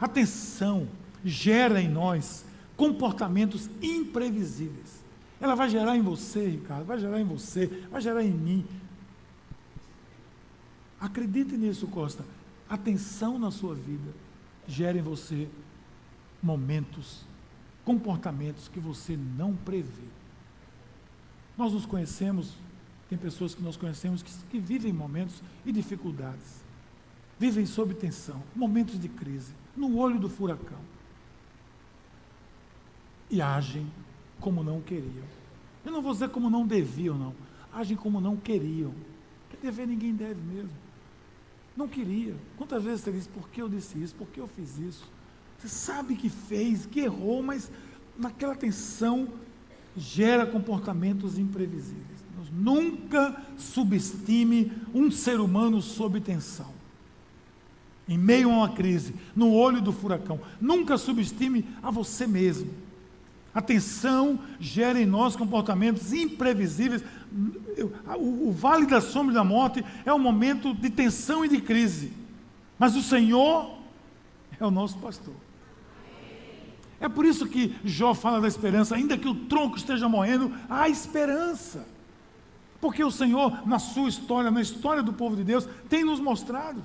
Atenção 0.00 0.88
gera 1.24 1.80
em 1.80 1.88
nós 1.88 2.44
comportamentos 2.76 3.68
imprevisíveis. 3.82 5.04
Ela 5.40 5.54
vai 5.54 5.68
gerar 5.68 5.96
em 5.96 6.02
você, 6.02 6.48
Ricardo, 6.48 6.84
vai 6.84 6.98
gerar 6.98 7.20
em 7.20 7.24
você, 7.24 7.66
vai 7.90 8.00
gerar 8.00 8.22
em 8.22 8.30
mim. 8.30 8.64
Acredite 11.00 11.56
nisso, 11.56 11.86
Costa. 11.88 12.24
Atenção 12.68 13.38
na 13.38 13.50
sua 13.50 13.74
vida 13.74 14.12
gera 14.66 14.98
em 14.98 15.02
você 15.02 15.48
momentos, 16.42 17.24
comportamentos 17.84 18.68
que 18.68 18.78
você 18.78 19.16
não 19.16 19.56
prevê. 19.56 20.08
Nós 21.56 21.72
nos 21.72 21.86
conhecemos, 21.86 22.54
tem 23.08 23.18
pessoas 23.18 23.54
que 23.54 23.62
nós 23.62 23.76
conhecemos 23.76 24.22
que, 24.22 24.32
que 24.50 24.58
vivem 24.60 24.92
momentos 24.92 25.42
e 25.64 25.72
dificuldades, 25.72 26.62
vivem 27.38 27.66
sob 27.66 27.94
tensão, 27.94 28.42
momentos 28.54 29.00
de 29.00 29.08
crise, 29.08 29.52
no 29.76 29.96
olho 29.96 30.18
do 30.18 30.28
furacão 30.28 30.78
e 33.30 33.42
agem 33.42 33.86
como 34.40 34.62
não 34.62 34.80
queriam. 34.80 35.24
Eu 35.84 35.92
não 35.92 36.02
vou 36.02 36.12
dizer 36.12 36.30
como 36.30 36.48
não 36.48 36.66
deviam, 36.66 37.16
não. 37.16 37.34
Agem 37.72 37.96
como 37.96 38.20
não 38.20 38.36
queriam. 38.36 38.92
Quer 39.50 39.58
dever, 39.58 39.86
ninguém 39.86 40.14
deve 40.14 40.40
mesmo. 40.40 40.70
Não 41.78 41.86
queria. 41.86 42.34
Quantas 42.56 42.82
vezes 42.82 43.02
você 43.02 43.12
disse, 43.12 43.28
por 43.28 43.48
que 43.50 43.62
eu 43.62 43.68
disse 43.68 44.02
isso? 44.02 44.12
Por 44.16 44.26
que 44.26 44.40
eu 44.40 44.48
fiz 44.48 44.80
isso? 44.80 45.08
Você 45.56 45.68
sabe 45.68 46.16
que 46.16 46.28
fez, 46.28 46.84
que 46.84 46.98
errou, 46.98 47.40
mas 47.40 47.70
naquela 48.18 48.56
tensão 48.56 49.28
gera 49.96 50.44
comportamentos 50.44 51.38
imprevisíveis. 51.38 52.18
Nunca 52.52 53.40
subestime 53.56 54.72
um 54.92 55.08
ser 55.08 55.38
humano 55.38 55.80
sob 55.80 56.20
tensão. 56.20 56.72
Em 58.08 58.18
meio 58.18 58.50
a 58.50 58.54
uma 58.54 58.68
crise, 58.70 59.14
no 59.36 59.52
olho 59.52 59.80
do 59.80 59.92
furacão. 59.92 60.40
Nunca 60.60 60.98
subestime 60.98 61.64
a 61.80 61.92
você 61.92 62.26
mesmo. 62.26 62.70
A 63.54 63.62
tensão 63.62 64.38
gera 64.60 65.00
em 65.00 65.06
nós 65.06 65.34
comportamentos 65.34 66.12
imprevisíveis. 66.12 67.02
O, 68.16 68.48
o 68.48 68.52
vale 68.52 68.86
da 68.86 69.00
sombra 69.00 69.34
da 69.34 69.44
morte 69.44 69.84
é 70.04 70.12
um 70.12 70.18
momento 70.18 70.74
de 70.74 70.90
tensão 70.90 71.44
e 71.44 71.48
de 71.48 71.60
crise. 71.60 72.12
Mas 72.78 72.94
o 72.94 73.02
Senhor 73.02 73.78
é 74.60 74.66
o 74.66 74.70
nosso 74.70 74.98
pastor. 74.98 75.34
É 77.00 77.08
por 77.08 77.24
isso 77.24 77.46
que 77.46 77.76
Jó 77.84 78.12
fala 78.12 78.40
da 78.40 78.48
esperança, 78.48 78.96
ainda 78.96 79.16
que 79.16 79.28
o 79.28 79.34
tronco 79.34 79.76
esteja 79.76 80.08
morrendo, 80.08 80.52
há 80.68 80.88
esperança. 80.88 81.86
Porque 82.80 83.02
o 83.02 83.10
Senhor, 83.10 83.66
na 83.66 83.78
sua 83.78 84.08
história, 84.08 84.50
na 84.50 84.60
história 84.60 85.02
do 85.02 85.12
povo 85.12 85.36
de 85.36 85.44
Deus, 85.44 85.68
tem 85.88 86.04
nos 86.04 86.20
mostrado. 86.20 86.82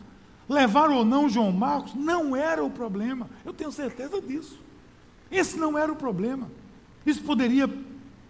Levar 0.48 0.90
ou 0.90 1.06
não 1.06 1.30
João 1.30 1.52
Marcos 1.52 1.94
não 1.94 2.36
era 2.36 2.64
o 2.64 2.70
problema, 2.70 3.30
eu 3.46 3.54
tenho 3.54 3.72
certeza 3.72 4.22
disso. 4.22 4.60
Esse 5.32 5.58
não 5.58 5.78
era 5.78 5.92
o 5.92 5.96
problema. 5.96 6.50
Isso 7.06 7.22
poderia 7.24 7.70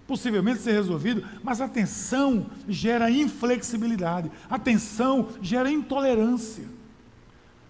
possivelmente 0.08 0.60
ser 0.60 0.74
resolvido, 0.74 1.24
mas 1.44 1.62
a 1.62 1.68
tensão 1.68 2.46
gera 2.68 3.10
inflexibilidade, 3.10 4.32
a 4.50 4.60
tensão 4.60 5.30
gera 5.42 5.72
intolerância. 5.72 6.66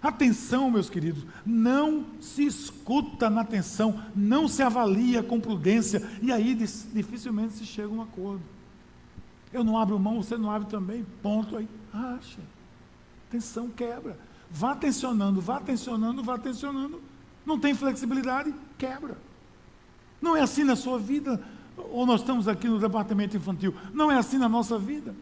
Atenção, 0.01 0.69
meus 0.69 0.89
queridos, 0.89 1.25
não 1.45 2.05
se 2.19 2.45
escuta 2.45 3.29
na 3.29 3.45
tensão, 3.45 4.03
não 4.13 4.49
se 4.49 4.61
avalia 4.61 5.23
com 5.23 5.39
prudência, 5.39 6.05
e 6.21 6.29
aí 6.29 6.53
dificilmente 6.53 7.53
se 7.53 7.65
chega 7.65 7.87
a 7.87 7.91
um 7.91 8.01
acordo. 8.01 8.41
Eu 9.53 9.63
não 9.63 9.77
abro 9.77 9.97
mão, 9.97 10.21
você 10.21 10.35
não 10.35 10.51
abre 10.51 10.67
também, 10.67 11.05
ponto 11.21 11.55
aí, 11.55 11.69
acha. 11.93 12.41
Tensão 13.31 13.69
quebra. 13.69 14.17
Vá 14.51 14.75
tensionando, 14.75 15.39
vá 15.39 15.61
tensionando, 15.61 16.21
vá 16.21 16.37
tensionando. 16.37 17.01
Não 17.45 17.57
tem 17.57 17.73
flexibilidade, 17.73 18.53
quebra. 18.77 19.17
Não 20.21 20.35
é 20.35 20.41
assim 20.41 20.63
na 20.63 20.75
sua 20.75 20.97
vida, 20.97 21.41
ou 21.77 22.05
nós 22.05 22.21
estamos 22.21 22.47
aqui 22.47 22.67
no 22.67 22.79
departamento 22.79 23.35
infantil, 23.35 23.75
não 23.93 24.11
é 24.11 24.17
assim 24.17 24.37
na 24.37 24.47
nossa 24.47 24.77
vida. 24.77 25.13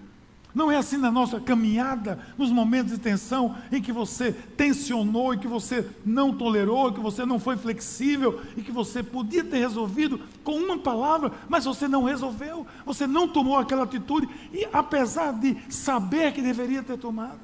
Não 0.54 0.70
é 0.70 0.76
assim 0.76 0.98
na 0.98 1.10
nossa 1.10 1.40
caminhada, 1.40 2.20
nos 2.38 2.52
momentos 2.52 2.92
de 2.92 3.00
tensão 3.00 3.56
em 3.72 3.82
que 3.82 3.92
você 3.92 4.34
tensionou, 4.34 5.34
e 5.34 5.38
que 5.38 5.48
você 5.48 5.90
não 6.06 6.34
tolerou, 6.34 6.92
que 6.92 7.00
você 7.00 7.26
não 7.26 7.40
foi 7.40 7.56
flexível 7.56 8.42
e 8.58 8.62
que 8.62 8.72
você 8.72 9.02
podia 9.02 9.44
ter 9.44 9.60
resolvido 9.60 10.20
com 10.44 10.58
uma 10.58 10.78
palavra, 10.78 11.32
mas 11.48 11.64
você 11.64 11.88
não 11.88 12.04
resolveu, 12.04 12.68
você 12.86 13.08
não 13.08 13.28
tomou 13.28 13.58
aquela 13.58 13.84
atitude, 13.84 14.28
e 14.52 14.68
apesar 14.74 15.32
de 15.32 15.58
saber 15.70 16.34
que 16.34 16.42
deveria 16.42 16.84
ter 16.84 16.98
tomado. 16.98 17.40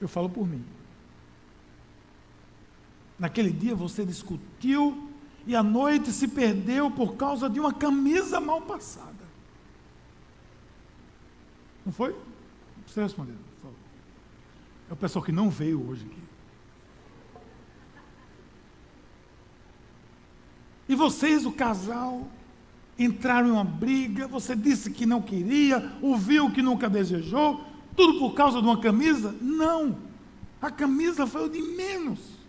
Eu 0.00 0.08
falo 0.08 0.30
por 0.30 0.48
mim. 0.48 0.64
Naquele 3.20 3.52
dia 3.52 3.74
você 3.74 4.02
discutiu 4.02 5.10
e 5.46 5.54
a 5.54 5.62
noite 5.62 6.10
se 6.10 6.26
perdeu 6.26 6.90
por 6.90 7.16
causa 7.16 7.50
de 7.50 7.60
uma 7.60 7.72
camisa 7.72 8.40
mal 8.40 8.62
passada. 8.62 9.10
Não 11.84 11.92
foi? 11.92 12.12
Não 12.12 12.82
precisa 12.82 13.02
responder. 13.02 13.34
É 14.88 14.92
o 14.94 14.96
pessoal 14.96 15.22
que 15.22 15.30
não 15.30 15.50
veio 15.50 15.86
hoje 15.86 16.06
aqui. 16.06 16.22
E 20.88 20.94
vocês, 20.94 21.44
o 21.44 21.52
casal, 21.52 22.26
entraram 22.98 23.48
em 23.48 23.52
uma 23.52 23.64
briga, 23.64 24.26
você 24.26 24.56
disse 24.56 24.90
que 24.90 25.04
não 25.04 25.20
queria, 25.20 25.92
ouviu 26.00 26.50
que 26.50 26.62
nunca 26.62 26.88
desejou, 26.88 27.62
tudo 27.94 28.18
por 28.18 28.32
causa 28.32 28.62
de 28.62 28.66
uma 28.66 28.80
camisa? 28.80 29.36
Não. 29.42 29.98
A 30.60 30.70
camisa 30.70 31.26
foi 31.26 31.46
o 31.46 31.50
de 31.50 31.60
menos. 31.60 32.39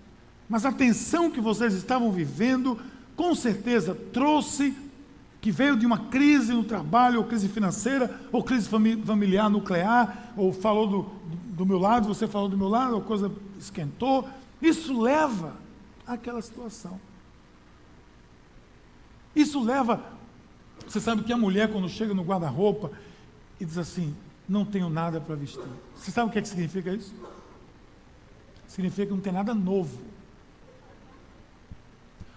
Mas 0.52 0.66
a 0.66 0.72
tensão 0.74 1.32
que 1.32 1.40
vocês 1.40 1.74
estavam 1.74 2.12
vivendo, 2.12 2.78
com 3.16 3.34
certeza 3.34 3.96
trouxe, 4.12 4.76
que 5.40 5.50
veio 5.50 5.78
de 5.78 5.86
uma 5.86 5.98
crise 5.98 6.52
no 6.52 6.66
trabalho, 6.66 7.20
ou 7.20 7.26
crise 7.26 7.48
financeira, 7.48 8.20
ou 8.34 8.44
crise 8.44 8.68
familiar 8.68 9.50
nuclear, 9.50 10.34
ou 10.36 10.52
falou 10.52 10.88
do, 10.88 11.04
do 11.56 11.66
meu 11.66 11.80
lado, 11.80 12.06
você 12.06 12.28
falou 12.28 12.50
do 12.50 12.58
meu 12.58 12.68
lado, 12.68 12.98
a 12.98 13.02
coisa 13.02 13.32
esquentou. 13.58 14.28
Isso 14.62 15.00
leva 15.00 15.56
àquela 16.06 16.42
situação. 16.42 17.00
Isso 19.34 19.64
leva. 19.64 20.04
Você 20.86 21.00
sabe 21.00 21.24
que 21.24 21.32
a 21.32 21.38
mulher, 21.38 21.72
quando 21.72 21.88
chega 21.88 22.14
no 22.14 22.24
guarda-roupa 22.24 22.92
e 23.58 23.64
diz 23.64 23.78
assim: 23.78 24.14
Não 24.50 24.66
tenho 24.66 24.90
nada 24.90 25.22
para 25.22 25.34
vestir. 25.34 25.64
Você 25.96 26.12
sabe 26.12 26.30
o 26.30 26.34
que, 26.34 26.40
é 26.40 26.42
que 26.42 26.50
significa 26.50 26.94
isso? 26.94 27.16
Significa 28.68 29.06
que 29.06 29.14
não 29.14 29.22
tem 29.22 29.32
nada 29.32 29.56
novo. 29.56 30.11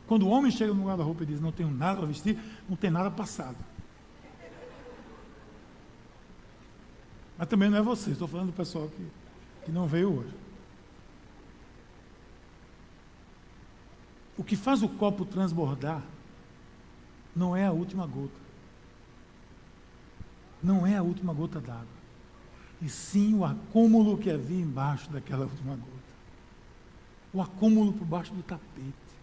Quando 0.06 0.26
o 0.26 0.28
homem 0.28 0.50
chega 0.50 0.74
no 0.74 0.84
guarda-roupa 0.84 1.22
e 1.22 1.26
diz: 1.26 1.40
Não 1.40 1.52
tenho 1.52 1.70
nada 1.70 2.02
a 2.02 2.06
vestir, 2.06 2.38
não 2.68 2.76
tem 2.76 2.90
nada 2.90 3.10
passado. 3.10 3.56
Mas 7.36 7.48
também 7.48 7.68
não 7.68 7.78
é 7.78 7.82
você, 7.82 8.10
estou 8.10 8.28
falando 8.28 8.48
do 8.48 8.52
pessoal 8.52 8.88
que, 8.88 9.06
que 9.64 9.72
não 9.72 9.86
veio 9.86 10.20
hoje. 10.20 10.34
O 14.36 14.44
que 14.44 14.56
faz 14.56 14.82
o 14.82 14.88
copo 14.88 15.24
transbordar 15.24 16.02
não 17.34 17.56
é 17.56 17.66
a 17.66 17.72
última 17.72 18.06
gota. 18.06 18.44
Não 20.62 20.86
é 20.86 20.96
a 20.96 21.02
última 21.02 21.32
gota 21.32 21.60
d'água. 21.60 21.86
e 22.80 22.88
sim 22.88 23.34
o 23.34 23.44
acúmulo 23.44 24.18
que 24.18 24.30
havia 24.30 24.60
embaixo 24.60 25.10
daquela 25.10 25.44
última 25.46 25.74
gota. 25.76 25.92
O 27.32 27.42
acúmulo 27.42 27.92
por 27.92 28.06
baixo 28.06 28.32
do 28.32 28.42
tapete, 28.42 29.13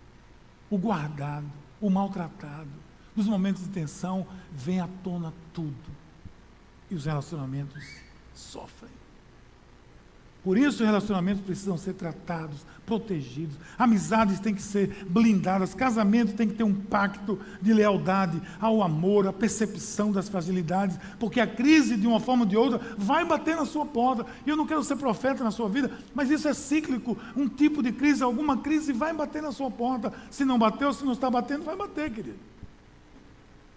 o 0.71 0.77
guardado, 0.77 1.51
o 1.81 1.89
maltratado. 1.89 2.71
Nos 3.15 3.27
momentos 3.27 3.63
de 3.63 3.69
tensão, 3.69 4.25
vem 4.53 4.79
à 4.79 4.87
tona 5.03 5.33
tudo. 5.53 5.91
E 6.89 6.95
os 6.95 7.05
relacionamentos 7.05 7.83
sofrem. 8.33 9.00
Por 10.43 10.57
isso, 10.57 10.83
relacionamentos 10.83 11.43
precisam 11.43 11.77
ser 11.77 11.93
tratados, 11.93 12.65
protegidos. 12.83 13.55
Amizades 13.77 14.39
têm 14.39 14.55
que 14.55 14.61
ser 14.61 15.05
blindadas. 15.07 15.75
Casamentos 15.75 16.33
têm 16.33 16.47
que 16.47 16.55
ter 16.55 16.63
um 16.63 16.73
pacto 16.73 17.39
de 17.61 17.71
lealdade 17.71 18.41
ao 18.59 18.81
amor, 18.81 19.27
à 19.27 19.33
percepção 19.33 20.11
das 20.11 20.27
fragilidades. 20.27 20.97
Porque 21.19 21.39
a 21.39 21.45
crise, 21.45 21.95
de 21.95 22.07
uma 22.07 22.19
forma 22.19 22.43
ou 22.43 22.49
de 22.49 22.57
outra, 22.57 22.81
vai 22.97 23.23
bater 23.23 23.55
na 23.55 23.65
sua 23.65 23.85
porta. 23.85 24.25
E 24.45 24.49
eu 24.49 24.57
não 24.57 24.65
quero 24.65 24.83
ser 24.83 24.95
profeta 24.95 25.43
na 25.43 25.51
sua 25.51 25.69
vida, 25.69 25.91
mas 26.15 26.31
isso 26.31 26.47
é 26.47 26.53
cíclico. 26.55 27.15
Um 27.37 27.47
tipo 27.47 27.83
de 27.83 27.91
crise, 27.91 28.23
alguma 28.23 28.57
crise 28.57 28.91
vai 28.91 29.13
bater 29.13 29.43
na 29.43 29.51
sua 29.51 29.69
porta. 29.69 30.11
Se 30.31 30.43
não 30.43 30.57
bateu, 30.57 30.91
se 30.91 31.05
não 31.05 31.13
está 31.13 31.29
batendo, 31.29 31.63
vai 31.63 31.75
bater, 31.75 32.11
querido. 32.11 32.51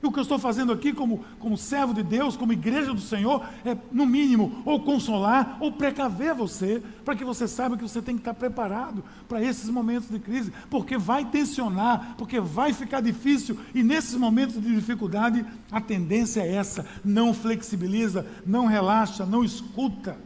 E 0.04 0.06
o 0.06 0.12
que 0.12 0.18
eu 0.18 0.22
estou 0.22 0.38
fazendo 0.38 0.70
aqui, 0.70 0.92
como, 0.92 1.24
como 1.38 1.56
servo 1.56 1.94
de 1.94 2.02
Deus, 2.02 2.36
como 2.36 2.52
igreja 2.52 2.92
do 2.92 3.00
Senhor, 3.00 3.42
é, 3.64 3.74
no 3.90 4.04
mínimo, 4.04 4.60
ou 4.62 4.84
consolar, 4.84 5.56
ou 5.60 5.72
precaver 5.72 6.34
você, 6.34 6.82
para 7.02 7.16
que 7.16 7.24
você 7.24 7.48
saiba 7.48 7.74
que 7.74 7.82
você 7.82 8.02
tem 8.02 8.14
que 8.14 8.20
estar 8.20 8.34
preparado 8.34 9.02
para 9.26 9.42
esses 9.42 9.70
momentos 9.70 10.10
de 10.10 10.18
crise, 10.18 10.52
porque 10.68 10.98
vai 10.98 11.24
tensionar, 11.24 12.16
porque 12.18 12.38
vai 12.38 12.74
ficar 12.74 13.00
difícil, 13.00 13.58
e 13.74 13.82
nesses 13.82 14.14
momentos 14.14 14.60
de 14.60 14.74
dificuldade, 14.74 15.42
a 15.72 15.80
tendência 15.80 16.42
é 16.42 16.54
essa: 16.54 16.84
não 17.02 17.32
flexibiliza, 17.32 18.26
não 18.44 18.66
relaxa, 18.66 19.24
não 19.24 19.42
escuta. 19.42 20.18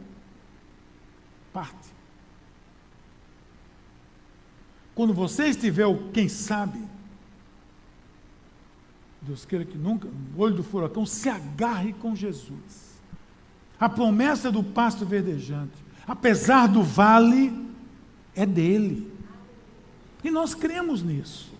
Parte. 1.53 1.87
Quando 4.93 5.13
você 5.13 5.45
estiver, 5.45 5.85
quem 6.11 6.27
sabe, 6.27 6.88
Deus 9.29 9.45
queira 9.45 9.63
que 9.63 9.77
nunca, 9.77 10.07
no 10.07 10.41
olho 10.41 10.55
do 10.55 10.63
furacão, 10.63 11.05
se 11.05 11.29
agarre 11.29 11.93
com 11.93 12.15
Jesus. 12.15 12.97
A 13.79 13.87
promessa 13.87 14.51
do 14.51 14.63
pasto 14.63 15.05
verdejante, 15.05 15.73
apesar 16.07 16.67
do 16.67 16.81
vale, 16.81 17.53
é 18.35 18.43
dele. 18.43 19.07
E 20.23 20.31
nós 20.31 20.55
cremos 20.55 21.03
nisso. 21.03 21.53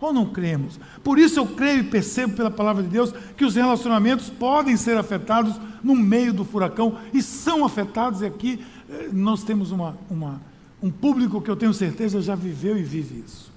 Ou 0.00 0.12
não 0.12 0.26
cremos? 0.26 0.78
Por 1.02 1.18
isso 1.18 1.40
eu 1.40 1.46
creio 1.46 1.80
e 1.80 1.90
percebo 1.90 2.36
pela 2.36 2.50
palavra 2.50 2.82
de 2.82 2.90
Deus 2.90 3.12
que 3.36 3.44
os 3.44 3.56
relacionamentos 3.56 4.30
podem 4.30 4.76
ser 4.76 4.96
afetados 4.96 5.60
no 5.82 5.96
meio 5.96 6.32
do 6.32 6.44
furacão 6.44 6.96
e 7.12 7.20
são 7.20 7.64
afetados, 7.64 8.20
e 8.20 8.26
aqui 8.26 8.64
eh, 8.88 9.08
nós 9.12 9.42
temos 9.42 9.72
uma, 9.72 9.98
uma, 10.08 10.40
um 10.80 10.92
público 10.92 11.42
que 11.42 11.50
eu 11.50 11.56
tenho 11.56 11.74
certeza 11.74 12.22
já 12.22 12.36
viveu 12.36 12.78
e 12.78 12.84
vive 12.84 13.24
isso. 13.26 13.55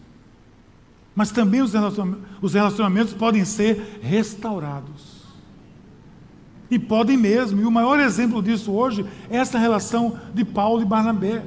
Mas 1.16 1.32
também 1.32 1.62
os 1.62 1.74
relacionamentos, 1.74 2.26
os 2.41 2.53
relacionamentos 2.53 3.14
podem 3.14 3.43
ser 3.43 3.99
restaurados. 4.01 5.20
E 6.72 6.78
podem 6.78 7.18
mesmo. 7.18 7.62
E 7.62 7.66
o 7.66 7.72
maior 7.72 7.99
exemplo 7.99 8.41
disso 8.41 8.72
hoje 8.72 9.05
é 9.30 9.38
essa 9.38 9.57
relação 9.57 10.20
de 10.34 10.45
Paulo 10.45 10.82
e 10.82 10.86
Barnabé, 10.86 11.43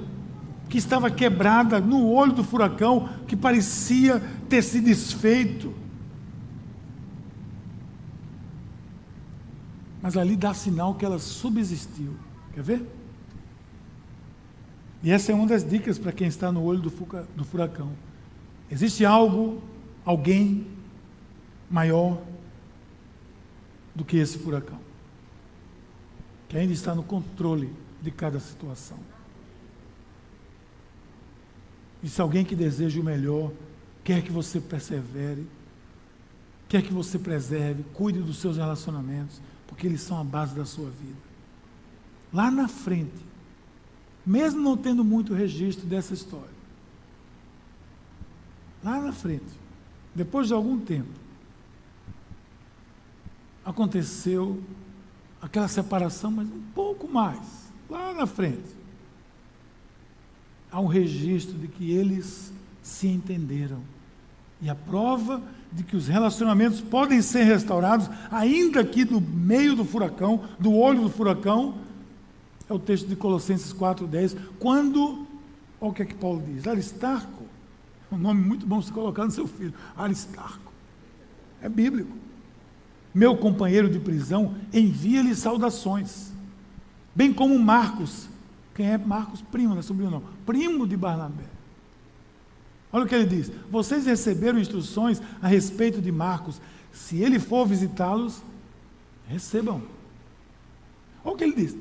que 0.69 0.79
estava 0.79 1.11
quebrada 1.11 1.81
no 1.81 2.11
olho 2.11 2.33
do 2.33 2.43
furacão, 2.43 3.09
que 3.27 3.37
parecia 3.37 4.21
ter 4.49 4.63
se 4.63 4.81
desfeito. 4.81 5.73
Mas 10.03 10.17
ali 10.17 10.35
dá 10.35 10.53
sinal 10.53 10.95
que 10.95 11.05
ela 11.05 11.19
subsistiu. 11.19 12.17
Quer 12.53 12.63
ver? 12.63 12.87
E 15.03 15.11
essa 15.11 15.31
é 15.31 15.35
uma 15.35 15.47
das 15.47 15.69
dicas 15.69 15.99
para 15.99 16.13
quem 16.13 16.27
está 16.27 16.51
no 16.51 16.63
olho 16.63 16.81
do 16.81 17.45
furacão. 17.45 17.91
Existe 18.73 19.05
algo, 19.05 19.63
alguém 20.03 20.67
maior 21.71 22.23
do 23.95 24.03
que 24.03 24.17
esse 24.17 24.39
furacão, 24.39 24.79
que 26.49 26.57
ainda 26.57 26.73
está 26.73 26.95
no 26.95 27.03
controle 27.03 27.71
de 28.01 28.11
cada 28.11 28.41
situação. 28.41 28.97
Existe 32.03 32.23
alguém 32.23 32.47
que 32.47 32.57
deseja 32.57 32.99
o 32.99 33.05
melhor, 33.05 33.53
quer 34.03 34.23
que 34.23 34.33
você 34.33 34.59
persevere, 34.59 35.47
quer 36.67 36.81
que 36.81 36.95
você 36.95 37.19
preserve, 37.19 37.85
cuide 37.93 38.21
dos 38.21 38.39
seus 38.39 38.57
relacionamentos, 38.57 39.43
porque 39.67 39.87
eles 39.87 40.01
são 40.01 40.19
a 40.19 40.25
base 40.25 40.55
da 40.55 40.65
sua 40.65 40.89
vida. 40.89 41.21
Lá 42.33 42.51
na 42.51 42.69
frente, 42.69 43.23
mesmo 44.25 44.63
não 44.63 44.79
tendo 44.79 45.05
muito 45.05 45.35
registro 45.35 45.87
dessa 45.87 46.15
história, 46.15 46.52
lá 48.83 49.01
na 49.01 49.13
frente, 49.13 49.61
depois 50.15 50.49
de 50.49 50.55
algum 50.55 50.79
tempo, 50.79 51.09
aconteceu 53.65 54.61
aquela 55.41 55.69
separação, 55.69 56.31
mas 56.31 56.47
um 56.47 56.63
pouco 56.75 57.09
mais, 57.09 57.73
lá 57.89 58.13
na 58.13 58.27
frente. 58.27 58.83
Há 60.71 60.81
um 60.81 60.87
registro 60.87 61.59
de 61.59 61.69
que 61.69 61.91
eles 61.91 62.53
se 62.83 63.07
entenderam. 63.07 63.81
E 64.61 64.71
a 64.71 64.75
prova 64.75 65.43
de 65.73 65.83
que 65.83 65.97
os 65.97 66.07
relacionamentos 66.07 66.81
podem 66.81 67.21
ser 67.21 67.45
restaurados, 67.45 68.09
ainda 68.31 68.81
aqui 68.81 69.05
no 69.05 69.21
meio 69.21 69.75
do 69.75 69.85
furacão, 69.85 70.45
do 70.59 70.73
olho 70.75 71.03
do 71.03 71.11
furacão, 71.11 71.79
é 72.69 72.73
o 72.73 72.79
texto 72.79 73.07
de 73.07 73.17
Colossenses 73.17 73.73
4,10, 73.73 74.37
quando, 74.59 75.27
olha 75.81 75.91
o 75.91 75.93
que 75.93 76.03
é 76.03 76.07
que 76.07 76.15
Paulo 76.15 76.43
diz, 76.47 76.67
Aristarco 76.67 77.42
um 78.15 78.19
nome 78.19 78.41
muito 78.41 78.67
bom 78.67 78.81
se 78.81 78.93
colocar 78.93 79.25
no 79.25 79.31
seu 79.31 79.47
filho, 79.47 79.75
Aristarco. 79.97 80.73
É 81.61 81.69
bíblico. 81.69 82.17
Meu 83.15 83.37
companheiro 83.37 83.89
de 83.91 83.99
prisão 83.99 84.55
envia-lhe 84.73 85.35
saudações. 85.35 86.33
Bem 87.15 87.33
como 87.33 87.59
Marcos. 87.59 88.29
Quem 88.75 88.91
é 88.91 88.99
Marcos? 88.99 89.43
Primo, 89.43 89.71
não 89.71 89.79
é 89.79 89.83
sobrinho 89.83 90.11
não. 90.11 90.23
Primo 90.47 90.87
de 90.87 90.97
Barnabé. 90.97 91.45
Olha 92.91 93.05
o 93.05 93.09
que 93.09 93.15
ele 93.15 93.27
diz. 93.27 93.51
Vocês 93.71 94.07
receberam 94.07 94.59
instruções 94.59 95.21
a 95.41 95.47
respeito 95.47 96.01
de 96.01 96.11
Marcos. 96.11 96.61
Se 96.93 97.17
ele 97.19 97.39
for 97.39 97.67
visitá-los, 97.67 98.43
recebam. 99.27 99.83
Olha 101.25 101.35
o 101.35 101.37
que 101.37 101.45
ele 101.45 101.55
diz. 101.55 101.77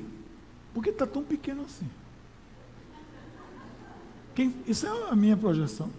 Por 0.72 0.82
que 0.82 0.90
está 0.90 1.06
tão 1.06 1.22
pequeno 1.22 1.62
assim? 1.62 1.88
Quem, 4.34 4.54
isso 4.66 4.86
é 4.86 5.10
a 5.10 5.16
minha 5.16 5.36
projeção. 5.36 5.90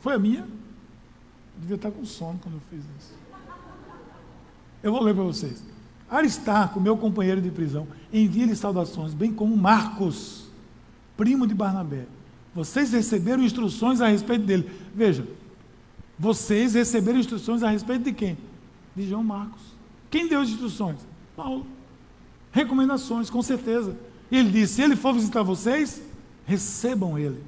Foi 0.00 0.14
a 0.14 0.18
minha. 0.18 0.46
Devia 1.56 1.76
estar 1.76 1.90
com 1.90 2.04
sono 2.04 2.38
quando 2.42 2.54
eu 2.54 2.60
fiz 2.70 2.84
isso. 2.98 3.14
Eu 4.82 4.92
vou 4.92 5.02
ler 5.02 5.14
para 5.14 5.24
vocês. 5.24 5.62
Aristarco, 6.10 6.80
meu 6.80 6.96
companheiro 6.96 7.40
de 7.40 7.50
prisão, 7.50 7.86
envia-lhe 8.12 8.56
saudações, 8.56 9.14
bem 9.14 9.32
como 9.32 9.56
Marcos, 9.56 10.48
primo 11.16 11.46
de 11.46 11.54
Barnabé. 11.54 12.06
Vocês 12.54 12.92
receberam 12.92 13.44
instruções 13.44 14.00
a 14.00 14.08
respeito 14.08 14.44
dele. 14.44 14.68
Veja, 14.92 15.24
vocês 16.18 16.74
receberam 16.74 17.20
instruções 17.20 17.62
a 17.62 17.70
respeito 17.70 18.04
de 18.04 18.12
quem? 18.12 18.36
De 18.96 19.08
João 19.08 19.22
Marcos. 19.22 19.62
Quem 20.10 20.28
deu 20.28 20.40
as 20.40 20.48
instruções? 20.48 20.98
Paulo. 21.36 21.66
Recomendações, 22.50 23.30
com 23.30 23.40
certeza. 23.40 23.96
Ele 24.32 24.50
disse: 24.50 24.74
se 24.74 24.82
ele 24.82 24.96
for 24.96 25.14
visitar 25.14 25.42
vocês, 25.42 26.02
recebam 26.44 27.16
ele. 27.16 27.40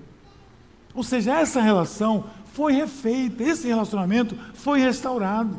Ou 0.94 1.02
seja, 1.02 1.34
essa 1.38 1.60
relação 1.60 2.26
foi 2.52 2.72
refeita, 2.72 3.42
esse 3.42 3.66
relacionamento 3.66 4.36
foi 4.54 4.80
restaurado. 4.80 5.56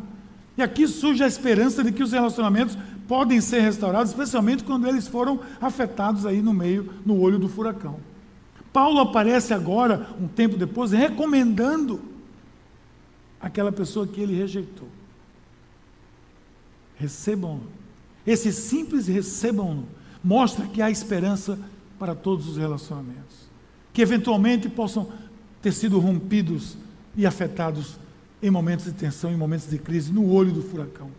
E 0.58 0.62
aqui 0.62 0.88
surge 0.88 1.24
a 1.24 1.28
esperança 1.28 1.84
de 1.84 1.92
que 1.92 2.04
os 2.04 2.12
relacionamentos 2.12 2.78
podem 3.08 3.42
ser 3.42 3.62
restaurados, 3.62 4.12
especialmente 4.12 4.64
quando 4.64 4.88
eles 4.88 5.08
foram 5.08 5.40
afetados 5.60 6.26
aí 6.26 6.42
no 6.42 6.54
meio, 6.54 6.94
no 7.06 7.20
olho 7.20 7.40
do 7.40 7.50
furacão. 7.50 8.00
Paulo 8.72 9.00
aparece 9.00 9.54
agora, 9.54 10.08
um 10.20 10.28
tempo 10.28 10.56
depois, 10.56 10.92
recomendando 10.92 12.02
aquela 13.42 13.72
pessoa 13.72 14.08
que 14.08 14.22
ele 14.22 14.36
rejeitou. 14.36 14.88
Recebam-no. 16.96 17.68
Esse 18.26 18.54
simples 18.54 19.08
recebam-no 19.08 19.86
mostra 20.24 20.66
que 20.68 20.82
há 20.82 20.90
esperança 20.90 21.60
para 22.00 22.16
todos 22.16 22.48
os 22.48 22.58
relacionamentos. 22.58 23.50
Que 23.92 24.02
eventualmente 24.02 24.70
possam 24.70 25.12
ter 25.62 25.72
sido 25.72 26.00
rompidos 26.00 26.78
e 27.16 27.26
afetados 27.26 27.98
em 28.42 28.50
momentos 28.50 28.86
de 28.86 28.92
tensão, 28.92 29.32
em 29.32 29.38
momentos 29.38 29.70
de 29.70 29.78
crise, 29.78 30.12
no 30.12 30.30
olho 30.32 30.52
do 30.52 30.62
furacão. 30.62 31.10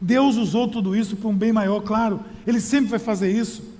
Deus 0.00 0.36
usou 0.36 0.68
tudo 0.68 0.94
isso 0.94 1.16
para 1.16 1.28
um 1.28 1.36
bem 1.36 1.52
maior, 1.52 1.80
claro, 1.80 2.20
Ele 2.46 2.60
sempre 2.60 2.90
vai 2.90 2.98
fazer 2.98 3.30
isso. 3.30 3.74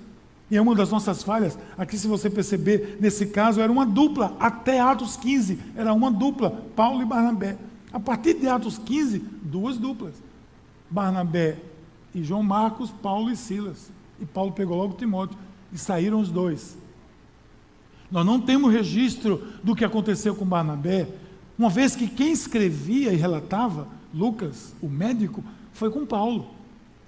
E 0.49 0.55
é 0.55 0.61
uma 0.61 0.75
das 0.75 0.91
nossas 0.91 1.23
falhas, 1.23 1.57
aqui 1.77 1.97
se 1.97 2.07
você 2.07 2.29
perceber, 2.29 2.97
nesse 3.01 3.27
caso 3.27 3.59
era 3.59 3.71
uma 3.71 3.85
dupla, 3.85 4.35
até 4.39 4.79
Atos 4.79 5.17
15, 5.17 5.59
era 5.75 5.93
uma 5.93 6.11
dupla, 6.11 6.51
Paulo 6.75 7.01
e 7.01 7.05
Barnabé. 7.05 7.57
A 7.91 7.99
partir 7.99 8.35
de 8.35 8.47
Atos 8.47 8.77
15, 8.77 9.19
duas 9.41 9.77
duplas. 9.77 10.13
Barnabé 10.89 11.57
e 12.13 12.23
João 12.23 12.43
Marcos, 12.43 12.91
Paulo 12.91 13.31
e 13.31 13.35
Silas. 13.35 13.91
E 14.19 14.25
Paulo 14.25 14.51
pegou 14.51 14.77
logo 14.77 14.93
Timóteo 14.93 15.37
e 15.73 15.77
saíram 15.77 16.19
os 16.19 16.29
dois. 16.29 16.77
Nós 18.09 18.25
não 18.25 18.39
temos 18.39 18.71
registro 18.71 19.43
do 19.63 19.75
que 19.75 19.83
aconteceu 19.83 20.35
com 20.35 20.45
Barnabé, 20.45 21.07
uma 21.57 21.69
vez 21.69 21.95
que 21.95 22.07
quem 22.07 22.31
escrevia 22.31 23.13
e 23.13 23.15
relatava, 23.15 23.87
Lucas, 24.13 24.73
o 24.81 24.89
médico, 24.89 25.43
foi 25.73 25.89
com 25.89 26.05
Paulo. 26.05 26.47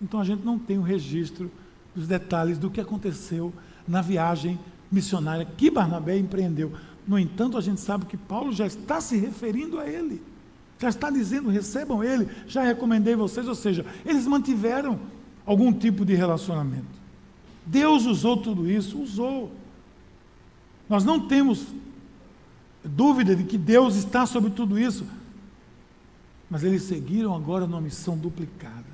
Então 0.02 0.20
a 0.20 0.24
gente 0.24 0.46
não 0.46 0.58
tem 0.58 0.78
o 0.78 0.82
registro 0.82 1.52
dos 1.96 2.08
detalhes 2.08 2.58
do 2.58 2.70
que 2.70 2.80
aconteceu 2.80 3.54
na 3.88 4.02
viagem 4.02 4.60
missionária 4.92 5.46
que 5.46 5.70
Barnabé 5.70 6.18
empreendeu. 6.18 6.72
No 7.08 7.18
entanto, 7.18 7.58
a 7.58 7.62
gente 7.62 7.82
sabe 7.82 8.06
que 8.06 8.18
Paulo 8.18 8.52
já 8.52 8.68
está 8.68 9.02
se 9.02 9.18
referindo 9.18 9.80
a 9.80 9.88
ele. 9.88 10.22
Já 10.80 10.90
está 10.90 11.10
dizendo, 11.10 11.50
recebam 11.50 12.04
ele, 12.04 12.30
já 12.48 12.62
recomendei 12.62 13.16
vocês, 13.16 13.48
ou 13.48 13.56
seja, 13.56 13.86
eles 14.06 14.28
mantiveram 14.28 15.00
algum 15.46 15.74
tipo 15.74 16.06
de 16.06 16.14
relacionamento. 16.14 16.86
Deus 17.66 18.06
usou 18.06 18.38
tudo 18.38 18.70
isso, 18.70 19.02
usou. 19.02 19.52
Nós 20.88 21.04
não 21.04 21.28
temos 21.28 21.68
dúvida 22.84 23.36
de 23.36 23.44
que 23.44 23.58
Deus 23.58 23.96
está 23.96 24.26
sobre 24.26 24.52
tudo 24.52 24.80
isso, 24.80 25.06
mas 26.50 26.64
eles 26.64 26.84
seguiram 26.84 27.36
agora 27.36 27.68
numa 27.68 27.82
missão 27.82 28.18
duplicada. 28.18 28.86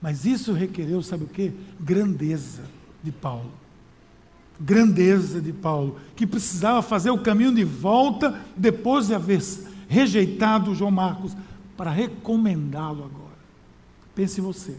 Mas 0.00 0.26
isso 0.26 0.52
requereu, 0.52 1.02
sabe 1.02 1.24
o 1.24 1.28
que? 1.28 1.52
Grandeza 1.80 2.62
de 3.02 3.10
Paulo. 3.10 3.50
Grandeza 4.60 5.40
de 5.40 5.52
Paulo, 5.52 5.98
que 6.14 6.26
precisava 6.26 6.82
fazer 6.82 7.10
o 7.10 7.18
caminho 7.18 7.54
de 7.54 7.64
volta 7.64 8.38
depois 8.56 9.06
de 9.06 9.14
haver 9.14 9.42
rejeitado 9.88 10.74
João 10.74 10.90
Marcos, 10.90 11.36
para 11.76 11.90
recomendá-lo 11.90 13.04
agora. 13.04 13.34
Pense 14.14 14.40
você. 14.40 14.76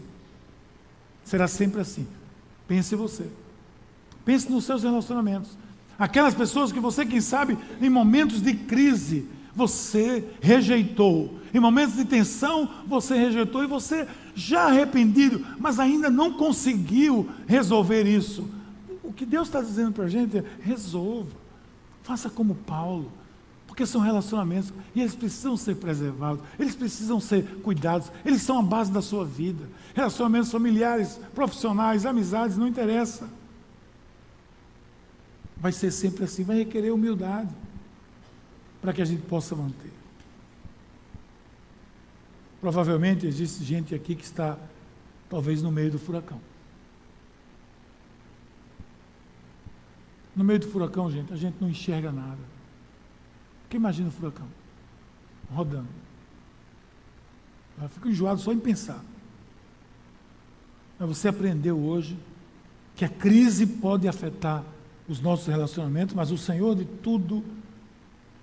Será 1.24 1.46
sempre 1.46 1.80
assim. 1.80 2.06
Pense 2.66 2.94
você. 2.94 3.26
Pense 4.24 4.50
nos 4.50 4.64
seus 4.64 4.82
relacionamentos. 4.82 5.56
Aquelas 5.98 6.34
pessoas 6.34 6.72
que 6.72 6.80
você, 6.80 7.06
quem 7.06 7.20
sabe, 7.20 7.56
em 7.80 7.88
momentos 7.88 8.42
de 8.42 8.54
crise, 8.54 9.26
você 9.54 10.22
rejeitou. 10.40 11.38
Em 11.54 11.58
momentos 11.58 11.96
de 11.96 12.04
tensão, 12.04 12.68
você 12.86 13.16
rejeitou 13.16 13.64
e 13.64 13.66
você 13.66 14.06
já 14.34 14.64
arrependido, 14.64 15.44
mas 15.58 15.80
ainda 15.80 16.10
não 16.10 16.34
conseguiu 16.34 17.28
resolver 17.46 18.04
isso. 18.04 18.46
O 19.02 19.10
que 19.12 19.24
Deus 19.24 19.48
está 19.48 19.62
dizendo 19.62 19.92
para 19.92 20.04
a 20.04 20.08
gente 20.08 20.36
é: 20.36 20.44
resolva. 20.60 21.30
Faça 22.02 22.28
como 22.28 22.54
Paulo. 22.54 23.10
Porque 23.66 23.84
são 23.84 24.00
relacionamentos 24.00 24.72
e 24.94 25.00
eles 25.00 25.14
precisam 25.14 25.54
ser 25.54 25.76
preservados, 25.76 26.42
eles 26.58 26.74
precisam 26.74 27.20
ser 27.20 27.44
cuidados, 27.62 28.10
eles 28.24 28.40
são 28.40 28.58
a 28.58 28.62
base 28.62 28.90
da 28.90 29.02
sua 29.02 29.22
vida. 29.22 29.68
Relacionamentos 29.94 30.50
familiares, 30.50 31.20
profissionais, 31.34 32.06
amizades, 32.06 32.56
não 32.56 32.66
interessa. 32.66 33.28
Vai 35.56 35.72
ser 35.72 35.90
sempre 35.90 36.24
assim, 36.24 36.44
vai 36.44 36.58
requerer 36.58 36.92
humildade 36.92 37.54
para 38.80 38.92
que 38.92 39.00
a 39.00 39.04
gente 39.04 39.22
possa 39.22 39.56
manter. 39.56 39.92
Provavelmente 42.60 43.26
existe 43.26 43.64
gente 43.64 43.94
aqui 43.94 44.14
que 44.14 44.24
está 44.24 44.58
talvez 45.28 45.62
no 45.62 45.70
meio 45.70 45.90
do 45.90 45.98
furacão. 45.98 46.40
No 50.34 50.44
meio 50.44 50.58
do 50.58 50.68
furacão, 50.68 51.10
gente, 51.10 51.32
a 51.32 51.36
gente 51.36 51.56
não 51.60 51.70
enxerga 51.70 52.12
nada. 52.12 52.40
Porque 53.62 53.76
imagina 53.76 54.08
o 54.08 54.12
furacão 54.12 54.46
rodando. 55.50 55.88
Eu 57.80 57.88
fico 57.88 58.08
enjoado 58.08 58.40
só 58.40 58.52
em 58.52 58.58
pensar. 58.58 59.02
Mas 60.98 61.08
você 61.08 61.28
aprendeu 61.28 61.78
hoje 61.78 62.18
que 62.94 63.04
a 63.04 63.08
crise 63.08 63.66
pode 63.66 64.08
afetar 64.08 64.64
os 65.08 65.20
nossos 65.20 65.46
relacionamentos, 65.46 66.14
mas 66.14 66.30
o 66.30 66.38
Senhor 66.38 66.74
de 66.74 66.84
tudo 66.84 67.42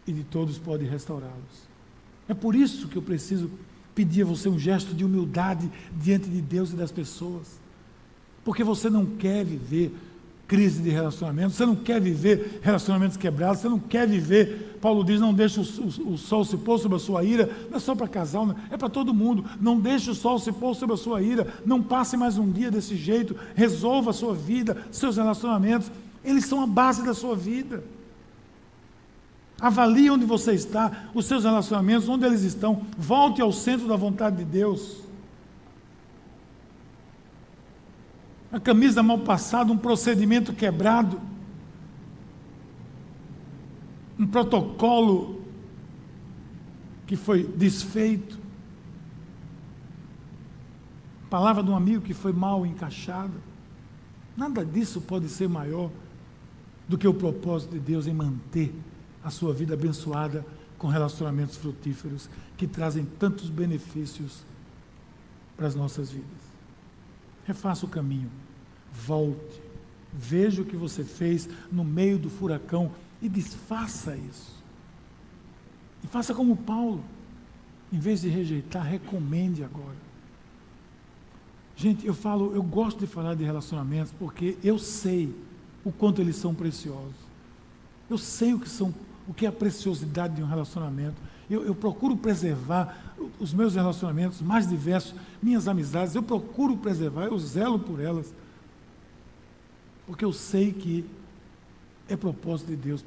e 0.07 0.11
de 0.11 0.23
todos 0.23 0.57
pode 0.57 0.85
restaurá-los. 0.85 1.67
É 2.27 2.33
por 2.33 2.55
isso 2.55 2.87
que 2.87 2.95
eu 2.95 3.01
preciso 3.01 3.49
pedir 3.93 4.23
a 4.23 4.25
você 4.25 4.49
um 4.49 4.57
gesto 4.57 4.93
de 4.93 5.03
humildade 5.03 5.69
diante 5.95 6.29
de 6.29 6.41
Deus 6.41 6.71
e 6.71 6.75
das 6.75 6.91
pessoas. 6.91 7.61
Porque 8.43 8.63
você 8.63 8.89
não 8.89 9.05
quer 9.05 9.45
viver 9.45 9.93
crise 10.47 10.81
de 10.81 10.89
relacionamento, 10.89 11.51
você 11.53 11.65
não 11.65 11.75
quer 11.75 12.01
viver 12.01 12.59
relacionamentos 12.61 13.17
quebrados, 13.17 13.61
você 13.61 13.69
não 13.69 13.79
quer 13.79 14.07
viver, 14.07 14.77
Paulo 14.81 15.03
diz, 15.03 15.19
não 15.19 15.33
deixe 15.33 15.59
o, 15.59 15.63
o, 15.63 16.13
o 16.13 16.17
sol 16.17 16.43
se 16.43 16.57
pôr 16.57 16.77
sobre 16.77 16.97
a 16.97 16.99
sua 16.99 17.23
ira, 17.23 17.49
não 17.69 17.77
é 17.77 17.79
só 17.79 17.95
para 17.95 18.07
casal, 18.07 18.53
é 18.69 18.77
para 18.77 18.89
todo 18.89 19.13
mundo, 19.13 19.45
não 19.59 19.79
deixe 19.79 20.11
o 20.11 20.13
sol 20.13 20.37
se 20.37 20.51
pôr 20.51 20.75
sobre 20.75 20.93
a 20.93 20.97
sua 20.97 21.21
ira, 21.21 21.47
não 21.65 21.81
passe 21.81 22.17
mais 22.17 22.37
um 22.37 22.49
dia 22.51 22.69
desse 22.69 22.95
jeito, 22.95 23.35
resolva 23.55 24.09
a 24.09 24.13
sua 24.13 24.35
vida, 24.35 24.85
seus 24.91 25.15
relacionamentos, 25.17 25.89
eles 26.23 26.45
são 26.45 26.61
a 26.61 26.67
base 26.67 27.03
da 27.03 27.13
sua 27.13 27.35
vida. 27.35 27.83
Avalie 29.59 30.09
onde 30.09 30.25
você 30.25 30.53
está, 30.53 31.09
os 31.13 31.25
seus 31.25 31.43
relacionamentos, 31.43 32.09
onde 32.09 32.25
eles 32.25 32.41
estão, 32.41 32.85
volte 32.97 33.41
ao 33.41 33.51
centro 33.51 33.87
da 33.87 33.95
vontade 33.95 34.37
de 34.37 34.45
Deus. 34.45 35.03
a 38.53 38.59
camisa 38.59 39.01
mal 39.01 39.17
passada, 39.17 39.73
um 39.73 39.77
procedimento 39.77 40.53
quebrado, 40.53 41.19
um 44.17 44.27
protocolo 44.27 45.41
que 47.07 47.15
foi 47.15 47.43
desfeito, 47.43 48.37
palavra 51.31 51.63
de 51.63 51.71
um 51.71 51.75
amigo 51.75 52.03
que 52.03 52.13
foi 52.13 52.31
mal 52.31 52.63
encaixada. 52.63 53.33
Nada 54.37 54.63
disso 54.63 55.01
pode 55.01 55.29
ser 55.29 55.49
maior 55.49 55.89
do 56.93 56.97
que 56.97 57.07
o 57.07 57.13
propósito 57.13 57.71
de 57.71 57.79
Deus 57.79 58.05
em 58.05 58.13
manter 58.13 58.71
a 59.23 59.31
sua 59.31 59.51
vida 59.51 59.73
abençoada 59.73 60.45
com 60.77 60.87
relacionamentos 60.87 61.57
frutíferos 61.57 62.29
que 62.55 62.67
trazem 62.67 63.03
tantos 63.03 63.49
benefícios 63.49 64.43
para 65.57 65.65
as 65.65 65.73
nossas 65.73 66.11
vidas. 66.11 66.27
Refaça 67.47 67.87
o 67.87 67.89
caminho 67.89 68.29
volte, 68.91 69.59
veja 70.13 70.61
o 70.61 70.65
que 70.65 70.75
você 70.75 71.03
fez 71.03 71.49
no 71.71 71.83
meio 71.83 72.19
do 72.19 72.29
furacão 72.29 72.91
e 73.19 73.27
desfaça 73.27 74.15
isso. 74.15 74.63
E 76.03 76.05
faça 76.05 76.31
como 76.31 76.55
Paulo, 76.55 77.03
em 77.91 77.97
vez 77.97 78.21
de 78.21 78.29
rejeitar, 78.29 78.85
recomende 78.85 79.63
agora. 79.63 79.97
Gente, 81.75 82.05
eu 82.05 82.13
falo, 82.13 82.53
eu 82.53 82.61
gosto 82.61 82.99
de 82.99 83.07
falar 83.07 83.33
de 83.33 83.43
relacionamentos 83.43 84.13
porque 84.19 84.59
eu 84.63 84.77
sei 84.77 85.33
o 85.83 85.91
quanto 85.91 86.21
eles 86.21 86.35
são 86.35 86.53
preciosos. 86.53 87.15
Eu 88.09 88.17
sei 88.17 88.53
o 88.53 88.59
que 88.59 88.69
são, 88.69 88.93
o 89.27 89.33
que 89.33 89.45
é 89.45 89.49
a 89.49 89.51
preciosidade 89.51 90.35
de 90.35 90.43
um 90.43 90.47
relacionamento. 90.47 91.21
Eu, 91.49 91.65
eu, 91.65 91.75
procuro 91.75 92.15
preservar 92.15 93.15
os 93.39 93.53
meus 93.53 93.75
relacionamentos 93.75 94.41
mais 94.41 94.67
diversos, 94.67 95.13
minhas 95.41 95.67
amizades, 95.67 96.15
eu 96.15 96.23
procuro 96.23 96.77
preservar, 96.77 97.25
eu 97.25 97.37
zelo 97.37 97.79
por 97.79 97.99
elas 97.99 98.33
porque 100.05 100.25
eu 100.25 100.33
sei 100.33 100.71
que 100.71 101.09
é 102.07 102.15
propósito 102.15 102.67
de 102.67 102.75
Deus 102.75 103.03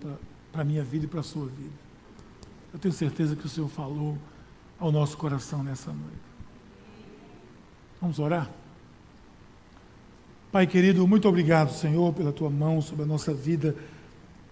para 0.53 0.63
a 0.63 0.65
minha 0.65 0.83
vida 0.83 1.05
e 1.05 1.09
para 1.09 1.21
a 1.21 1.23
sua 1.23 1.47
vida. 1.47 1.75
Eu 2.73 2.79
tenho 2.79 2.95
certeza 2.95 3.37
que 3.37 3.47
o 3.47 3.49
Senhor 3.49 3.69
falou 3.69 4.19
ao 4.79 4.91
nosso 4.91 5.17
coração 5.17 5.63
nessa 5.63 5.93
noite. 5.93 6.27
Vamos 8.01 8.19
orar? 8.19 8.51
Pai 10.57 10.67
querido, 10.67 11.07
muito 11.07 11.29
obrigado, 11.29 11.71
Senhor, 11.71 12.15
pela 12.15 12.33
tua 12.33 12.49
mão 12.49 12.81
sobre 12.81 13.03
a 13.03 13.07
nossa 13.07 13.35
vida 13.35 13.77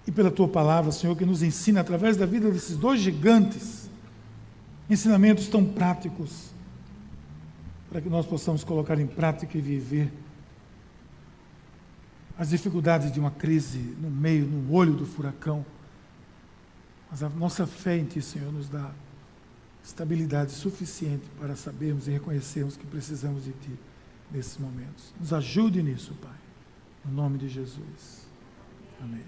e 0.07 0.13
pela 0.13 0.31
tua 0.31 0.47
palavra, 0.47 0.93
Senhor, 0.93 1.17
que 1.17 1.25
nos 1.25 1.43
ensina 1.43 1.81
através 1.81 2.15
da 2.15 2.27
vida 2.27 2.51
desses 2.51 2.77
dois 2.77 3.01
gigantes 3.01 3.89
ensinamentos 4.91 5.49
tão 5.49 5.65
práticos 5.65 6.51
para 7.89 8.03
que 8.03 8.11
nós 8.11 8.27
possamos 8.27 8.63
colocar 8.63 9.01
em 9.01 9.07
prática 9.07 9.57
e 9.57 9.63
viver 9.63 10.13
as 12.37 12.51
dificuldades 12.51 13.11
de 13.11 13.19
uma 13.19 13.31
crise 13.31 13.97
no 13.99 14.11
meio, 14.11 14.45
no 14.45 14.75
olho 14.75 14.93
do 14.93 15.07
furacão. 15.07 15.65
Mas 17.11 17.23
a 17.23 17.31
nossa 17.31 17.67
fé 17.67 17.97
em 17.97 18.05
Ti, 18.05 18.21
Senhor, 18.21 18.53
nos 18.53 18.69
dá 18.69 18.91
estabilidade 19.83 20.53
suficiente 20.53 21.25
para 21.41 21.57
sabermos 21.57 22.07
e 22.09 22.11
reconhecermos 22.11 22.77
que 22.77 22.87
precisamos 22.87 23.45
de 23.45 23.53
Ti 23.53 23.79
nesses 24.31 24.59
momentos. 24.59 25.14
Nos 25.18 25.33
ajude 25.33 25.83
nisso, 25.83 26.14
Pai. 26.20 26.33
No 27.05 27.12
nome 27.12 27.39
de 27.39 27.49
Jesus. 27.49 28.29
Amém. 29.01 29.25